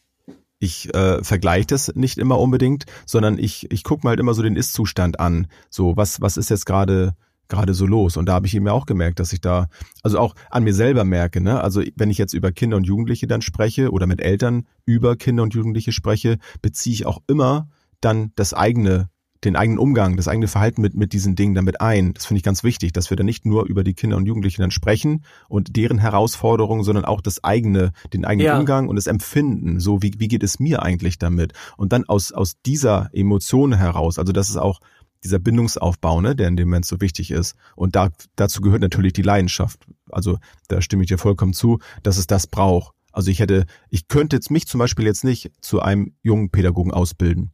ich 0.59 0.93
äh, 0.93 1.23
vergleiche 1.23 1.67
das 1.67 1.93
nicht 1.95 2.17
immer 2.17 2.39
unbedingt, 2.39 2.85
sondern 3.05 3.37
ich, 3.37 3.69
ich 3.71 3.83
gucke 3.83 4.05
mal 4.05 4.11
halt 4.11 4.19
immer 4.19 4.33
so 4.33 4.41
den 4.41 4.55
Ist-Zustand 4.55 5.19
an. 5.19 5.47
So, 5.69 5.97
was, 5.97 6.21
was 6.21 6.37
ist 6.37 6.49
jetzt 6.49 6.65
gerade 6.65 7.15
gerade 7.47 7.73
so 7.73 7.85
los? 7.85 8.17
Und 8.17 8.27
da 8.27 8.33
habe 8.33 8.47
ich 8.47 8.55
eben 8.55 8.67
auch 8.67 8.85
gemerkt, 8.85 9.19
dass 9.19 9.33
ich 9.33 9.41
da, 9.41 9.67
also 10.01 10.19
auch 10.19 10.35
an 10.49 10.63
mir 10.63 10.73
selber 10.73 11.03
merke, 11.03 11.41
ne? 11.41 11.61
Also 11.61 11.81
wenn 11.95 12.09
ich 12.09 12.17
jetzt 12.17 12.33
über 12.33 12.51
Kinder 12.51 12.77
und 12.77 12.85
Jugendliche 12.85 13.27
dann 13.27 13.41
spreche 13.41 13.91
oder 13.91 14.07
mit 14.07 14.21
Eltern 14.21 14.67
über 14.85 15.15
Kinder 15.15 15.43
und 15.43 15.53
Jugendliche 15.53 15.91
spreche, 15.91 16.37
beziehe 16.61 16.93
ich 16.93 17.05
auch 17.05 17.21
immer 17.27 17.69
dann 18.01 18.31
das 18.35 18.53
eigene 18.53 19.09
den 19.43 19.55
eigenen 19.55 19.79
Umgang, 19.79 20.17
das 20.17 20.27
eigene 20.27 20.47
Verhalten 20.47 20.81
mit, 20.81 20.95
mit 20.95 21.13
diesen 21.13 21.35
Dingen 21.35 21.53
damit 21.53 21.81
ein. 21.81 22.13
Das 22.13 22.25
finde 22.25 22.37
ich 22.37 22.43
ganz 22.43 22.63
wichtig, 22.63 22.93
dass 22.93 23.09
wir 23.09 23.17
dann 23.17 23.25
nicht 23.25 23.45
nur 23.45 23.65
über 23.65 23.83
die 23.83 23.93
Kinder 23.93 24.17
und 24.17 24.25
Jugendlichen 24.25 24.61
dann 24.61 24.71
sprechen 24.71 25.23
und 25.49 25.75
deren 25.75 25.97
Herausforderungen, 25.97 26.83
sondern 26.83 27.05
auch 27.05 27.21
das 27.21 27.43
eigene, 27.43 27.91
den 28.13 28.25
eigenen 28.25 28.45
ja. 28.45 28.59
Umgang 28.59 28.87
und 28.87 28.95
das 28.95 29.07
Empfinden. 29.07 29.79
So, 29.79 30.01
wie, 30.01 30.13
wie 30.17 30.27
geht 30.27 30.43
es 30.43 30.59
mir 30.59 30.81
eigentlich 30.83 31.17
damit? 31.17 31.53
Und 31.77 31.93
dann 31.93 32.05
aus, 32.05 32.31
aus 32.31 32.53
dieser 32.65 33.09
Emotion 33.13 33.73
heraus, 33.73 34.19
also 34.19 34.33
das 34.33 34.49
ist 34.49 34.57
auch 34.57 34.79
dieser 35.23 35.39
Bindungsaufbau, 35.39 36.21
ne, 36.21 36.35
der 36.35 36.47
in 36.47 36.57
dem 36.57 36.69
Moment 36.69 36.85
so 36.85 37.01
wichtig 37.01 37.31
ist. 37.31 37.55
Und 37.75 37.95
da, 37.95 38.09
dazu 38.35 38.61
gehört 38.61 38.81
natürlich 38.81 39.13
die 39.13 39.21
Leidenschaft. 39.21 39.85
Also 40.09 40.37
da 40.67 40.81
stimme 40.81 41.03
ich 41.03 41.07
dir 41.07 41.17
vollkommen 41.17 41.53
zu, 41.53 41.79
dass 42.03 42.17
es 42.17 42.27
das 42.27 42.47
braucht. 42.47 42.93
Also 43.11 43.29
ich 43.31 43.39
hätte, 43.39 43.65
ich 43.89 44.07
könnte 44.07 44.35
jetzt 44.35 44.51
mich 44.51 44.67
zum 44.67 44.79
Beispiel 44.79 45.05
jetzt 45.05 45.23
nicht 45.23 45.51
zu 45.61 45.81
einem 45.81 46.15
jungen 46.23 46.49
Pädagogen 46.49 46.91
ausbilden. 46.91 47.51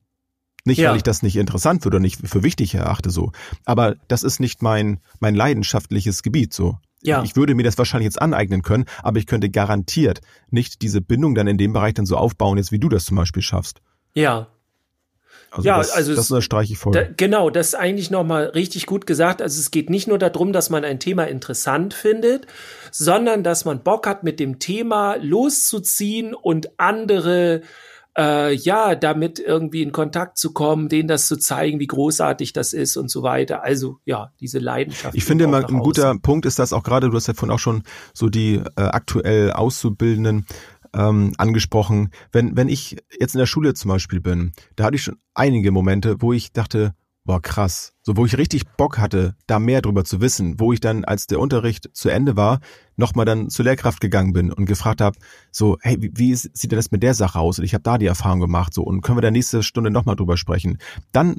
Nicht, 0.66 0.80
ja. 0.80 0.90
weil 0.90 0.98
ich 0.98 1.04
das 1.04 1.24
nicht 1.24 1.36
interessant 1.36 1.84
würde 1.86 1.98
oder 1.98 2.02
nicht 2.02 2.28
für 2.28 2.44
wichtig 2.44 2.74
erachte 2.76 3.10
so. 3.10 3.32
Aber 3.66 3.96
das 4.08 4.24
ist 4.24 4.40
nicht 4.40 4.62
mein, 4.62 5.00
mein 5.20 5.36
leidenschaftliches 5.36 6.24
Gebiet 6.24 6.54
so. 6.54 6.78
Ja. 7.02 7.24
Ich 7.24 7.36
würde 7.36 7.56
mir 7.56 7.64
das 7.64 7.78
wahrscheinlich 7.78 8.06
jetzt 8.06 8.22
aneignen 8.22 8.62
können, 8.62 8.86
aber 9.02 9.20
ich 9.20 9.26
könnte 9.26 9.50
garantiert 9.50 10.20
nicht 10.50 10.82
diese 10.82 11.02
Bindung 11.02 11.34
dann 11.34 11.48
in 11.48 11.58
dem 11.58 11.72
Bereich 11.72 11.94
dann 11.94 12.06
so 12.06 12.18
aufbauen, 12.18 12.58
jetzt 12.58 12.72
wie 12.72 12.80
du 12.80 12.90
das 12.90 13.06
zum 13.06 13.16
Beispiel 13.16 13.42
schaffst. 13.42 13.82
Ja. 14.14 14.48
Also 15.52 15.68
ja, 15.68 15.78
das, 15.78 15.92
also 15.92 16.16
das 16.16 16.30
unterstreiche 16.30 16.74
ich 16.74 16.80
voll. 16.80 16.94
Da, 16.94 17.04
genau, 17.16 17.50
das 17.50 17.70
ist 17.70 17.76
eigentlich 17.76 18.12
nochmal 18.12 18.46
richtig 18.46 18.86
gut 18.86 19.06
gesagt. 19.06 19.42
Also 19.42 19.60
es 19.60 19.72
geht 19.72 19.90
nicht 19.90 20.08
nur 20.08 20.18
darum, 20.18 20.54
dass 20.54 20.70
man 20.70 20.84
ein 20.84 21.00
Thema 21.00 21.24
interessant 21.24 21.94
findet, 21.94 22.46
sondern 22.92 23.44
dass 23.44 23.66
man 23.66 23.84
Bock 23.84 24.08
hat, 24.08 24.24
mit 24.24 24.40
dem 24.40 24.60
Thema 24.60 25.16
loszuziehen 25.16 26.34
und 26.34 26.80
andere 26.80 27.62
äh, 28.18 28.54
ja, 28.54 28.96
damit 28.96 29.40
irgendwie 29.40 29.82
in 29.82 29.92
Kontakt 29.92 30.38
zu 30.38 30.52
kommen, 30.52 30.90
denen 30.90 31.08
das 31.08 31.28
zu 31.28 31.38
zeigen, 31.38 31.80
wie 31.80 31.88
großartig 31.88 32.54
das 32.54 32.74
ist 32.74 32.98
und 32.98 33.10
so 33.10 33.24
weiter. 33.24 33.64
Also 33.64 34.00
ja, 34.04 34.32
diese 34.40 34.60
Leidenschaft. 34.60 35.16
Ich 35.16 35.24
finde 35.24 35.48
mal 35.48 35.66
ein 35.66 35.80
guter 35.80 36.18
Punkt 36.20 36.46
ist 36.46 36.60
das 36.60 36.74
auch 36.74 36.84
gerade, 36.84 37.10
du 37.10 37.16
hast 37.16 37.28
ja 37.28 37.34
vorhin 37.34 37.54
auch 37.54 37.60
schon 37.60 37.84
so 38.14 38.30
die 38.30 38.56
äh, 38.56 38.82
aktuell 38.82 39.52
Auszubildenden 39.52 40.46
ähm, 40.94 41.34
angesprochen. 41.38 42.10
Wenn, 42.32 42.56
wenn 42.56 42.70
ich 42.70 42.98
jetzt 43.20 43.36
in 43.36 43.40
der 43.40 43.46
Schule 43.46 43.74
zum 43.74 43.90
Beispiel 43.90 44.22
bin, 44.22 44.52
da 44.76 44.86
hatte 44.86 44.96
ich 44.96 45.04
schon 45.04 45.18
einige 45.34 45.72
Momente, 45.72 46.22
wo 46.22 46.34
ich 46.34 46.52
dachte, 46.52 46.94
boah, 47.30 47.42
krass. 47.42 47.94
So, 48.02 48.18
wo 48.18 48.26
ich 48.26 48.40
richtig 48.40 48.64
Bock 48.76 48.98
hatte, 48.98 49.36
da 49.46 49.60
mehr 49.60 49.82
drüber 49.82 50.04
zu 50.04 50.20
wissen, 50.20 50.60
wo 50.60 50.74
ich 50.74 50.80
dann, 50.80 51.06
als 51.06 51.28
der 51.28 51.40
Unterricht 51.40 51.90
zu 51.94 52.10
Ende 52.10 52.36
war, 52.36 52.60
nochmal 52.96 53.26
dann 53.26 53.50
zur 53.50 53.66
Lehrkraft 53.66 54.02
gegangen 54.02 54.34
bin 54.34 54.52
und 54.52 54.66
gefragt 54.66 55.00
habe, 55.00 55.18
so, 55.52 55.78
hey, 55.82 55.98
wie, 56.00 56.12
wie 56.16 56.34
sieht 56.34 56.72
denn 56.72 56.78
das 56.78 56.90
mit 56.90 57.04
der 57.04 57.14
Sache 57.14 57.40
aus? 57.40 57.60
Und 57.60 57.66
ich 57.66 57.76
habe 57.76 57.84
da 57.84 58.00
die 58.00 58.08
Erfahrung 58.08 58.40
gemacht, 58.40 58.74
so, 58.74 58.82
und 58.84 59.02
können 59.02 59.18
wir 59.18 59.22
da 59.22 59.30
nächste 59.30 59.62
Stunde 59.62 59.92
nochmal 59.92 60.16
drüber 60.16 60.38
sprechen? 60.38 60.80
Dann 61.12 61.38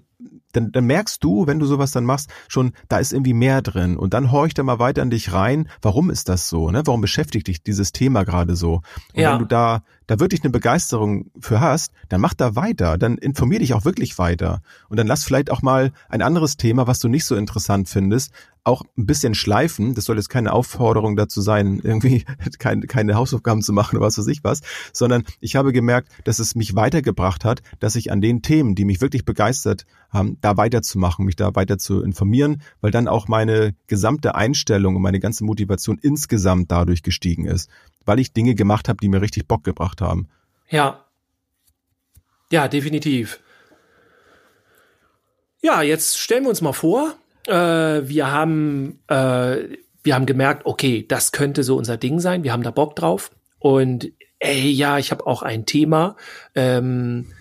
dann, 0.52 0.72
dann 0.72 0.84
merkst 0.84 1.22
du, 1.22 1.46
wenn 1.46 1.58
du 1.58 1.66
sowas 1.66 1.92
dann 1.92 2.04
machst, 2.04 2.30
schon, 2.48 2.72
da 2.88 2.98
ist 2.98 3.12
irgendwie 3.12 3.34
mehr 3.34 3.62
drin. 3.62 3.96
Und 3.96 4.14
dann 4.14 4.32
horch 4.32 4.54
da 4.54 4.62
mal 4.62 4.78
weiter 4.78 5.02
in 5.02 5.10
dich 5.10 5.32
rein, 5.32 5.68
warum 5.82 6.10
ist 6.10 6.28
das 6.28 6.48
so? 6.48 6.70
Ne? 6.70 6.82
Warum 6.84 7.00
beschäftigt 7.00 7.46
dich 7.46 7.62
dieses 7.62 7.92
Thema 7.92 8.24
gerade 8.24 8.56
so? 8.56 8.82
Und 9.14 9.20
ja. 9.20 9.32
wenn 9.32 9.38
du 9.40 9.44
da, 9.46 9.82
da 10.10 10.18
wirklich 10.18 10.42
eine 10.42 10.50
Begeisterung 10.50 11.30
für 11.38 11.60
hast, 11.60 11.92
dann 12.08 12.20
mach 12.20 12.34
da 12.34 12.56
weiter, 12.56 12.98
dann 12.98 13.16
informier 13.16 13.60
dich 13.60 13.74
auch 13.74 13.84
wirklich 13.84 14.18
weiter. 14.18 14.60
Und 14.88 14.96
dann 14.96 15.06
lass 15.06 15.22
vielleicht 15.22 15.52
auch 15.52 15.62
mal 15.62 15.92
ein 16.08 16.20
anderes 16.20 16.56
Thema, 16.56 16.88
was 16.88 16.98
du 16.98 17.06
nicht 17.06 17.24
so 17.24 17.36
interessant 17.36 17.88
findest, 17.88 18.32
auch 18.64 18.82
ein 18.98 19.06
bisschen 19.06 19.34
schleifen. 19.34 19.94
Das 19.94 20.06
soll 20.06 20.16
jetzt 20.16 20.28
keine 20.28 20.52
Aufforderung 20.52 21.14
dazu 21.14 21.40
sein, 21.40 21.78
irgendwie 21.84 22.24
keine, 22.58 22.86
keine 22.86 23.14
Hausaufgaben 23.14 23.62
zu 23.62 23.72
machen 23.72 23.96
oder 23.96 24.06
was 24.06 24.18
weiß 24.18 24.26
ich 24.26 24.42
was, 24.42 24.62
sondern 24.92 25.22
ich 25.38 25.54
habe 25.54 25.72
gemerkt, 25.72 26.10
dass 26.24 26.40
es 26.40 26.56
mich 26.56 26.74
weitergebracht 26.74 27.44
hat, 27.44 27.62
dass 27.78 27.94
ich 27.94 28.10
an 28.10 28.20
den 28.20 28.42
Themen, 28.42 28.74
die 28.74 28.84
mich 28.84 29.00
wirklich 29.00 29.24
begeistert 29.24 29.86
haben, 30.10 30.38
da 30.40 30.56
weiterzumachen, 30.56 31.24
mich 31.24 31.36
da 31.36 31.54
weiter 31.54 31.78
zu 31.78 32.02
informieren, 32.02 32.62
weil 32.80 32.90
dann 32.90 33.06
auch 33.06 33.28
meine 33.28 33.76
gesamte 33.86 34.34
Einstellung 34.34 34.96
und 34.96 35.02
meine 35.02 35.20
ganze 35.20 35.44
Motivation 35.44 35.98
insgesamt 36.02 36.70
dadurch 36.72 37.02
gestiegen 37.02 37.46
ist, 37.46 37.70
weil 38.04 38.18
ich 38.18 38.32
Dinge 38.32 38.54
gemacht 38.54 38.88
habe, 38.88 38.98
die 39.00 39.08
mir 39.08 39.22
richtig 39.22 39.46
Bock 39.46 39.64
gebracht 39.64 39.99
haben. 40.00 40.28
Ja. 40.68 41.04
Ja, 42.50 42.68
definitiv. 42.68 43.40
Ja, 45.62 45.82
jetzt 45.82 46.18
stellen 46.18 46.44
wir 46.44 46.50
uns 46.50 46.62
mal 46.62 46.72
vor, 46.72 47.14
äh, 47.46 47.52
wir 47.52 48.32
haben 48.32 49.00
äh, 49.08 49.78
wir 50.02 50.14
haben 50.14 50.26
gemerkt, 50.26 50.66
okay, 50.66 51.04
das 51.06 51.32
könnte 51.32 51.62
so 51.62 51.76
unser 51.76 51.96
Ding 51.96 52.20
sein. 52.20 52.42
Wir 52.42 52.52
haben 52.52 52.62
da 52.62 52.70
Bock 52.70 52.96
drauf. 52.96 53.30
Und 53.58 54.10
ey, 54.38 54.70
ja, 54.70 54.98
ich 54.98 55.10
habe 55.10 55.26
auch 55.26 55.42
ein 55.42 55.66
Thema. 55.66 56.16
Ähm, 56.54 57.32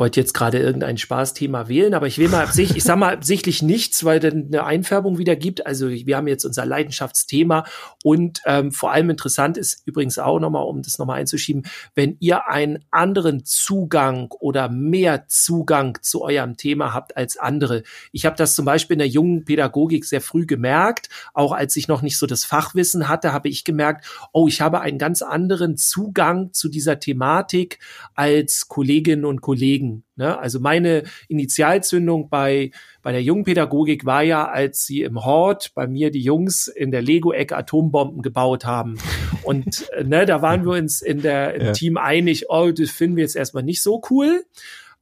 wollte 0.00 0.18
jetzt 0.18 0.32
gerade 0.32 0.58
irgendein 0.58 0.96
Spaßthema 0.96 1.68
wählen, 1.68 1.92
aber 1.92 2.06
ich 2.06 2.18
will 2.18 2.28
mal 2.28 2.42
absichtlich, 2.42 2.78
ich 2.78 2.84
sag 2.84 2.96
mal 2.96 3.12
absichtlich 3.12 3.62
nichts, 3.62 4.02
weil 4.04 4.18
dann 4.18 4.46
eine 4.46 4.64
Einfärbung 4.64 5.18
wieder 5.18 5.36
gibt. 5.36 5.66
Also 5.66 5.90
wir 5.90 6.16
haben 6.16 6.26
jetzt 6.26 6.46
unser 6.46 6.64
Leidenschaftsthema 6.64 7.66
und 8.02 8.40
ähm, 8.46 8.72
vor 8.72 8.92
allem 8.92 9.10
interessant 9.10 9.58
ist 9.58 9.86
übrigens 9.86 10.18
auch 10.18 10.40
nochmal, 10.40 10.64
um 10.64 10.80
das 10.80 10.98
nochmal 10.98 11.20
einzuschieben, 11.20 11.64
wenn 11.94 12.16
ihr 12.18 12.48
einen 12.48 12.82
anderen 12.90 13.44
Zugang 13.44 14.30
oder 14.40 14.70
mehr 14.70 15.28
Zugang 15.28 15.98
zu 16.00 16.22
eurem 16.22 16.56
Thema 16.56 16.94
habt 16.94 17.16
als 17.18 17.36
andere. 17.36 17.82
Ich 18.10 18.24
habe 18.24 18.36
das 18.36 18.54
zum 18.54 18.64
Beispiel 18.64 18.94
in 18.94 19.00
der 19.00 19.08
jungen 19.08 19.44
Pädagogik 19.44 20.06
sehr 20.06 20.22
früh 20.22 20.46
gemerkt, 20.46 21.10
auch 21.34 21.52
als 21.52 21.76
ich 21.76 21.88
noch 21.88 22.00
nicht 22.00 22.16
so 22.16 22.26
das 22.26 22.44
Fachwissen 22.44 23.06
hatte, 23.06 23.34
habe 23.34 23.50
ich 23.50 23.64
gemerkt, 23.64 24.06
oh, 24.32 24.48
ich 24.48 24.62
habe 24.62 24.80
einen 24.80 24.98
ganz 24.98 25.20
anderen 25.20 25.76
Zugang 25.76 26.54
zu 26.54 26.70
dieser 26.70 27.00
Thematik 27.00 27.80
als 28.14 28.68
Kolleginnen 28.68 29.26
und 29.26 29.42
Kollegen 29.42 29.89
Ne? 30.16 30.38
Also 30.38 30.60
meine 30.60 31.04
Initialzündung 31.28 32.28
bei, 32.28 32.70
bei 33.02 33.12
der 33.12 33.22
Jungpädagogik 33.22 34.04
war 34.04 34.22
ja, 34.22 34.48
als 34.48 34.84
sie 34.86 35.02
im 35.02 35.24
Hort 35.24 35.72
bei 35.74 35.86
mir 35.86 36.10
die 36.10 36.22
Jungs 36.22 36.68
in 36.68 36.90
der 36.90 37.02
Lego-Ecke 37.02 37.56
Atombomben 37.56 38.22
gebaut 38.22 38.64
haben. 38.64 38.98
Und 39.42 39.86
ne, 40.02 40.26
da 40.26 40.42
waren 40.42 40.64
wir 40.64 40.72
uns 40.72 41.02
in 41.02 41.22
der, 41.22 41.54
im 41.54 41.66
ja. 41.66 41.72
Team 41.72 41.96
einig, 41.96 42.46
oh, 42.48 42.70
das 42.70 42.90
finden 42.90 43.16
wir 43.16 43.24
jetzt 43.24 43.36
erstmal 43.36 43.62
nicht 43.62 43.82
so 43.82 44.02
cool. 44.10 44.44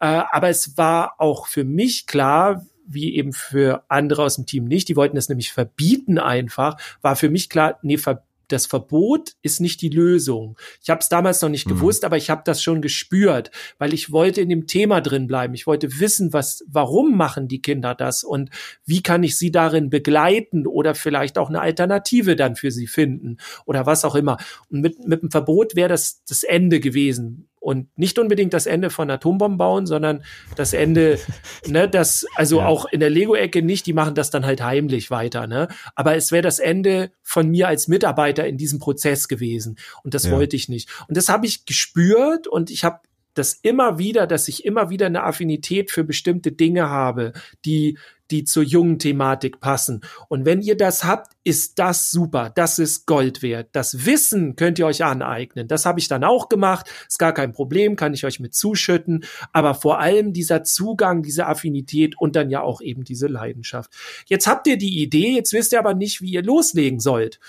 Äh, 0.01 0.23
aber 0.31 0.49
es 0.49 0.77
war 0.77 1.15
auch 1.19 1.47
für 1.47 1.65
mich 1.65 2.07
klar, 2.07 2.65
wie 2.89 3.15
eben 3.17 3.33
für 3.33 3.85
andere 3.89 4.25
aus 4.25 4.37
dem 4.37 4.47
Team 4.47 4.65
nicht. 4.65 4.89
Die 4.89 4.97
wollten 4.97 5.17
das 5.17 5.29
nämlich 5.29 5.53
verbieten 5.53 6.19
einfach. 6.19 6.77
War 7.03 7.17
für 7.17 7.29
mich 7.29 7.49
klar, 7.51 7.79
nee, 7.83 7.99
ver 7.99 8.25
das 8.49 8.67
Verbot 8.67 9.33
ist 9.43 9.61
nicht 9.61 9.81
die 9.83 9.89
Lösung. 9.89 10.59
Ich 10.83 10.91
habe 10.91 11.01
es 11.01 11.09
damals 11.09 11.41
noch 11.43 11.49
nicht 11.49 11.67
mhm. 11.67 11.75
gewusst, 11.75 12.05
aber 12.05 12.17
ich 12.17 12.31
habe 12.31 12.43
das 12.45 12.63
schon 12.63 12.83
gespürt, 12.83 13.51
weil 13.79 13.95
ich 13.95 14.11
wollte 14.11 14.41
in 14.41 14.49
dem 14.49 14.67
Thema 14.67 15.01
drin 15.01 15.27
bleiben. 15.27 15.55
Ich 15.55 15.67
wollte 15.67 16.01
wissen, 16.01 16.33
was, 16.33 16.65
warum 16.69 17.17
machen 17.17 17.49
die 17.49 17.63
Kinder 17.63 17.95
das 17.95 18.25
und 18.25 18.51
wie 18.85 19.03
kann 19.03 19.23
ich 19.23 19.39
sie 19.39 19.51
darin 19.51 19.91
begleiten 19.91 20.67
oder 20.67 20.95
vielleicht 20.95 21.39
auch 21.39 21.49
eine 21.49 21.61
Alternative 21.61 22.37
dann 22.37 22.57
für 22.57 22.71
sie 22.71 22.87
finden 22.87 23.39
oder 23.67 23.87
was 23.87 24.05
auch 24.05 24.15
immer. 24.15 24.39
Und 24.69 24.81
mit, 24.81 25.07
mit 25.07 25.23
dem 25.23 25.31
Verbot 25.31 25.77
wäre 25.77 25.89
das 25.89 26.25
das 26.25 26.43
Ende 26.43 26.81
gewesen. 26.81 27.48
Und 27.61 27.89
nicht 27.99 28.19
unbedingt 28.19 28.55
das 28.55 28.67
Ende 28.67 28.91
von 28.91 29.11
Atombomben 29.11 29.59
bauen, 29.59 29.87
sondern 29.87 30.23
das 30.57 30.73
Ende, 30.73 31.19
ne, 31.67 31.89
das, 31.89 32.27
also 32.37 32.59
ja. 32.59 32.67
auch 32.67 32.87
in 32.87 33.01
der 33.01 33.11
Lego-Ecke 33.11 33.63
nicht, 33.63 33.87
die 33.87 33.93
machen 33.93 34.15
das 34.15 34.31
dann 34.31 34.47
halt 34.47 34.63
heimlich 34.63 35.11
weiter, 35.11 35.47
ne? 35.47 35.69
Aber 35.95 36.17
es 36.17 36.33
wäre 36.33 36.43
das 36.43 36.59
Ende 36.59 37.11
von 37.23 37.49
mir 37.51 37.69
als 37.69 37.89
Mitarbeiter 37.89 38.47
in 38.47 38.57
diesem 38.57 38.79
Prozess 38.79 39.29
gewesen. 39.29 39.79
Und 40.03 40.15
das 40.15 40.25
ja. 40.25 40.33
wollte 40.33 40.57
ich 40.57 40.69
nicht. 40.69 40.89
Und 41.09 41.17
das 41.17 41.29
habe 41.29 41.47
ich 41.47 41.67
gespürt 41.67 42.47
und 42.47 42.71
ich 42.71 42.85
habe 42.85 43.01
das 43.35 43.55
immer 43.55 43.99
wieder, 43.99 44.27
dass 44.27 44.49
ich 44.49 44.65
immer 44.65 44.91
wieder 44.91 45.07
eine 45.07 45.23
Affinität 45.23 45.91
für 45.91 46.05
bestimmte 46.05 46.53
Dinge 46.53 46.91
habe, 46.91 47.33
die 47.65 47.97
die 48.31 48.45
zur 48.45 48.63
jungen 48.63 48.99
Thematik 48.99 49.61
passen. 49.61 50.03
Und 50.29 50.45
wenn 50.45 50.61
ihr 50.61 50.77
das 50.77 51.05
habt, 51.05 51.33
ist 51.45 51.79
das 51.79 52.11
super. 52.11 52.51
Das 52.55 52.79
ist 52.79 53.07
Gold 53.07 53.43
wert. 53.43 53.71
Das 53.73 54.05
Wissen 54.07 54.57
könnt 54.57 54.79
ihr 54.79 54.87
euch 54.87 55.05
aneignen. 55.05 55.69
Das 55.69 55.87
habe 55.87 55.99
ich 56.01 56.09
dann 56.09 56.25
auch 56.25 56.49
gemacht. 56.49 56.91
Ist 57.07 57.19
gar 57.19 57.33
kein 57.33 57.53
Problem, 57.53 57.97
kann 57.97 58.15
ich 58.15 58.25
euch 58.25 58.41
mit 58.41 58.55
zuschütten. 58.55 59.25
Aber 59.53 59.75
vor 59.75 59.99
allem 59.99 60.33
dieser 60.33 60.65
Zugang, 60.65 61.23
diese 61.23 61.47
Affinität 61.47 62.15
und 62.19 62.37
dann 62.37 62.51
ja 62.51 62.61
auch 62.61 62.81
eben 62.81 63.05
diese 63.05 63.27
Leidenschaft. 63.27 63.91
Jetzt 64.27 64.47
habt 64.47 64.67
ihr 64.67 64.77
die 64.77 65.03
Idee, 65.03 65.35
jetzt 65.35 65.53
wisst 65.53 65.73
ihr 65.73 65.79
aber 65.79 65.95
nicht, 65.95 66.21
wie 66.21 66.31
ihr 66.31 66.43
loslegen 66.43 67.01
sollt. 67.01 67.41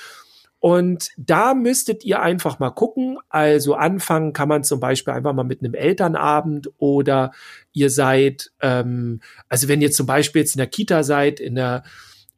Und 0.59 1.11
da 1.15 1.53
müsstet 1.53 2.03
ihr 2.03 2.21
einfach 2.21 2.59
mal 2.59 2.71
gucken. 2.71 3.17
Also 3.29 3.75
anfangen 3.75 4.33
kann 4.33 4.49
man 4.49 4.65
zum 4.65 4.81
Beispiel 4.81 5.13
einfach 5.13 5.33
mal 5.33 5.43
mit 5.43 5.63
einem 5.63 5.73
Elternabend 5.73 6.69
oder 6.77 7.31
ihr 7.79 7.89
seid, 7.89 8.51
ähm, 8.61 9.21
also 9.47 9.67
wenn 9.67 9.81
ihr 9.81 9.91
zum 9.91 10.05
Beispiel 10.05 10.41
jetzt 10.41 10.55
in 10.55 10.59
der 10.59 10.67
Kita 10.67 11.03
seid, 11.03 11.39
in 11.39 11.55
der 11.55 11.83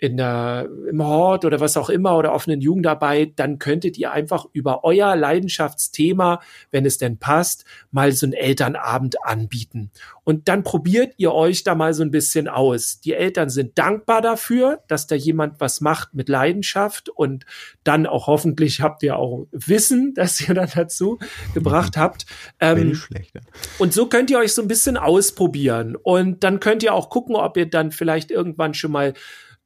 in 0.01 0.17
der, 0.17 0.67
im 0.89 1.03
Hort 1.03 1.45
oder 1.45 1.59
was 1.59 1.77
auch 1.77 1.87
immer 1.87 2.17
oder 2.17 2.33
offenen 2.33 2.59
Jugendarbeit, 2.59 3.33
dann 3.35 3.59
könntet 3.59 3.99
ihr 3.99 4.11
einfach 4.11 4.47
über 4.51 4.83
euer 4.83 5.15
Leidenschaftsthema, 5.15 6.41
wenn 6.71 6.87
es 6.87 6.97
denn 6.97 7.19
passt, 7.19 7.65
mal 7.91 8.11
so 8.11 8.25
einen 8.25 8.33
Elternabend 8.33 9.23
anbieten. 9.23 9.91
Und 10.23 10.47
dann 10.47 10.63
probiert 10.63 11.13
ihr 11.17 11.31
euch 11.33 11.63
da 11.63 11.75
mal 11.75 11.93
so 11.93 12.01
ein 12.01 12.09
bisschen 12.09 12.47
aus. 12.47 12.99
Die 13.01 13.13
Eltern 13.13 13.51
sind 13.51 13.77
dankbar 13.77 14.23
dafür, 14.23 14.79
dass 14.87 15.05
da 15.05 15.13
jemand 15.13 15.59
was 15.59 15.81
macht 15.81 16.15
mit 16.15 16.29
Leidenschaft 16.29 17.09
und 17.09 17.45
dann 17.83 18.07
auch 18.07 18.25
hoffentlich 18.25 18.81
habt 18.81 19.03
ihr 19.03 19.17
auch 19.17 19.45
Wissen, 19.51 20.13
das 20.15 20.41
ihr 20.41 20.55
dann 20.55 20.69
dazu 20.73 21.19
gebracht 21.53 21.95
habt. 21.95 22.25
Ähm, 22.59 22.95
schlecht, 22.95 23.35
ja. 23.35 23.41
Und 23.77 23.93
so 23.93 24.07
könnt 24.07 24.31
ihr 24.31 24.39
euch 24.39 24.53
so 24.53 24.63
ein 24.63 24.67
bisschen 24.67 24.97
ausprobieren 24.97 25.95
und 25.95 26.43
dann 26.43 26.59
könnt 26.59 26.81
ihr 26.81 26.95
auch 26.95 27.11
gucken, 27.11 27.35
ob 27.35 27.55
ihr 27.55 27.69
dann 27.69 27.91
vielleicht 27.91 28.31
irgendwann 28.31 28.73
schon 28.73 28.91
mal 28.91 29.13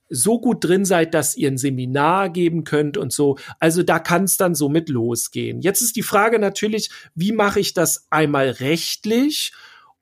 so 0.10 0.40
gut 0.40 0.64
drin 0.64 0.86
seid, 0.86 1.14
dass 1.14 1.36
ihr 1.36 1.50
ein 1.50 1.58
Seminar 1.58 2.30
geben 2.30 2.64
könnt 2.64 2.98
und 2.98 3.12
so. 3.12 3.38
Also 3.60 3.84
da 3.84 4.00
kann 4.00 4.26
es 4.26 4.38
dann 4.38 4.56
so 4.56 4.70
mit 4.70 4.90
losgehen. 4.90 5.62
Jetzt 5.62 5.82
ist 5.82 5.96
die 5.96 6.04
Frage 6.04 6.40
natürlich, 6.40 6.90
wie 7.16 7.32
mache 7.32 7.60
ich 7.60 7.74
das 7.74 8.08
einmal 8.10 8.50
rechtlich 8.50 9.54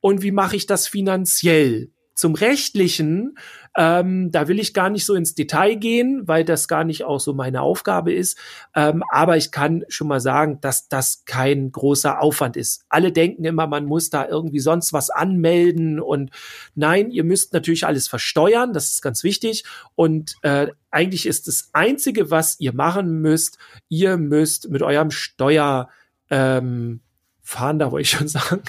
und 0.01 0.21
wie 0.21 0.31
mache 0.31 0.55
ich 0.55 0.65
das 0.65 0.87
finanziell? 0.87 1.91
Zum 2.23 2.35
rechtlichen 2.35 3.35
ähm, 3.75 4.31
da 4.31 4.47
will 4.47 4.59
ich 4.59 4.73
gar 4.73 4.89
nicht 4.89 5.05
so 5.05 5.15
ins 5.15 5.33
Detail 5.33 5.75
gehen, 5.75 6.27
weil 6.27 6.45
das 6.45 6.67
gar 6.67 6.83
nicht 6.83 7.03
auch 7.03 7.19
so 7.19 7.33
meine 7.33 7.61
Aufgabe 7.61 8.13
ist. 8.13 8.37
Ähm, 8.75 9.03
aber 9.09 9.37
ich 9.37 9.51
kann 9.51 9.83
schon 9.87 10.07
mal 10.07 10.19
sagen, 10.19 10.59
dass 10.61 10.87
das 10.89 11.23
kein 11.25 11.71
großer 11.71 12.21
Aufwand 12.21 12.55
ist. 12.55 12.85
Alle 12.89 13.11
denken 13.11 13.45
immer, 13.45 13.65
man 13.65 13.85
muss 13.85 14.09
da 14.09 14.27
irgendwie 14.27 14.59
sonst 14.59 14.93
was 14.93 15.09
anmelden 15.09 15.99
und 15.99 16.29
nein, 16.75 17.09
ihr 17.09 17.23
müsst 17.23 17.53
natürlich 17.53 17.85
alles 17.85 18.07
versteuern, 18.07 18.73
das 18.73 18.89
ist 18.89 19.01
ganz 19.01 19.23
wichtig. 19.23 19.63
Und 19.95 20.35
äh, 20.43 20.67
eigentlich 20.91 21.25
ist 21.25 21.47
das 21.47 21.69
Einzige, 21.73 22.29
was 22.29 22.59
ihr 22.59 22.73
machen 22.73 23.21
müsst, 23.21 23.57
ihr 23.89 24.17
müsst 24.17 24.69
mit 24.69 24.83
eurem 24.83 25.09
Steuer 25.09 25.89
ähm, 26.29 27.01
fahren, 27.45 27.77
da 27.77 27.91
wollte 27.91 28.03
ich 28.03 28.09
schon 28.09 28.29
sagen. 28.29 28.61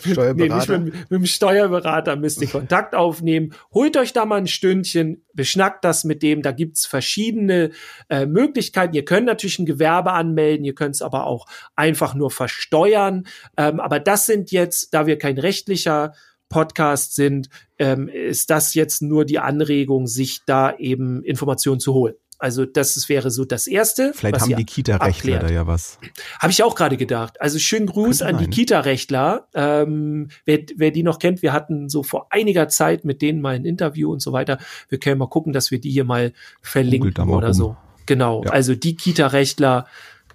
Steuerberater. 0.00 0.34
nee, 0.34 0.48
nicht 0.48 0.68
mit, 0.68 1.10
mit, 1.10 1.20
dem 1.20 1.26
Steuerberater 1.26 2.16
müsst 2.16 2.40
ihr 2.40 2.48
Kontakt 2.50 2.94
aufnehmen. 2.94 3.54
Holt 3.72 3.98
euch 3.98 4.14
da 4.14 4.24
mal 4.24 4.36
ein 4.36 4.46
Stündchen, 4.46 5.22
beschnackt 5.34 5.84
das 5.84 6.04
mit 6.04 6.22
dem. 6.22 6.40
Da 6.40 6.52
gibt's 6.52 6.86
verschiedene 6.86 7.70
äh, 8.08 8.24
Möglichkeiten. 8.24 8.94
Ihr 8.94 9.04
könnt 9.04 9.26
natürlich 9.26 9.58
ein 9.58 9.66
Gewerbe 9.66 10.12
anmelden, 10.12 10.64
ihr 10.64 10.74
könnt 10.74 10.94
es 10.94 11.02
aber 11.02 11.26
auch 11.26 11.46
einfach 11.76 12.14
nur 12.14 12.30
versteuern. 12.30 13.26
Ähm, 13.58 13.78
aber 13.78 14.00
das 14.00 14.24
sind 14.24 14.50
jetzt, 14.50 14.94
da 14.94 15.06
wir 15.06 15.18
kein 15.18 15.38
rechtlicher 15.38 16.14
Podcast 16.48 17.14
sind, 17.14 17.50
ähm, 17.78 18.08
ist 18.08 18.48
das 18.48 18.72
jetzt 18.72 19.02
nur 19.02 19.26
die 19.26 19.38
Anregung, 19.38 20.06
sich 20.06 20.40
da 20.46 20.74
eben 20.76 21.22
Informationen 21.24 21.80
zu 21.80 21.92
holen. 21.92 22.14
Also 22.42 22.66
das 22.66 23.08
wäre 23.08 23.30
so 23.30 23.44
das 23.44 23.68
Erste. 23.68 24.12
Vielleicht 24.16 24.40
haben 24.40 24.56
die 24.56 24.64
Kita-Rechtler 24.64 25.38
da 25.38 25.48
ja 25.48 25.68
was. 25.68 26.00
Habe 26.40 26.50
ich 26.50 26.64
auch 26.64 26.74
gerade 26.74 26.96
gedacht. 26.96 27.40
Also 27.40 27.60
schönen 27.60 27.86
Gruß 27.86 28.18
Könnte 28.18 28.34
an 28.34 28.38
die 28.38 28.50
Kita-Rechtler. 28.50 29.46
Ähm, 29.54 30.28
wer, 30.44 30.58
wer 30.74 30.90
die 30.90 31.04
noch 31.04 31.20
kennt, 31.20 31.42
wir 31.42 31.52
hatten 31.52 31.88
so 31.88 32.02
vor 32.02 32.26
einiger 32.30 32.66
Zeit 32.66 33.04
mit 33.04 33.22
denen 33.22 33.42
mal 33.42 33.54
ein 33.54 33.64
Interview 33.64 34.10
und 34.10 34.20
so 34.20 34.32
weiter. 34.32 34.58
Wir 34.88 34.98
können 34.98 35.18
mal 35.18 35.28
gucken, 35.28 35.52
dass 35.52 35.70
wir 35.70 35.80
die 35.80 35.92
hier 35.92 36.02
mal 36.02 36.32
verlinken 36.60 37.28
oder 37.28 37.48
um. 37.48 37.54
so. 37.54 37.76
Genau. 38.06 38.42
Ja. 38.42 38.50
Also 38.50 38.74
die 38.74 38.96
Kita-Rechtler 38.96 39.86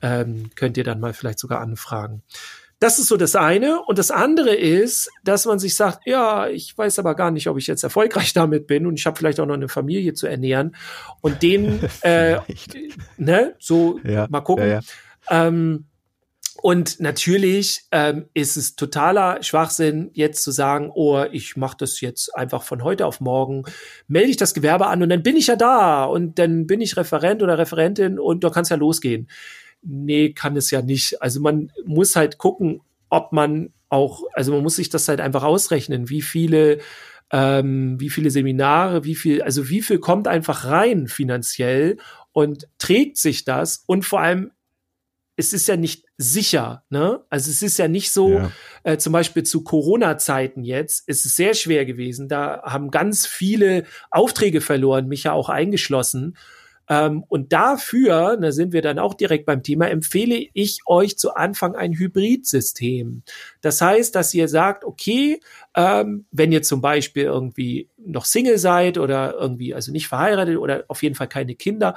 ähm, 0.01 0.49
könnt 0.55 0.77
ihr 0.77 0.85
dann 0.85 1.01
mal 1.01 1.11
vielleicht 1.11 1.39
sogar 1.39 1.59
anfragen. 1.59 2.21
Das 2.80 2.99
ist 2.99 3.07
so 3.07 3.17
das 3.17 3.36
eine. 3.36 3.82
Und 3.84 3.97
das 3.97 4.11
andere 4.11 4.53
ist, 4.53 5.09
dass 5.23 5.45
man 5.45 5.59
sich 5.59 5.75
sagt, 5.75 6.05
ja, 6.05 6.47
ich 6.47 6.78
weiß 6.78 6.99
aber 6.99 7.15
gar 7.15 7.32
nicht, 7.32 7.47
ob 7.47 7.57
ich 7.57 7.67
jetzt 7.67 7.84
erfolgreich 7.84 8.34
damit 8.34 8.67
bin 8.67 8.86
und 8.86 8.99
ich 8.99 9.05
habe 9.05 9.17
vielleicht 9.17 9.39
auch 9.39 9.45
noch 9.45 9.55
eine 9.55 9.69
Familie 9.69 10.13
zu 10.13 10.28
ernähren. 10.28 10.75
Und 11.21 11.41
den, 11.41 11.80
äh, 12.01 12.39
ne, 13.17 13.55
so 13.59 13.99
ja, 14.03 14.28
mal 14.30 14.41
gucken. 14.41 14.67
Ja, 14.67 14.82
ja. 15.30 15.47
Ähm, 15.47 15.86
und 16.61 16.99
natürlich 16.99 17.84
ähm, 17.91 18.30
ist 18.34 18.57
es 18.57 18.75
totaler 18.75 19.43
Schwachsinn, 19.43 20.09
jetzt 20.13 20.43
zu 20.43 20.49
sagen, 20.51 20.91
oh, 20.93 21.23
ich 21.32 21.55
mache 21.55 21.78
das 21.80 22.01
jetzt 22.01 22.36
einfach 22.36 22.63
von 22.63 22.84
heute 22.84 23.05
auf 23.05 23.21
morgen, 23.21 23.63
melde 24.07 24.32
ich 24.32 24.38
das 24.38 24.55
Gewerbe 24.55 24.88
an 24.88 25.03
und 25.03 25.09
dann 25.09 25.21
bin 25.21 25.36
ich 25.36 25.47
ja 25.47 25.55
da 25.55 26.05
und 26.05 26.39
dann 26.39 26.65
bin 26.65 26.82
ich 26.82 26.97
Referent 26.97 27.43
oder 27.43 27.59
Referentin 27.59 28.17
und 28.17 28.43
da 28.43 28.49
kann 28.49 28.63
es 28.63 28.69
ja 28.69 28.75
losgehen 28.75 29.30
nee, 29.88 30.33
kann 30.33 30.57
es 30.57 30.71
ja 30.71 30.81
nicht. 30.81 31.21
Also 31.21 31.39
man 31.39 31.71
muss 31.85 32.15
halt 32.15 32.38
gucken, 32.38 32.81
ob 33.09 33.31
man 33.31 33.73
auch, 33.89 34.23
also 34.33 34.51
man 34.51 34.63
muss 34.63 34.75
sich 34.75 34.89
das 34.89 35.07
halt 35.07 35.21
einfach 35.21 35.43
ausrechnen, 35.43 36.09
wie 36.09 36.21
viele 36.21 36.79
ähm, 37.31 37.99
wie 37.99 38.09
viele 38.09 38.29
Seminare, 38.29 39.03
wie 39.03 39.15
viel, 39.15 39.41
also 39.41 39.69
wie 39.69 39.81
viel 39.81 39.99
kommt 39.99 40.27
einfach 40.27 40.65
rein 40.65 41.07
finanziell 41.07 41.97
und 42.31 42.69
trägt 42.77 43.17
sich 43.17 43.43
das 43.43 43.83
und 43.85 44.05
vor 44.05 44.21
allem 44.21 44.51
es 45.39 45.53
ist 45.53 45.67
ja 45.67 45.77
nicht 45.77 46.05
sicher, 46.17 46.83
ne? 46.89 47.23
Also 47.29 47.51
es 47.51 47.61
ist 47.61 47.77
ja 47.77 47.88
nicht 47.88 48.11
so, 48.11 48.31
ja. 48.31 48.51
äh, 48.83 48.97
zum 48.97 49.13
Beispiel 49.13 49.43
zu 49.43 49.63
Corona-Zeiten 49.63 50.63
jetzt, 50.63 51.07
ist 51.07 51.27
es 51.27 51.35
sehr 51.35 51.53
schwer 51.53 51.85
gewesen. 51.85 52.27
Da 52.27 52.63
haben 52.63 52.89
ganz 52.89 53.27
viele 53.27 53.83
Aufträge 54.09 54.61
verloren, 54.61 55.07
mich 55.07 55.23
ja 55.23 55.33
auch 55.33 55.49
eingeschlossen. 55.49 56.35
Ähm, 56.89 57.23
und 57.27 57.53
dafür, 57.53 58.38
da 58.38 58.51
sind 58.51 58.73
wir 58.73 58.81
dann 58.81 58.99
auch 58.99 59.13
direkt 59.13 59.45
beim 59.45 59.63
Thema, 59.63 59.89
empfehle 59.89 60.47
ich 60.53 60.79
euch 60.85 61.17
zu 61.17 61.35
Anfang 61.35 61.75
ein 61.75 61.93
Hybridsystem. 61.93 63.23
Das 63.61 63.81
heißt, 63.81 64.15
dass 64.15 64.33
ihr 64.33 64.47
sagt, 64.47 64.83
okay, 64.83 65.39
ähm, 65.75 66.25
wenn 66.31 66.51
ihr 66.51 66.63
zum 66.63 66.81
Beispiel 66.81 67.23
irgendwie 67.23 67.89
noch 67.97 68.25
Single 68.25 68.57
seid 68.57 68.97
oder 68.97 69.35
irgendwie 69.38 69.73
also 69.73 69.91
nicht 69.91 70.07
verheiratet 70.07 70.57
oder 70.57 70.85
auf 70.88 71.03
jeden 71.03 71.15
Fall 71.15 71.27
keine 71.27 71.55
Kinder, 71.55 71.95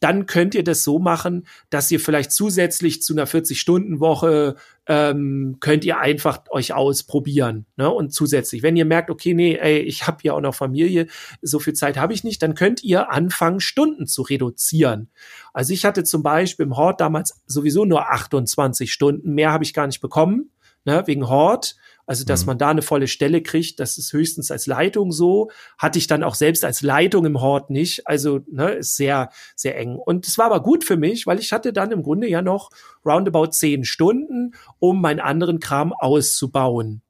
dann 0.00 0.26
könnt 0.26 0.54
ihr 0.54 0.64
das 0.64 0.84
so 0.84 0.98
machen, 0.98 1.46
dass 1.70 1.90
ihr 1.90 2.00
vielleicht 2.00 2.32
zusätzlich 2.32 3.02
zu 3.02 3.14
einer 3.14 3.26
40-Stunden-Woche 3.26 4.56
ähm, 4.86 5.56
könnt 5.60 5.84
ihr 5.84 5.98
einfach 5.98 6.42
euch 6.50 6.72
ausprobieren. 6.72 7.66
Ne? 7.76 7.90
Und 7.90 8.12
zusätzlich, 8.12 8.62
wenn 8.62 8.76
ihr 8.76 8.84
merkt, 8.84 9.10
okay, 9.10 9.34
nee, 9.34 9.56
ey, 9.56 9.80
ich 9.80 10.06
habe 10.06 10.18
ja 10.22 10.32
auch 10.32 10.40
noch 10.40 10.54
Familie, 10.54 11.08
so 11.42 11.58
viel 11.58 11.74
Zeit 11.74 11.96
habe 11.96 12.12
ich 12.12 12.24
nicht, 12.24 12.42
dann 12.42 12.54
könnt 12.54 12.82
ihr 12.82 13.10
anfangen, 13.10 13.60
Stunden 13.60 14.06
zu 14.06 14.22
reduzieren. 14.22 15.10
Also 15.52 15.72
ich 15.72 15.84
hatte 15.84 16.04
zum 16.04 16.22
Beispiel 16.22 16.66
im 16.66 16.76
Hort 16.76 17.00
damals 17.00 17.42
sowieso 17.46 17.84
nur 17.84 18.10
28 18.10 18.92
Stunden, 18.92 19.34
mehr 19.34 19.52
habe 19.52 19.64
ich 19.64 19.74
gar 19.74 19.86
nicht 19.86 20.00
bekommen, 20.00 20.50
ne, 20.84 21.02
wegen 21.06 21.28
Hort. 21.28 21.76
Also, 22.08 22.24
dass 22.24 22.42
mhm. 22.42 22.46
man 22.46 22.58
da 22.58 22.70
eine 22.70 22.80
volle 22.80 23.06
Stelle 23.06 23.42
kriegt, 23.42 23.78
das 23.80 23.98
ist 23.98 24.14
höchstens 24.14 24.50
als 24.50 24.66
Leitung 24.66 25.12
so. 25.12 25.50
Hatte 25.76 25.98
ich 25.98 26.06
dann 26.06 26.22
auch 26.22 26.34
selbst 26.34 26.64
als 26.64 26.80
Leitung 26.80 27.26
im 27.26 27.42
Hort 27.42 27.68
nicht. 27.68 28.06
Also, 28.06 28.40
ne, 28.50 28.70
ist 28.70 28.96
sehr, 28.96 29.28
sehr 29.54 29.76
eng. 29.76 29.96
Und 29.96 30.26
es 30.26 30.38
war 30.38 30.46
aber 30.46 30.62
gut 30.62 30.84
für 30.84 30.96
mich, 30.96 31.26
weil 31.26 31.38
ich 31.38 31.52
hatte 31.52 31.74
dann 31.74 31.92
im 31.92 32.02
Grunde 32.02 32.26
ja 32.26 32.40
noch 32.40 32.70
roundabout 33.04 33.48
zehn 33.48 33.84
Stunden, 33.84 34.54
um 34.78 35.02
meinen 35.02 35.20
anderen 35.20 35.60
Kram 35.60 35.92
auszubauen. 35.92 37.02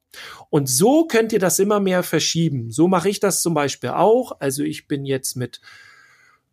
Und 0.50 0.68
so 0.68 1.06
könnt 1.06 1.32
ihr 1.32 1.38
das 1.38 1.60
immer 1.60 1.78
mehr 1.78 2.02
verschieben. 2.02 2.72
So 2.72 2.88
mache 2.88 3.08
ich 3.08 3.20
das 3.20 3.40
zum 3.40 3.54
Beispiel 3.54 3.90
auch. 3.90 4.32
Also 4.40 4.64
ich 4.64 4.88
bin 4.88 5.04
jetzt 5.04 5.36
mit 5.36 5.60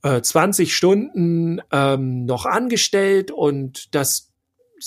äh, 0.04 0.22
20 0.22 0.76
Stunden 0.76 1.62
ähm, 1.72 2.26
noch 2.26 2.46
angestellt 2.46 3.32
und 3.32 3.96
das 3.96 4.35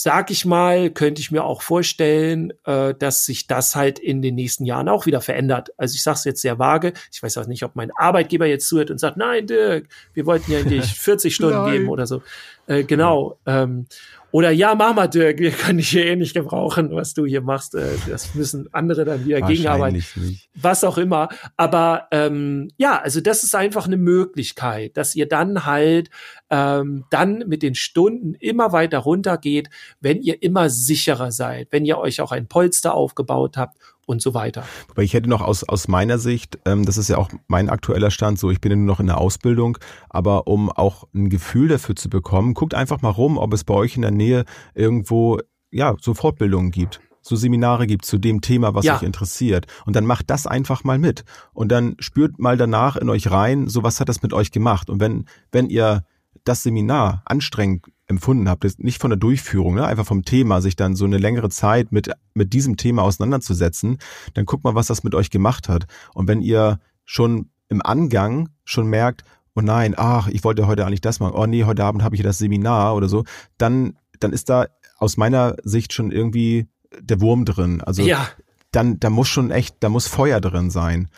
sag 0.01 0.31
ich 0.31 0.45
mal, 0.45 0.91
könnte 0.91 1.21
ich 1.21 1.33
mir 1.33 1.43
auch 1.43 1.61
vorstellen, 1.61 2.53
äh, 2.65 2.95
dass 2.95 3.25
sich 3.25 3.49
das 3.49 3.75
halt 3.75 3.99
in 3.99 4.23
den 4.23 4.37
nächsten 4.37 4.65
Jahren 4.65 4.89
auch 4.89 5.07
wieder 5.07 5.21
verändert. 5.21 5.71
Also 5.77 5.97
ich 5.97 6.05
sage 6.05 6.15
es 6.19 6.25
jetzt 6.25 6.41
sehr 6.41 6.61
vage. 6.61 6.93
Ich 7.13 7.21
weiß 7.21 7.37
auch 7.39 7.49
nicht, 7.49 7.65
ob 7.65 7.75
mein 7.75 7.91
Arbeitgeber 7.97 8.47
jetzt 8.47 8.69
zuhört 8.69 8.93
und 8.93 8.99
sagt, 8.99 9.17
nein, 9.17 9.49
Dirk, 9.49 9.89
wir 10.15 10.25
wollten 10.25 10.53
ja 10.53 10.63
dich 10.63 10.85
40 10.85 11.35
Stunden 11.35 11.69
geben 11.73 11.89
oder 11.89 12.07
so. 12.07 12.23
Äh, 12.69 12.85
genau. 12.85 13.41
Ähm, 13.45 13.87
oder 14.31 14.51
ja, 14.51 14.75
mach 14.75 14.95
mal, 14.95 15.07
Dirk, 15.07 15.39
wir 15.39 15.51
können 15.51 15.79
dich 15.79 15.89
hier 15.89 16.07
eh 16.07 16.17
nicht 16.17 16.35
gebrauchen, 16.35 16.91
was 16.93 17.15
du 17.15 17.25
hier 17.25 17.41
machst. 17.41 17.75
Äh, 17.75 17.89
das 18.09 18.35
müssen 18.35 18.69
andere 18.73 19.05
dann 19.05 19.25
wieder 19.25 19.41
gegenarbeiten. 19.41 20.03
Nicht. 20.17 20.51
Was 20.55 20.85
auch 20.85 20.99
immer. 20.99 21.29
Aber 21.57 22.09
ähm, 22.11 22.69
ja, 22.77 23.01
also 23.01 23.21
das 23.21 23.43
ist 23.43 23.55
einfach 23.55 23.87
eine 23.87 23.97
Möglichkeit, 23.97 24.97
dass 24.99 25.15
ihr 25.15 25.27
dann 25.27 25.65
halt 25.65 26.11
ähm, 26.51 27.05
dann 27.11 27.45
mit 27.47 27.63
den 27.63 27.75
Stunden 27.75 28.35
immer 28.35 28.73
weiter 28.73 28.99
runtergeht, 28.99 29.71
wenn 30.01 30.21
ihr 30.21 30.43
immer 30.43 30.69
sicherer 30.69 31.33
seid, 31.33 31.69
wenn 31.71 31.87
ihr 31.87 31.99
euch 31.99 32.21
auch 32.21 32.33
ein 32.33 32.49
Polster 32.49 32.95
aufgebaut 32.95 33.57
habt 33.57 33.79
und 34.09 34.23
so 34.23 34.35
weiter. 34.35 34.65
Aber 34.91 35.03
ich 35.03 35.13
hätte 35.13 35.29
noch 35.29 35.43
aus, 35.43 35.65
aus 35.65 35.87
meiner 35.87 36.19
Sicht, 36.19 36.59
ähm, 36.65 36.85
das 36.85 36.97
ist 36.97 37.09
ja 37.09 37.19
auch 37.19 37.29
mein 37.47 37.69
aktueller 37.69 38.11
Stand, 38.11 38.39
so 38.39 38.51
ich 38.51 38.61
bin 38.61 38.73
ja 38.73 38.77
nur 38.77 38.87
noch 38.87 39.01
in 39.01 39.07
der 39.07 39.19
Ausbildung, 39.19 39.79
aber 40.09 40.47
um 40.47 40.71
auch 40.71 41.05
ein 41.15 41.29
Gefühl 41.29 41.69
dafür 41.69 41.95
zu 41.95 42.09
bekommen, 42.09 42.55
guckt 42.55 42.75
einfach 42.75 43.03
mal 43.03 43.11
rum, 43.11 43.37
ob 43.37 43.53
es 43.53 43.65
bei 43.65 43.75
euch 43.75 43.97
in 43.97 44.03
der 44.03 44.11
Nähe 44.11 44.45
irgendwo 44.75 45.39
ja 45.71 45.95
so 46.01 46.15
Fortbildungen 46.15 46.71
gibt 46.71 47.01
so 47.21 47.37
Seminare 47.37 47.87
gibt 47.87 48.07
zu 48.07 48.17
dem 48.17 48.41
Thema, 48.41 48.75
was 48.75 48.87
ja. 48.87 48.97
euch 48.97 49.03
interessiert. 49.03 49.67
Und 49.85 49.97
dann 49.97 50.07
macht 50.07 50.31
das 50.31 50.47
einfach 50.47 50.83
mal 50.83 50.99
mit. 50.99 51.25
Und 51.53 51.71
dann 51.71 51.95
spürt 51.99 52.39
mal 52.39 52.57
danach 52.57 52.97
in 52.97 53.11
euch 53.11 53.31
rein, 53.31 53.69
so 53.69 53.83
was 53.83 54.01
hat 54.01 54.09
das 54.09 54.23
mit 54.23 54.33
euch 54.33 54.51
gemacht. 54.51 54.89
Und 54.89 54.99
wenn, 54.99 55.27
wenn 55.53 55.69
ihr 55.69 56.05
das 56.45 56.63
Seminar 56.63 57.23
anstrengend 57.27 57.85
empfunden 58.09 58.49
habt, 58.49 58.65
nicht 58.79 59.01
von 59.01 59.11
der 59.11 59.19
Durchführung, 59.19 59.75
ne, 59.75 59.87
einfach 59.87 60.07
vom 60.07 60.25
Thema, 60.25 60.61
sich 60.61 60.77
dann 60.77 60.97
so 60.97 61.05
eine 61.05 61.19
längere 61.19 61.51
Zeit 61.51 61.93
mit, 61.93 62.11
mit 62.35 62.53
diesem 62.53 62.77
Thema 62.77 63.03
auseinanderzusetzen, 63.03 63.99
dann 64.35 64.47
guckt 64.47 64.65
mal, 64.65 64.75
was 64.75 64.87
das 64.87 65.05
mit 65.05 65.15
euch 65.15 65.31
gemacht 65.31 65.69
hat. 65.69 65.87
Und 66.15 66.27
wenn 66.27 66.41
ihr 66.41 66.81
schon 67.05 67.51
im 67.69 67.83
Angang 67.83 68.49
schon 68.65 68.89
merkt, 68.89 69.25
oh 69.55 69.61
nein, 69.61 69.95
ach, 69.97 70.29
ich 70.29 70.43
wollte 70.43 70.67
heute 70.67 70.87
eigentlich 70.87 71.03
das 71.03 71.21
machen, 71.21 71.35
oh 71.37 71.47
nee, 71.47 71.65
heute 71.65 71.85
Abend 71.85 72.03
habe 72.03 72.17
ich 72.17 72.23
das 72.23 72.39
Seminar 72.39 72.97
oder 72.97 73.09
so, 73.09 73.25
dann, 73.59 73.99
dann 74.21 74.33
ist 74.33 74.49
da 74.49 74.67
aus 74.97 75.17
meiner 75.17 75.57
Sicht 75.63 75.93
schon 75.93 76.11
irgendwie 76.11 76.67
der 76.99 77.21
Wurm 77.21 77.45
drin. 77.45 77.83
Also 77.83 78.03
Ja, 78.03 78.29
dann, 78.73 78.99
da 79.01 79.11
muss 79.11 79.29
schon 79.29 79.51
echt, 79.51 79.77
da 79.81 79.89
muss 79.89 80.07
Feuer 80.07 80.41
drin 80.41 80.71
sein. 80.71 81.09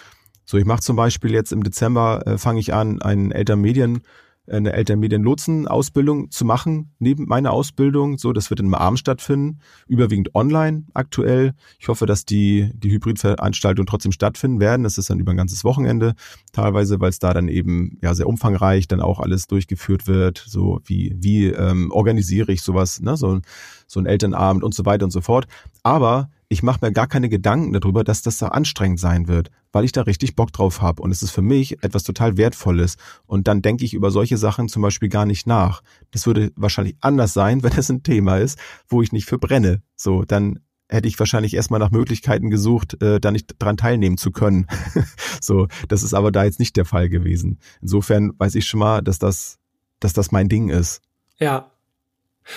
So, 0.44 0.58
ich 0.58 0.64
mache 0.64 0.80
zum 0.80 0.96
Beispiel 0.96 1.32
jetzt 1.32 1.52
im 1.52 1.62
Dezember, 1.62 2.26
äh, 2.26 2.38
fange 2.38 2.60
ich 2.60 2.74
an, 2.74 3.00
einen 3.00 3.30
Elternmedien, 3.30 4.02
eine 4.50 4.72
Elternmedien-Lotsen-Ausbildung 4.72 6.30
zu 6.30 6.44
machen, 6.44 6.92
neben 6.98 7.26
meiner 7.26 7.52
Ausbildung. 7.52 8.18
So, 8.18 8.32
das 8.32 8.50
wird 8.50 8.60
in 8.60 8.74
Arm 8.74 8.96
stattfinden, 8.96 9.60
überwiegend 9.86 10.34
online 10.34 10.84
aktuell. 10.94 11.54
Ich 11.78 11.88
hoffe, 11.88 12.06
dass 12.06 12.24
die, 12.24 12.70
die 12.74 12.90
Hybridveranstaltungen 12.90 13.86
trotzdem 13.86 14.12
stattfinden 14.12 14.60
werden. 14.60 14.82
Das 14.82 14.98
ist 14.98 15.10
dann 15.10 15.20
über 15.20 15.32
ein 15.32 15.36
ganzes 15.36 15.64
Wochenende, 15.64 16.14
teilweise, 16.52 17.00
weil 17.00 17.10
es 17.10 17.18
da 17.18 17.32
dann 17.32 17.48
eben 17.48 17.98
ja 18.02 18.14
sehr 18.14 18.26
umfangreich 18.26 18.88
dann 18.88 19.00
auch 19.00 19.20
alles 19.20 19.46
durchgeführt 19.46 20.06
wird. 20.06 20.44
So 20.46 20.80
wie, 20.84 21.14
wie 21.18 21.46
ähm, 21.46 21.90
organisiere 21.92 22.52
ich 22.52 22.62
sowas, 22.62 23.00
ne? 23.00 23.16
so, 23.16 23.40
so 23.86 24.00
ein 24.00 24.06
Elternabend 24.06 24.64
und 24.64 24.74
so 24.74 24.84
weiter 24.84 25.04
und 25.04 25.10
so 25.10 25.20
fort. 25.20 25.46
Aber 25.82 26.30
ich 26.52 26.64
mache 26.64 26.84
mir 26.84 26.92
gar 26.92 27.06
keine 27.06 27.28
Gedanken 27.28 27.72
darüber, 27.72 28.02
dass 28.02 28.22
das 28.22 28.38
da 28.38 28.48
anstrengend 28.48 28.98
sein 28.98 29.28
wird, 29.28 29.52
weil 29.70 29.84
ich 29.84 29.92
da 29.92 30.02
richtig 30.02 30.34
Bock 30.34 30.52
drauf 30.52 30.82
habe. 30.82 31.00
Und 31.00 31.12
es 31.12 31.22
ist 31.22 31.30
für 31.30 31.42
mich 31.42 31.80
etwas 31.84 32.02
total 32.02 32.36
Wertvolles. 32.36 32.96
Und 33.24 33.46
dann 33.46 33.62
denke 33.62 33.84
ich 33.84 33.94
über 33.94 34.10
solche 34.10 34.36
Sachen 34.36 34.68
zum 34.68 34.82
Beispiel 34.82 35.08
gar 35.08 35.26
nicht 35.26 35.46
nach. 35.46 35.80
Das 36.10 36.26
würde 36.26 36.50
wahrscheinlich 36.56 36.96
anders 37.00 37.34
sein, 37.34 37.62
wenn 37.62 37.72
es 37.78 37.88
ein 37.88 38.02
Thema 38.02 38.38
ist, 38.38 38.58
wo 38.88 39.00
ich 39.00 39.12
nicht 39.12 39.26
für 39.26 39.38
brenne. 39.38 39.80
So, 39.94 40.24
dann 40.24 40.58
hätte 40.88 41.06
ich 41.06 41.16
wahrscheinlich 41.20 41.54
erstmal 41.54 41.78
nach 41.78 41.92
Möglichkeiten 41.92 42.50
gesucht, 42.50 43.00
äh, 43.00 43.20
da 43.20 43.30
nicht 43.30 43.54
dran 43.60 43.76
teilnehmen 43.76 44.18
zu 44.18 44.32
können. 44.32 44.66
so, 45.40 45.68
das 45.86 46.02
ist 46.02 46.14
aber 46.14 46.32
da 46.32 46.42
jetzt 46.42 46.58
nicht 46.58 46.76
der 46.76 46.84
Fall 46.84 47.08
gewesen. 47.08 47.60
Insofern 47.80 48.32
weiß 48.38 48.56
ich 48.56 48.66
schon 48.66 48.80
mal, 48.80 49.02
dass 49.02 49.20
das, 49.20 49.58
dass 50.00 50.14
das 50.14 50.32
mein 50.32 50.48
Ding 50.48 50.68
ist. 50.68 51.00
ja. 51.38 51.70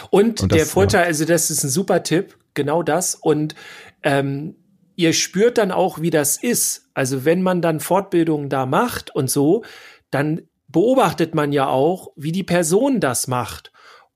Und, 0.09 0.41
Und 0.41 0.51
der 0.51 0.59
das, 0.59 0.71
Vorteil, 0.71 1.03
also 1.03 1.25
das 1.25 1.51
ist 1.51 1.63
ein 1.63 1.69
super 1.69 2.01
Tipp, 2.01 2.35
genau 2.53 2.83
das. 2.83 3.15
Und 3.15 3.55
ähm, 4.03 4.55
ihr 4.95 5.13
spürt 5.13 5.57
dann 5.57 5.71
auch, 5.71 6.01
wie 6.01 6.09
das 6.09 6.41
ist. 6.41 6.89
Also 6.93 7.25
wenn 7.25 7.41
man 7.41 7.61
dann 7.61 7.79
Fortbildungen 7.79 8.49
da 8.49 8.65
macht 8.65 9.15
und 9.15 9.29
so, 9.29 9.63
dann 10.11 10.41
beobachtet 10.67 11.35
man 11.35 11.51
ja 11.51 11.67
auch, 11.67 12.09
wie 12.15 12.31
die 12.31 12.43
Person 12.43 12.99
das 12.99 13.27
macht. 13.27 13.71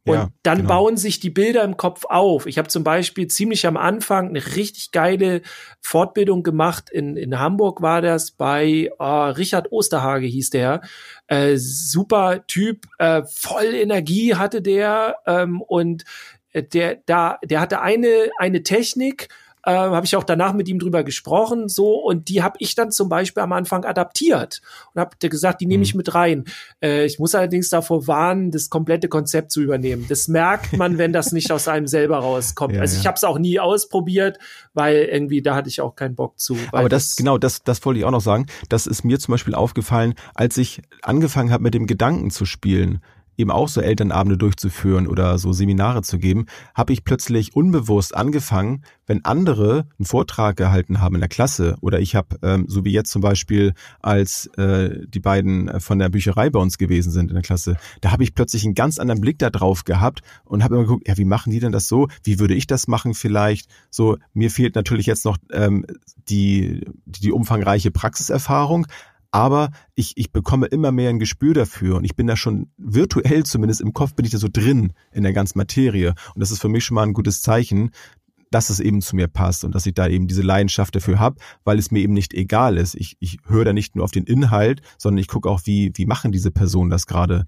Und 0.08 0.16
Ja, 0.16 0.30
dann 0.42 0.60
genau. 0.60 0.70
bauen 0.70 0.96
sich 0.96 1.20
die 1.20 1.30
Bilder 1.30 1.64
im 1.66 1.76
Kopf 1.76 2.06
auf. 2.06 2.46
Ich 2.46 2.58
habe 2.58 2.70
zum 2.70 2.84
Beispiel 2.86 3.28
ziemlich 3.28 3.68
am 3.68 3.76
Anfang 3.76 4.30
eine 4.30 4.56
richtig 4.56 4.92
geile 4.92 5.42
Fortbildung 5.82 6.44
gemacht. 6.44 6.90
In, 6.90 7.18
in 7.18 7.38
Hamburg 7.40 7.82
war 7.82 8.02
das 8.02 8.32
bei 8.32 8.90
ah, 9.00 9.30
Richard 9.32 9.72
Osterhage 9.72 10.28
hieß 10.28 10.50
der. 10.52 10.82
Äh, 11.28 11.58
super 11.58 12.48
Typ, 12.48 12.86
äh, 13.00 13.24
voll 13.30 13.74
Energie 13.74 14.36
hatte 14.36 14.62
der 14.62 15.18
ähm, 15.26 15.62
und 15.62 16.06
der 16.64 16.98
da 17.06 17.40
der 17.44 17.60
hatte 17.62 17.82
eine 17.82 18.30
eine 18.38 18.64
Technik 18.64 19.30
äh, 19.68 19.72
habe 19.72 20.06
ich 20.06 20.16
auch 20.16 20.24
danach 20.24 20.54
mit 20.54 20.70
ihm 20.70 20.80
drüber 20.80 21.04
gesprochen, 21.04 21.68
so 21.68 21.96
und 21.96 22.30
die 22.30 22.42
habe 22.42 22.56
ich 22.60 22.74
dann 22.74 22.90
zum 22.90 23.10
Beispiel 23.10 23.44
am 23.44 23.52
Anfang 23.52 23.84
adaptiert 23.84 24.62
und 24.94 25.02
habe 25.02 25.18
gesagt, 25.20 25.60
die 25.60 25.66
nehme 25.66 25.84
ich 25.84 25.94
Mhm. 25.94 25.98
mit 25.98 26.16
rein. 26.16 26.46
Äh, 26.82 27.06
ich 27.06 27.20
muss 27.20 27.36
allerdings 27.36 27.70
davor 27.70 28.08
warnen, 28.08 28.52
das 28.52 28.70
komplette 28.70 29.10
Konzept 29.10 29.52
zu 29.52 29.62
übernehmen. 29.62 30.06
Das 30.08 30.30
merkt 30.30 30.78
man, 30.78 30.98
wenn 30.98 31.12
das 31.12 31.34
nicht 31.34 31.52
aus 31.52 31.68
einem 31.68 31.88
selber 31.88 32.20
rauskommt. 32.20 32.74
Ja, 32.78 32.82
also 32.82 32.96
ich 32.96 33.04
ja. 33.04 33.10
habe 33.10 33.18
es 33.18 33.26
auch 33.26 33.40
nie 33.40 33.60
ausprobiert, 33.60 34.38
weil 34.74 34.96
irgendwie 35.12 35.42
da 35.42 35.56
hatte 35.56 35.68
ich 35.68 35.82
auch 35.82 35.96
keinen 35.96 36.16
Bock 36.16 36.40
zu. 36.40 36.58
Aber 36.72 36.88
das, 36.88 37.18
genau, 37.18 37.38
das, 37.38 37.62
das 37.64 37.84
wollte 37.86 38.00
ich 38.00 38.06
auch 38.06 38.12
noch 38.12 38.22
sagen. 38.22 38.46
Das 38.70 38.88
ist 38.88 39.04
mir 39.04 39.20
zum 39.20 39.34
Beispiel 39.34 39.54
aufgefallen, 39.56 40.14
als 40.34 40.58
ich 40.58 40.82
angefangen 41.02 41.52
habe, 41.52 41.64
mit 41.64 41.74
dem 41.74 41.88
Gedanken 41.88 42.30
zu 42.32 42.46
spielen, 42.46 43.02
eben 43.38 43.52
auch 43.52 43.70
so 43.70 43.82
Elternabende 43.82 44.38
durchzuführen 44.38 45.08
oder 45.08 45.38
so 45.38 45.54
Seminare 45.54 46.02
zu 46.02 46.18
geben, 46.18 46.48
habe 46.76 46.94
ich 46.94 47.04
plötzlich 47.04 47.56
unbewusst 47.56 48.16
angefangen, 48.16 48.84
wenn 49.06 49.24
andere 49.24 49.88
einen 49.98 50.06
Vortrag 50.06 50.58
gehalten 50.58 51.00
haben 51.00 51.16
in 51.16 51.22
der 51.22 51.30
Klasse 51.30 51.78
oder 51.82 52.00
ich 52.00 52.16
habe, 52.16 52.38
ähm, 52.42 52.66
so 52.68 52.84
wie 52.84 52.92
jetzt 52.92 53.12
zum 53.12 53.22
Beispiel, 53.22 53.74
als 54.02 54.48
äh, 54.58 55.08
die 55.08 55.20
beiden 55.20 55.70
äh, 55.70 55.80
von 55.80 56.00
der 56.00 56.10
Bücherei 56.10 56.50
bei 56.50 56.60
uns 56.60 56.78
gewesen 56.78 57.12
sind 57.12 57.30
in 57.30 57.36
der 57.36 57.44
Klasse, 57.44 57.78
da 58.02 58.12
habe 58.12 58.24
ich 58.24 58.36
plötzlich 58.36 58.66
einen 58.66 58.76
ganz 58.76 59.00
anderen 59.00 59.22
Blick 59.22 59.40
da 59.40 59.50
drauf 59.50 59.86
gehabt 59.86 60.22
und 60.44 60.64
habe 60.64 60.76
immer 60.76 60.84
geguckt, 60.84 61.08
ja, 61.08 61.18
wie 61.18 61.26
machen 61.26 61.52
die 61.52 61.60
denn 61.60 61.72
das 61.72 61.88
so? 61.88 62.08
Wie 62.24 62.40
würde 62.40 62.56
ich 62.56 62.68
das 62.68 62.88
machen 62.88 63.14
vielleicht? 63.14 63.70
So, 63.90 64.18
mir 64.34 64.52
fehlt 64.52 64.76
natürlich 64.76 65.06
jetzt 65.06 65.26
noch 65.26 65.38
ähm, 65.52 65.86
die, 66.30 66.86
die 67.06 67.32
umfangreiche 67.32 67.92
Praxiserfahrung, 67.92 68.88
aber 69.32 69.72
ich, 69.96 70.14
ich 70.16 70.32
bekomme 70.32 70.68
immer 70.68 70.92
mehr 70.92 71.10
ein 71.10 71.20
Gespür 71.20 71.54
dafür 71.54 71.98
und 71.98 72.04
ich 72.04 72.16
bin 72.16 72.28
da 72.28 72.36
schon 72.36 72.72
virtuell 72.78 73.44
zumindest 73.44 73.82
im 73.82 73.94
Kopf 73.94 74.14
bin 74.16 74.26
ich 74.26 74.32
da 74.32 74.38
so 74.38 74.48
drin 74.52 74.94
in 75.12 75.24
der 75.24 75.34
ganzen 75.34 75.58
Materie 75.58 76.14
und 76.34 76.40
das 76.40 76.52
ist 76.52 76.62
für 76.62 76.70
mich 76.70 76.86
schon 76.86 76.96
mal 76.96 77.04
ein 77.04 77.14
gutes 77.14 77.42
Zeichen, 77.42 77.92
dass 78.52 78.70
es 78.70 78.80
eben 78.80 79.02
zu 79.02 79.16
mir 79.16 79.28
passt 79.28 79.64
und 79.64 79.76
dass 79.76 79.86
ich 79.86 79.94
da 79.94 80.08
eben 80.08 80.28
diese 80.28 80.42
Leidenschaft 80.42 80.96
dafür 80.96 81.20
habe, 81.20 81.38
weil 81.64 81.78
es 81.78 81.92
mir 81.92 82.00
eben 82.00 82.14
nicht 82.14 82.34
egal 82.34 82.78
ist. 82.78 82.96
Ich, 82.96 83.18
ich 83.20 83.40
höre 83.46 83.66
da 83.66 83.74
nicht 83.74 83.96
nur 83.96 84.06
auf 84.06 84.12
den 84.12 84.24
Inhalt, 84.24 84.82
sondern 84.98 85.20
ich 85.20 85.28
gucke 85.28 85.50
auch, 85.50 85.62
wie, 85.66 85.92
wie 85.96 86.06
machen 86.06 86.32
diese 86.32 86.52
Personen 86.52 86.90
das 86.90 87.08
gerade. 87.08 87.46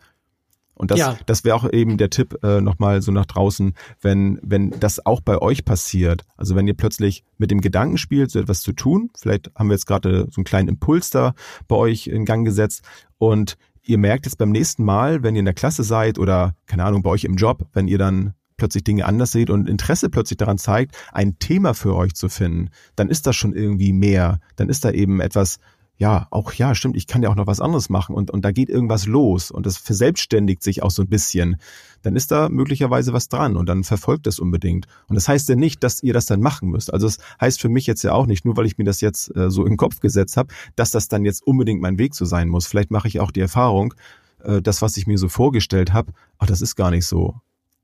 Und 0.79 0.91
das, 0.91 0.99
Ja. 0.99 1.17
das 1.25 1.43
wäre 1.43 1.55
auch 1.57 1.69
eben 1.71 1.97
der 1.97 2.09
Tipp 2.09 2.41
äh, 2.41 2.61
nochmal 2.61 3.01
so 3.01 3.11
nach 3.11 3.25
draußen, 3.25 3.73
wenn, 4.01 4.39
wenn 4.41 4.71
das 4.79 5.05
auch 5.05 5.19
bei 5.19 5.37
euch 5.37 5.65
passiert. 5.65 6.23
Also 6.37 6.55
wenn 6.55 6.67
ihr 6.67 6.73
plötzlich 6.73 7.25
mit 7.37 7.51
dem 7.51 7.59
Gedanken 7.59 7.97
spielt, 7.97 8.31
so 8.31 8.39
etwas 8.39 8.61
zu 8.61 8.71
tun, 8.71 9.11
vielleicht 9.17 9.51
haben 9.55 9.67
wir 9.69 9.73
jetzt 9.75 9.85
gerade 9.87 10.27
so 10.31 10.39
einen 10.39 10.45
kleinen 10.45 10.69
Impuls 10.69 11.09
da 11.09 11.33
bei 11.67 11.75
euch 11.75 12.07
in 12.07 12.23
Gang 12.23 12.45
gesetzt 12.45 12.83
und 13.17 13.57
ihr 13.83 13.97
merkt 13.97 14.25
jetzt 14.25 14.37
beim 14.37 14.51
nächsten 14.51 14.85
Mal, 14.85 15.21
wenn 15.21 15.35
ihr 15.35 15.39
in 15.39 15.45
der 15.45 15.53
Klasse 15.53 15.83
seid 15.83 16.17
oder 16.17 16.55
keine 16.65 16.85
Ahnung, 16.85 17.03
bei 17.03 17.09
euch 17.09 17.25
im 17.25 17.35
Job, 17.35 17.67
wenn 17.73 17.89
ihr 17.89 17.97
dann 17.97 18.33
plötzlich 18.55 18.83
Dinge 18.85 19.05
anders 19.05 19.31
seht 19.33 19.49
und 19.49 19.67
Interesse 19.67 20.09
plötzlich 20.09 20.37
daran 20.37 20.57
zeigt, 20.57 20.95
ein 21.11 21.39
Thema 21.39 21.73
für 21.73 21.95
euch 21.95 22.13
zu 22.13 22.29
finden, 22.29 22.69
dann 22.95 23.09
ist 23.09 23.27
das 23.27 23.35
schon 23.35 23.53
irgendwie 23.53 23.91
mehr. 23.93 24.39
Dann 24.55 24.69
ist 24.69 24.85
da 24.85 24.91
eben 24.91 25.19
etwas, 25.19 25.59
ja, 25.99 26.27
auch 26.31 26.53
ja, 26.53 26.75
stimmt, 26.75 26.95
ich 26.95 27.07
kann 27.07 27.23
ja 27.23 27.29
auch 27.29 27.35
noch 27.35 27.45
was 27.45 27.59
anderes 27.59 27.89
machen 27.89 28.15
und, 28.15 28.31
und 28.31 28.45
da 28.45 28.53
geht 28.53 28.69
irgendwas 28.69 29.05
los 29.05 29.51
und 29.51 29.65
das 29.65 29.77
verselbstständigt 29.77 30.63
sich 30.63 30.81
auch 30.81 30.91
so 30.91 31.01
ein 31.01 31.09
bisschen. 31.09 31.57
Dann 32.03 32.15
ist 32.15 32.31
da 32.31 32.47
möglicherweise 32.47 33.11
was 33.11 33.27
dran 33.27 33.57
und 33.57 33.67
dann 33.67 33.83
verfolgt 33.83 34.25
das 34.25 34.39
unbedingt. 34.39 34.87
Und 35.09 35.15
das 35.15 35.27
heißt 35.27 35.49
ja 35.49 35.57
nicht, 35.57 35.83
dass 35.83 36.01
ihr 36.01 36.13
das 36.13 36.25
dann 36.25 36.39
machen 36.39 36.69
müsst. 36.69 36.93
Also 36.93 37.05
es 37.05 37.17
heißt 37.41 37.59
für 37.59 37.67
mich 37.67 37.85
jetzt 37.85 38.01
ja 38.03 38.13
auch 38.13 38.27
nicht, 38.27 38.45
nur 38.45 38.55
weil 38.55 38.65
ich 38.65 38.77
mir 38.77 38.85
das 38.85 39.01
jetzt 39.01 39.35
äh, 39.35 39.51
so 39.51 39.65
den 39.65 39.75
Kopf 39.75 39.99
gesetzt 39.99 40.37
habe, 40.37 40.53
dass 40.77 40.91
das 40.91 41.09
dann 41.09 41.25
jetzt 41.25 41.45
unbedingt 41.45 41.81
mein 41.81 41.99
Weg 41.99 42.15
so 42.15 42.23
sein 42.23 42.47
muss. 42.47 42.65
Vielleicht 42.65 42.91
mache 42.91 43.09
ich 43.09 43.19
auch 43.19 43.31
die 43.31 43.41
Erfahrung, 43.41 43.93
äh, 44.41 44.61
das, 44.61 44.81
was 44.81 44.95
ich 44.95 45.05
mir 45.05 45.17
so 45.17 45.27
vorgestellt 45.27 45.91
habe, 45.91 46.13
ach, 46.37 46.47
das 46.47 46.61
ist 46.61 46.77
gar 46.77 46.91
nicht 46.91 47.07
so. 47.07 47.35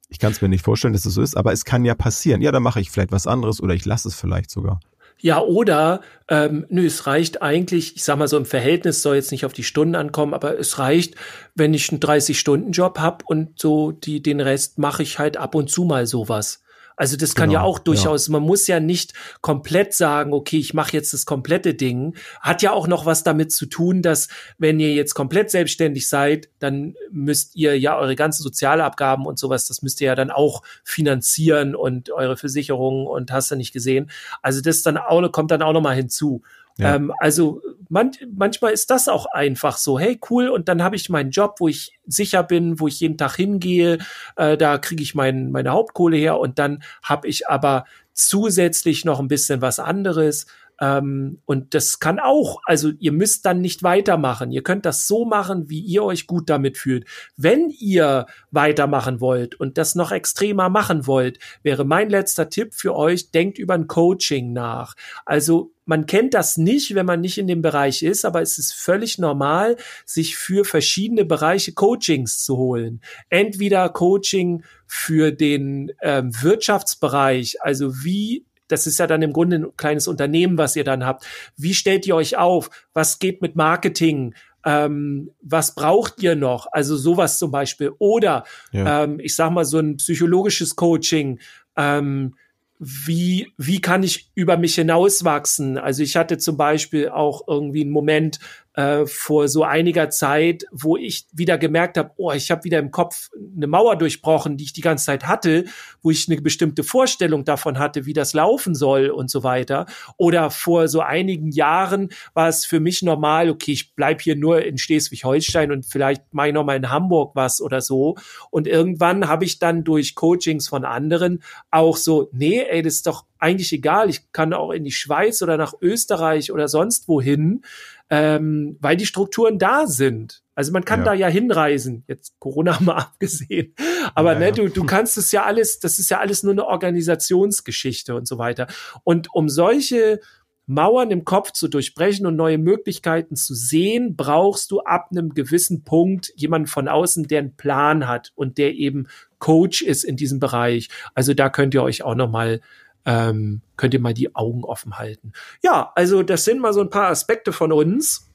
Ich 0.08 0.20
kann 0.20 0.32
es 0.32 0.42
mir 0.42 0.48
nicht 0.48 0.64
vorstellen, 0.64 0.94
dass 0.94 1.06
es 1.06 1.16
so 1.16 1.22
ist, 1.22 1.36
aber 1.36 1.52
es 1.52 1.66
kann 1.66 1.84
ja 1.84 1.96
passieren. 1.96 2.42
Ja, 2.42 2.54
dann 2.54 2.64
mache 2.64 2.80
ich 2.80 2.92
vielleicht 2.92 3.12
was 3.12 3.28
anderes 3.28 3.60
oder 3.60 3.74
ich 3.74 3.84
lasse 3.84 4.08
es 4.08 4.16
vielleicht 4.16 4.50
sogar. 4.50 4.80
Ja, 5.20 5.40
oder, 5.42 6.02
ähm, 6.28 6.66
nö, 6.70 6.86
es 6.86 7.08
reicht 7.08 7.42
eigentlich, 7.42 7.96
ich 7.96 8.04
sag 8.04 8.18
mal 8.18 8.28
so 8.28 8.38
im 8.38 8.46
Verhältnis, 8.46 9.02
soll 9.02 9.16
jetzt 9.16 9.32
nicht 9.32 9.46
auf 9.46 9.54
die 9.54 9.64
Stunden 9.64 9.96
ankommen, 9.96 10.34
aber 10.34 10.60
es 10.60 10.78
reicht, 10.78 11.16
wenn 11.56 11.74
ich 11.74 11.90
einen 11.90 12.02
30-Stunden-Job 12.02 13.00
hab 13.00 13.24
und 13.26 13.60
so 13.60 13.92
die, 13.92 14.22
den 14.22 14.42
Rest 14.42 14.78
mache 14.78 15.04
ich 15.04 15.18
halt 15.18 15.38
ab 15.38 15.56
und 15.56 15.70
zu 15.70 15.86
mal 15.86 16.06
sowas. 16.06 16.65
Also 16.96 17.18
das 17.18 17.36
kann 17.36 17.50
Genau, 17.50 17.62
ja 17.62 17.66
auch 17.66 17.80
durchaus, 17.80 18.30
man 18.30 18.44
muss 18.44 18.68
ja 18.68 18.80
nicht 18.80 19.14
komplett 19.42 19.94
sagen, 19.94 20.34
okay, 20.34 20.58
ich 20.58 20.74
mache 20.74 20.94
jetzt 20.94 21.14
das 21.14 21.26
komplette 21.26 21.74
Ding. 21.74 22.16
Hat 22.42 22.62
ja 22.62 22.72
auch 22.72 22.88
noch 22.88 23.06
was 23.06 23.24
damit 23.24 23.52
zu 23.52 23.66
tun, 23.66 24.02
dass 24.02 24.30
wenn 24.58 24.80
ihr 24.80 24.94
jetzt 24.94 25.14
komplett 25.14 25.52
selbstständig 25.52 26.08
seid, 26.08 26.50
dann 26.60 26.96
müsst 27.12 27.56
ihr 27.56 27.78
ja 27.78 27.98
eure 27.98 28.16
ganzen 28.16 28.44
Sozialabgaben 28.44 29.26
und 29.26 29.38
sowas, 29.40 29.68
das 29.68 29.82
müsst 29.82 30.02
ihr 30.02 30.08
ja 30.08 30.16
dann 30.16 30.32
auch 30.32 30.64
finanzieren 30.84 31.76
und 31.76 32.12
eure 32.12 32.38
Versicherungen 32.38 33.08
und 33.08 33.32
hast 33.32 33.52
du 33.52 33.56
nicht 33.56 33.74
gesehen. 33.74 34.10
Also 34.42 34.62
das 34.62 34.82
dann 34.82 34.98
auch, 34.98 35.32
kommt 35.32 35.52
dann 35.52 35.62
auch 35.62 35.74
noch 35.74 35.82
mal 35.82 35.96
hinzu. 35.96 36.44
Ja. 36.78 36.96
Ähm, 36.96 37.14
also 37.20 37.62
man, 37.90 38.12
manchmal 38.36 38.74
ist 38.74 38.90
das 38.90 39.08
auch 39.08 39.28
einfach 39.28 39.78
so, 39.78 40.00
hey 40.00 40.20
cool, 40.30 40.50
und 40.50 40.68
dann 40.68 40.84
habe 40.84 40.96
ich 40.96 41.10
meinen 41.10 41.32
Job, 41.32 41.56
wo 41.60 41.68
ich 41.68 42.00
sicher 42.06 42.44
bin, 42.44 42.80
wo 42.80 42.88
ich 42.88 43.00
jeden 43.00 43.18
Tag 43.18 43.36
hingehe, 43.36 44.00
äh, 44.36 44.58
da 44.58 44.78
kriege 44.78 45.04
ich 45.04 45.16
mein, 45.16 45.52
meine 45.52 45.72
Hauptkohle 45.72 46.18
her 46.18 46.40
und 46.40 46.60
dann 46.60 46.84
habe 47.04 47.28
ich 47.28 47.48
aber 47.48 47.86
zusätzlich 48.14 49.06
noch 49.06 49.20
ein 49.20 49.28
bisschen 49.28 49.62
was 49.62 49.80
anderes. 49.80 50.48
Ähm, 50.80 51.42
und 51.46 51.74
das 51.74 52.00
kann 52.00 52.20
auch, 52.20 52.60
also 52.66 52.92
ihr 53.00 53.12
müsst 53.12 53.46
dann 53.46 53.62
nicht 53.62 53.84
weitermachen. 53.84 54.52
Ihr 54.52 54.64
könnt 54.64 54.86
das 54.86 55.08
so 55.08 55.26
machen, 55.26 55.70
wie 55.70 55.80
ihr 55.80 56.04
euch 56.04 56.28
gut 56.28 56.50
damit 56.50 56.78
fühlt. 56.78 57.08
Wenn 57.38 57.70
ihr 57.70 58.26
weitermachen 58.52 59.22
wollt 59.22 59.56
und 59.56 59.78
das 59.78 59.96
noch 59.96 60.12
extremer 60.12 60.70
machen 60.70 61.08
wollt, 61.08 61.40
wäre 61.64 61.86
mein 61.86 62.10
letzter 62.10 62.50
Tipp 62.50 62.74
für 62.74 62.96
euch, 62.96 63.32
denkt 63.32 63.58
über 63.58 63.74
ein 63.74 63.88
Coaching 63.88 64.54
nach. 64.54 64.96
Also 65.26 65.72
man 65.86 66.08
kennt 66.08 66.34
das 66.34 66.58
nicht, 66.58 66.96
wenn 66.96 67.06
man 67.06 67.22
nicht 67.22 67.38
in 67.38 67.48
dem 67.48 67.62
Bereich 67.62 68.02
ist, 68.02 68.26
aber 68.26 68.42
es 68.42 68.58
ist 68.58 68.74
völlig 68.74 69.20
normal, 69.20 69.78
sich 70.06 70.36
für 70.36 70.66
verschiedene 70.66 71.26
Bereiche 71.26 71.74
Coachings 71.74 72.44
zu 72.44 72.58
holen. 72.58 73.02
Entweder 73.30 73.90
Coaching 73.90 74.64
für 74.88 75.32
den 75.32 75.92
ähm, 76.02 76.32
Wirtschaftsbereich, 76.42 77.62
also 77.62 78.04
wie 78.04 78.45
das 78.68 78.88
ist 78.88 79.00
ja 79.00 79.08
dann 79.08 79.22
im 79.22 79.34
Grunde 79.34 79.58
ein 79.58 79.78
kleines 79.78 80.08
Unternehmen, 80.08 80.58
was 80.58 80.76
ihr 80.76 80.84
dann 80.84 81.06
habt. 81.06 81.26
Wie 81.58 81.74
stellt 81.74 82.08
ihr 82.08 82.16
euch 82.16 82.38
auf? 82.38 82.70
Was 82.94 83.20
geht 83.20 83.42
mit 83.42 83.56
Marketing? 83.56 84.34
Ähm, 84.66 85.32
was 85.42 85.76
braucht 85.76 86.24
ihr 86.24 86.36
noch? 86.36 86.68
Also 86.72 86.98
sowas 86.98 87.38
zum 87.38 87.52
Beispiel. 87.52 87.92
Oder 88.00 88.44
ja. 88.72 89.04
ähm, 89.04 89.20
ich 89.20 89.36
sag 89.36 89.52
mal 89.52 89.66
so 89.66 89.80
ein 89.80 89.98
psychologisches 89.98 90.76
Coaching. 90.76 91.40
Ähm, 91.78 92.36
wie, 92.80 93.54
wie 93.58 93.80
kann 93.80 94.04
ich 94.04 94.32
über 94.36 94.58
mich 94.58 94.76
hinauswachsen? 94.76 95.78
Also 95.78 96.04
ich 96.04 96.18
hatte 96.18 96.38
zum 96.38 96.58
Beispiel 96.58 97.10
auch 97.10 97.48
irgendwie 97.48 97.82
einen 97.82 97.92
Moment, 97.92 98.40
äh, 98.76 99.06
vor 99.06 99.48
so 99.48 99.64
einiger 99.64 100.10
Zeit, 100.10 100.66
wo 100.72 100.98
ich 100.98 101.26
wieder 101.32 101.58
gemerkt 101.58 101.98
habe, 101.98 102.12
oh, 102.18 102.32
ich 102.32 102.52
habe 102.52 102.64
wieder 102.66 102.80
im 102.80 102.92
Kopf 102.92 103.30
eine 103.56 103.68
Mauer 103.68 103.98
durchbrochen, 103.98 104.58
die 104.58 104.66
ich 104.66 104.74
die 104.74 104.82
ganze 104.82 105.06
Zeit 105.06 105.26
hatte, 105.26 105.66
wo 106.02 106.12
ich 106.12 106.28
eine 106.28 106.42
bestimmte 106.42 106.84
Vorstellung 106.84 107.46
davon 107.46 107.80
hatte, 107.80 108.06
wie 108.06 108.14
das 108.14 108.34
laufen 108.34 108.76
soll 108.76 109.10
und 109.10 109.32
so 109.32 109.44
weiter. 109.44 109.86
Oder 110.18 110.52
vor 110.52 110.88
so 110.88 111.00
einigen 111.00 111.52
Jahren 111.52 112.10
war 112.34 112.50
es 112.50 112.66
für 112.66 112.80
mich 112.80 113.02
normal, 113.02 113.50
okay, 113.50 113.72
ich 113.72 113.96
bleib 113.96 114.22
hier 114.22 114.36
nur 114.36 114.64
in 114.64 114.78
Schleswig-Holstein 114.78 115.72
und 115.72 115.86
vielleicht 115.86 116.34
mache 116.34 116.50
ich 116.50 116.54
noch 116.54 116.66
mal 116.66 116.76
in 116.76 116.90
Hamburg 116.90 117.36
was 117.36 117.62
oder 117.62 117.82
so. 117.82 118.16
Und 118.52 118.68
irgendwann 118.68 119.28
habe 119.28 119.46
ich 119.46 119.60
dann 119.60 119.84
durch 119.84 120.16
Coachings 120.16 120.68
von 120.68 120.84
anderen 120.86 121.42
auch 121.72 121.98
so, 121.98 122.30
nee, 122.34 122.62
ey, 122.62 122.82
das 122.82 122.96
ist 122.96 123.08
doch 123.08 123.26
eigentlich 123.40 123.72
egal. 123.74 124.10
Ich 124.10 124.32
kann 124.32 124.54
auch 124.54 124.72
in 124.72 124.84
die 124.84 124.92
Schweiz 124.92 125.42
oder 125.42 125.58
nach 125.58 125.74
Österreich 125.82 126.52
oder 126.52 126.68
sonst 126.68 127.08
wohin 127.08 127.62
ähm, 128.10 128.78
weil 128.80 128.98
die 128.98 129.06
Strukturen 129.06 129.58
da 129.58 129.88
sind. 129.88 130.44
Also 130.54 130.72
man 130.72 130.86
kann 130.86 131.00
ja. 131.00 131.06
da 131.06 131.14
ja 131.14 131.28
hinreisen, 131.28 132.04
jetzt 132.08 132.40
Corona 132.40 132.80
mal 132.82 132.98
abgesehen. 132.98 133.74
Aber 134.14 134.34
ja, 134.34 134.40
ne, 134.40 134.52
du, 134.52 134.70
du 134.70 134.86
kannst 134.86 135.18
es 135.18 135.32
ja 135.32 135.44
alles, 135.44 135.80
das 135.80 136.00
ist 136.00 136.10
ja 136.10 136.20
alles 136.20 136.44
nur 136.44 136.54
eine 136.54 136.66
Organisationsgeschichte 136.66 138.16
und 138.16 138.28
so 138.28 138.38
weiter. 138.38 138.68
Und 139.04 139.34
um 139.34 139.50
solche 139.50 140.20
Mauern 140.68 141.12
im 141.12 141.26
Kopf 141.26 141.52
zu 141.52 141.68
durchbrechen 141.68 142.26
und 142.26 142.36
neue 142.36 142.58
Möglichkeiten 142.58 143.36
zu 143.36 143.54
sehen, 143.54 144.16
brauchst 144.16 144.72
du 144.72 144.80
ab 144.80 145.10
einem 145.12 145.34
gewissen 145.34 145.84
Punkt 145.84 146.32
jemanden 146.36 146.68
von 146.68 146.88
außen, 146.88 147.28
der 147.28 147.40
einen 147.40 147.56
Plan 147.56 148.08
hat 148.08 148.32
und 148.36 148.58
der 148.58 148.74
eben 148.74 149.08
Coach 149.38 149.84
ist 149.84 150.04
in 150.04 150.16
diesem 150.16 150.40
Bereich. 150.40 150.90
Also 151.14 151.36
da 151.36 151.50
könnt 151.50 151.76
ihr 151.76 151.84
euch 151.84 152.04
auch 152.04 152.16
noch 152.16 152.32
mal 152.32 152.62
ähm, 153.06 153.62
könnt 153.78 153.94
ihr 153.94 154.00
mal 154.00 154.14
die 154.14 154.36
Augen 154.36 154.64
offen 154.64 154.98
halten. 154.98 155.34
Ja, 155.64 155.92
also 155.96 156.24
das 156.24 156.46
sind 156.46 156.60
mal 156.60 156.74
so 156.74 156.82
ein 156.82 156.90
paar 156.90 157.10
Aspekte 157.10 157.52
von 157.52 157.72
uns. 157.72 158.30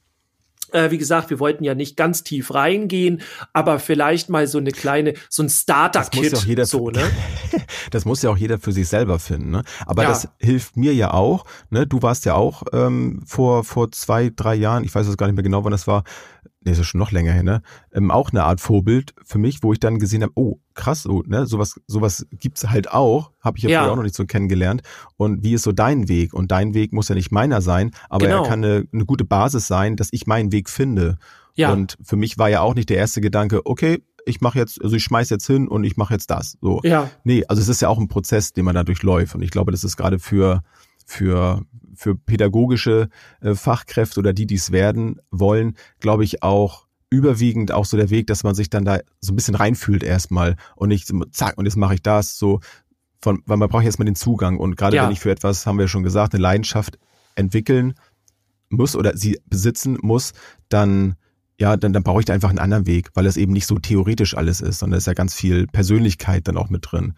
Äh, 0.71 0.89
wie 0.89 0.97
gesagt, 0.97 1.29
wir 1.29 1.39
wollten 1.39 1.65
ja 1.65 1.75
nicht 1.75 1.97
ganz 1.97 2.23
tief 2.23 2.53
reingehen, 2.53 3.21
aber 3.51 3.77
vielleicht 3.77 4.29
mal 4.29 4.47
so 4.47 4.57
eine 4.57 4.71
kleine, 4.71 5.15
so 5.29 5.43
ein 5.43 5.49
Starter-Kit. 5.49 6.31
Das, 6.31 6.45
ja 6.45 6.65
so, 6.65 6.89
ne? 6.89 7.03
das 7.91 8.05
muss 8.05 8.21
ja 8.21 8.29
auch 8.29 8.37
jeder 8.37 8.57
für 8.57 8.71
sich 8.71 8.87
selber 8.87 9.19
finden. 9.19 9.51
Ne? 9.51 9.63
Aber 9.85 10.03
ja. 10.03 10.09
das 10.09 10.29
hilft 10.39 10.77
mir 10.77 10.93
ja 10.93 11.13
auch. 11.13 11.43
Ne? 11.69 11.85
Du 11.87 12.01
warst 12.01 12.25
ja 12.25 12.35
auch 12.35 12.63
ähm, 12.71 13.21
vor 13.25 13.65
vor 13.65 13.91
zwei, 13.91 14.31
drei 14.33 14.55
Jahren, 14.55 14.85
ich 14.85 14.95
weiß 14.95 15.07
es 15.07 15.17
gar 15.17 15.27
nicht 15.27 15.35
mehr 15.35 15.43
genau, 15.43 15.65
wann 15.65 15.71
das 15.71 15.87
war, 15.87 16.03
nee, 16.63 16.71
ist 16.71 16.77
ja 16.77 16.83
schon 16.83 16.99
noch 16.99 17.11
länger 17.11 17.31
her, 17.31 17.43
ne? 17.43 17.61
Ähm, 17.91 18.11
auch 18.11 18.31
eine 18.31 18.43
Art 18.43 18.61
Vorbild 18.61 19.13
für 19.23 19.37
mich, 19.37 19.63
wo 19.63 19.73
ich 19.73 19.79
dann 19.79 19.99
gesehen 19.99 20.23
habe, 20.23 20.33
oh, 20.35 20.59
krass, 20.73 21.03
so, 21.03 21.23
ne, 21.25 21.45
sowas, 21.45 21.79
sowas 21.87 22.25
gibt's 22.31 22.67
halt 22.69 22.91
auch, 22.91 23.31
habe 23.41 23.57
ich 23.57 23.63
ja, 23.63 23.69
ja. 23.69 23.89
auch 23.89 23.95
noch 23.95 24.03
nicht 24.03 24.15
so 24.15 24.25
kennengelernt. 24.25 24.81
Und 25.17 25.43
wie 25.43 25.53
ist 25.53 25.63
so 25.63 25.71
dein 25.71 26.07
Weg? 26.07 26.33
Und 26.33 26.51
dein 26.51 26.73
Weg 26.73 26.93
muss 26.93 27.09
ja 27.09 27.15
nicht 27.15 27.31
meiner 27.31 27.61
sein, 27.61 27.91
aber 28.09 28.27
genau. 28.27 28.43
er 28.43 28.49
kann 28.49 28.63
eine, 28.63 28.87
eine 28.93 29.05
gute 29.05 29.25
Basis 29.25 29.67
sein, 29.67 29.95
dass 29.95 30.09
ich 30.11 30.27
meinen 30.27 30.51
Weg 30.51 30.69
finde. 30.69 31.17
Ja. 31.55 31.73
Und 31.73 31.97
für 32.01 32.15
mich 32.15 32.37
war 32.37 32.49
ja 32.49 32.61
auch 32.61 32.75
nicht 32.75 32.89
der 32.89 32.97
erste 32.97 33.21
Gedanke, 33.21 33.65
okay, 33.65 34.03
ich 34.25 34.39
mache 34.41 34.59
jetzt, 34.59 34.81
also 34.83 34.95
ich 34.95 35.03
schmeiß 35.03 35.29
jetzt 35.29 35.47
hin 35.47 35.67
und 35.67 35.83
ich 35.83 35.97
mache 35.97 36.13
jetzt 36.13 36.29
das. 36.29 36.57
So. 36.61 36.79
Ja. 36.83 37.09
Nee, 37.23 37.43
also 37.47 37.61
es 37.61 37.67
ist 37.67 37.81
ja 37.81 37.89
auch 37.89 37.97
ein 37.97 38.07
Prozess, 38.07 38.53
den 38.53 38.65
man 38.65 38.75
da 38.75 38.83
durchläuft. 38.83 39.35
Und 39.35 39.41
ich 39.41 39.49
glaube, 39.51 39.71
das 39.71 39.83
ist 39.83 39.97
gerade 39.97 40.19
für, 40.19 40.61
für 41.05 41.61
für 41.93 42.15
pädagogische 42.15 43.09
äh, 43.41 43.53
Fachkräfte 43.53 44.19
oder 44.19 44.33
die, 44.33 44.47
die 44.47 44.55
es 44.55 44.71
werden 44.71 45.19
wollen, 45.29 45.75
glaube 45.99 46.23
ich 46.23 46.41
auch 46.41 46.87
überwiegend 47.09 47.71
auch 47.71 47.85
so 47.85 47.97
der 47.97 48.09
Weg, 48.09 48.27
dass 48.27 48.43
man 48.43 48.55
sich 48.55 48.69
dann 48.69 48.85
da 48.85 48.99
so 49.19 49.33
ein 49.33 49.35
bisschen 49.35 49.55
reinfühlt 49.55 50.01
erstmal 50.01 50.55
und 50.75 50.87
nicht 50.89 51.11
zack 51.31 51.57
und 51.57 51.65
jetzt 51.65 51.75
mache 51.75 51.95
ich 51.95 52.01
das 52.01 52.37
so 52.37 52.61
von, 53.21 53.43
weil 53.45 53.57
man 53.57 53.69
braucht 53.69 53.83
erstmal 53.83 54.05
den 54.05 54.15
Zugang 54.15 54.57
und 54.57 54.77
gerade 54.77 54.95
ja. 54.95 55.03
wenn 55.03 55.11
ich 55.11 55.19
für 55.19 55.31
etwas, 55.31 55.67
haben 55.67 55.77
wir 55.77 55.87
schon 55.87 56.03
gesagt, 56.03 56.33
eine 56.33 56.41
Leidenschaft 56.41 56.97
entwickeln 57.35 57.93
muss 58.69 58.95
oder 58.95 59.15
sie 59.15 59.39
besitzen 59.45 59.97
muss, 60.01 60.33
dann 60.69 61.15
ja, 61.59 61.77
dann, 61.77 61.93
dann 61.93 62.01
brauche 62.01 62.21
ich 62.21 62.25
da 62.25 62.33
einfach 62.33 62.49
einen 62.49 62.57
anderen 62.57 62.87
Weg, 62.87 63.11
weil 63.13 63.27
es 63.27 63.37
eben 63.37 63.53
nicht 63.53 63.67
so 63.67 63.77
theoretisch 63.77 64.35
alles 64.35 64.61
ist, 64.61 64.79
sondern 64.79 64.97
es 64.97 65.03
ist 65.03 65.07
ja 65.07 65.13
ganz 65.13 65.35
viel 65.35 65.67
Persönlichkeit 65.67 66.47
dann 66.47 66.57
auch 66.57 66.69
mit 66.69 66.87
drin. 66.91 67.13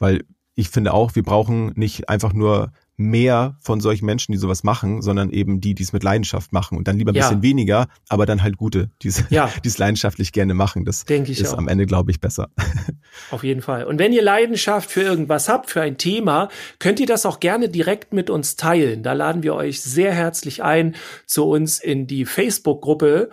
Weil 0.00 0.24
ich 0.54 0.68
finde 0.68 0.92
auch, 0.92 1.14
wir 1.14 1.22
brauchen 1.22 1.72
nicht 1.74 2.08
einfach 2.08 2.32
nur 2.32 2.72
mehr 2.96 3.56
von 3.60 3.80
solchen 3.80 4.04
Menschen, 4.04 4.32
die 4.32 4.38
sowas 4.38 4.64
machen, 4.64 5.00
sondern 5.02 5.30
eben 5.30 5.60
die, 5.60 5.74
die 5.74 5.82
es 5.82 5.92
mit 5.92 6.02
Leidenschaft 6.02 6.52
machen 6.52 6.76
und 6.76 6.86
dann 6.86 6.98
lieber 6.98 7.10
ein 7.10 7.14
ja. 7.14 7.26
bisschen 7.26 7.42
weniger, 7.42 7.88
aber 8.08 8.26
dann 8.26 8.42
halt 8.42 8.58
gute, 8.58 8.90
die 9.02 9.08
es 9.08 9.24
ja. 9.30 9.50
leidenschaftlich 9.76 10.32
gerne 10.32 10.54
machen. 10.54 10.84
Das 10.84 11.04
Denke 11.04 11.32
ich 11.32 11.40
ist 11.40 11.54
auch. 11.54 11.58
am 11.58 11.68
Ende, 11.68 11.86
glaube 11.86 12.10
ich, 12.10 12.20
besser. 12.20 12.50
Auf 13.30 13.44
jeden 13.44 13.62
Fall. 13.62 13.84
Und 13.84 13.98
wenn 13.98 14.12
ihr 14.12 14.22
Leidenschaft 14.22 14.90
für 14.90 15.02
irgendwas 15.02 15.48
habt, 15.48 15.70
für 15.70 15.80
ein 15.80 15.96
Thema, 15.96 16.48
könnt 16.78 17.00
ihr 17.00 17.06
das 17.06 17.26
auch 17.26 17.40
gerne 17.40 17.68
direkt 17.68 18.12
mit 18.12 18.30
uns 18.30 18.56
teilen. 18.56 19.02
Da 19.02 19.14
laden 19.14 19.42
wir 19.42 19.54
euch 19.54 19.80
sehr 19.80 20.12
herzlich 20.12 20.62
ein 20.62 20.94
zu 21.26 21.48
uns 21.48 21.80
in 21.80 22.06
die 22.06 22.26
Facebook-Gruppe 22.26 23.30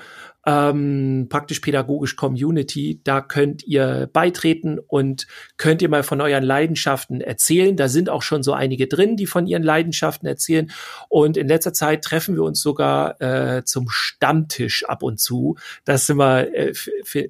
ähm, 0.50 1.28
praktisch 1.30 1.60
pädagogisch 1.60 2.16
Community. 2.16 3.00
Da 3.04 3.22
könnt 3.22 3.64
ihr 3.68 4.10
beitreten 4.12 4.80
und 4.80 5.28
könnt 5.58 5.84
ihr 5.84 5.90
mal 5.90 6.02
von 6.02 6.22
euren 6.22 6.44
Leidenschaften 6.44 7.22
erzählen. 7.22 7.78
Da 7.78 7.88
sind 7.88 8.10
auch 8.10 8.24
schon 8.24 8.42
so 8.42 8.54
einige 8.54 8.88
drin, 8.88 9.16
die 9.16 9.28
von 9.28 9.46
ihren 9.46 9.62
Leidenschaften 9.62 10.28
erzählen. 10.28 10.72
Und 11.08 11.38
in 11.38 11.48
letzter 11.48 11.72
Zeit 11.74 12.04
treffen 12.04 12.34
wir 12.34 12.42
uns 12.42 12.62
sogar 12.62 13.22
äh, 13.22 13.64
zum 13.64 13.90
Stammtisch 13.90 14.86
ab 14.86 15.04
und 15.04 15.20
zu. 15.20 15.56
Das 15.86 16.08
sind 16.08 16.18
wir, 16.18 16.52
äh, 16.56 16.74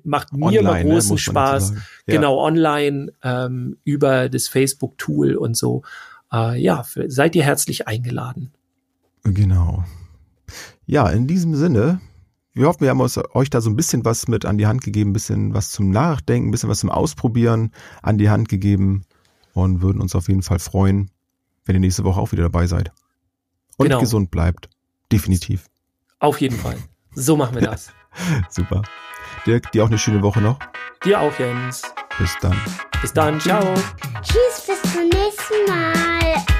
macht 0.05 0.32
mir 0.32 0.45
online, 0.45 0.59
immer 0.59 0.74
ne, 0.76 0.84
großen 0.86 1.15
ne, 1.15 1.20
Spaß. 1.20 1.74
Ja. 2.07 2.15
Genau, 2.15 2.41
online 2.41 3.11
ähm, 3.22 3.78
über 3.84 4.30
das 4.30 4.47
Facebook-Tool 4.47 5.36
und 5.36 5.57
so. 5.57 5.82
Äh, 6.32 6.61
ja, 6.61 6.86
seid 7.07 7.36
ihr 7.36 7.43
herzlich 7.43 7.86
eingeladen. 7.86 8.53
Genau. 9.24 9.84
Ja, 10.86 11.09
in 11.09 11.28
diesem 11.28 11.53
Sinne 11.55 11.99
wir 12.54 12.68
hoffen, 12.68 12.82
wir 12.82 12.89
haben 12.89 13.02
euch 13.02 13.50
da 13.50 13.62
so 13.62 13.70
ein 13.70 13.76
bisschen 13.76 14.06
was 14.06 14.28
mit 14.28 14.45
an 14.45 14.58
die 14.58 14.68
Hand 14.68 14.84
gegeben, 14.84 15.12
ein 15.12 15.14
bisschen 15.14 15.54
was 15.54 15.70
zum 15.70 15.91
Nachdenken, 15.91 16.50
ein 16.50 16.52
bisschen 16.52 16.70
was 16.70 16.80
zum 16.80 16.89
Ausprobieren 16.89 17.72
an 18.02 18.18
die 18.18 18.30
Hand 18.30 18.50
gegeben 18.50 19.04
und 19.54 19.82
würden 19.82 20.02
uns 20.02 20.16
auf 20.16 20.28
jeden 20.28 20.41
Fall 20.41 20.60
freuen, 20.60 21.12
wenn 21.66 21.76
ihr 21.76 21.80
nächste 21.80 22.04
Woche 22.04 22.20
auch 22.20 22.32
wieder 22.32 22.43
dabei 22.43 22.68
seid. 22.68 22.91
Und 23.78 23.88
genau. 23.88 24.00
gesund 24.00 24.32
bleibt. 24.32 24.70
Definitiv. 25.12 25.68
Auf 26.20 26.41
jeden 26.41 26.58
Fall. 26.58 26.76
So 27.14 27.38
machen 27.38 27.56
wir 27.56 27.62
das. 27.62 27.91
Super. 28.50 28.82
Dirk, 29.45 29.72
dir 29.72 29.84
auch 29.84 29.88
eine 29.88 29.97
schöne 29.97 30.22
Woche 30.22 30.41
noch. 30.41 30.60
Dir 31.06 31.22
auch, 31.22 31.38
Jens. 31.39 31.82
Bis 32.18 32.36
dann. 32.41 32.58
Bis 33.02 33.14
dann. 33.14 33.39
Ciao. 33.39 33.74
Tschüss, 34.22 34.68
bis 34.68 34.93
zum 34.93 35.04
nächsten 35.04 35.72
Mal. 35.72 36.59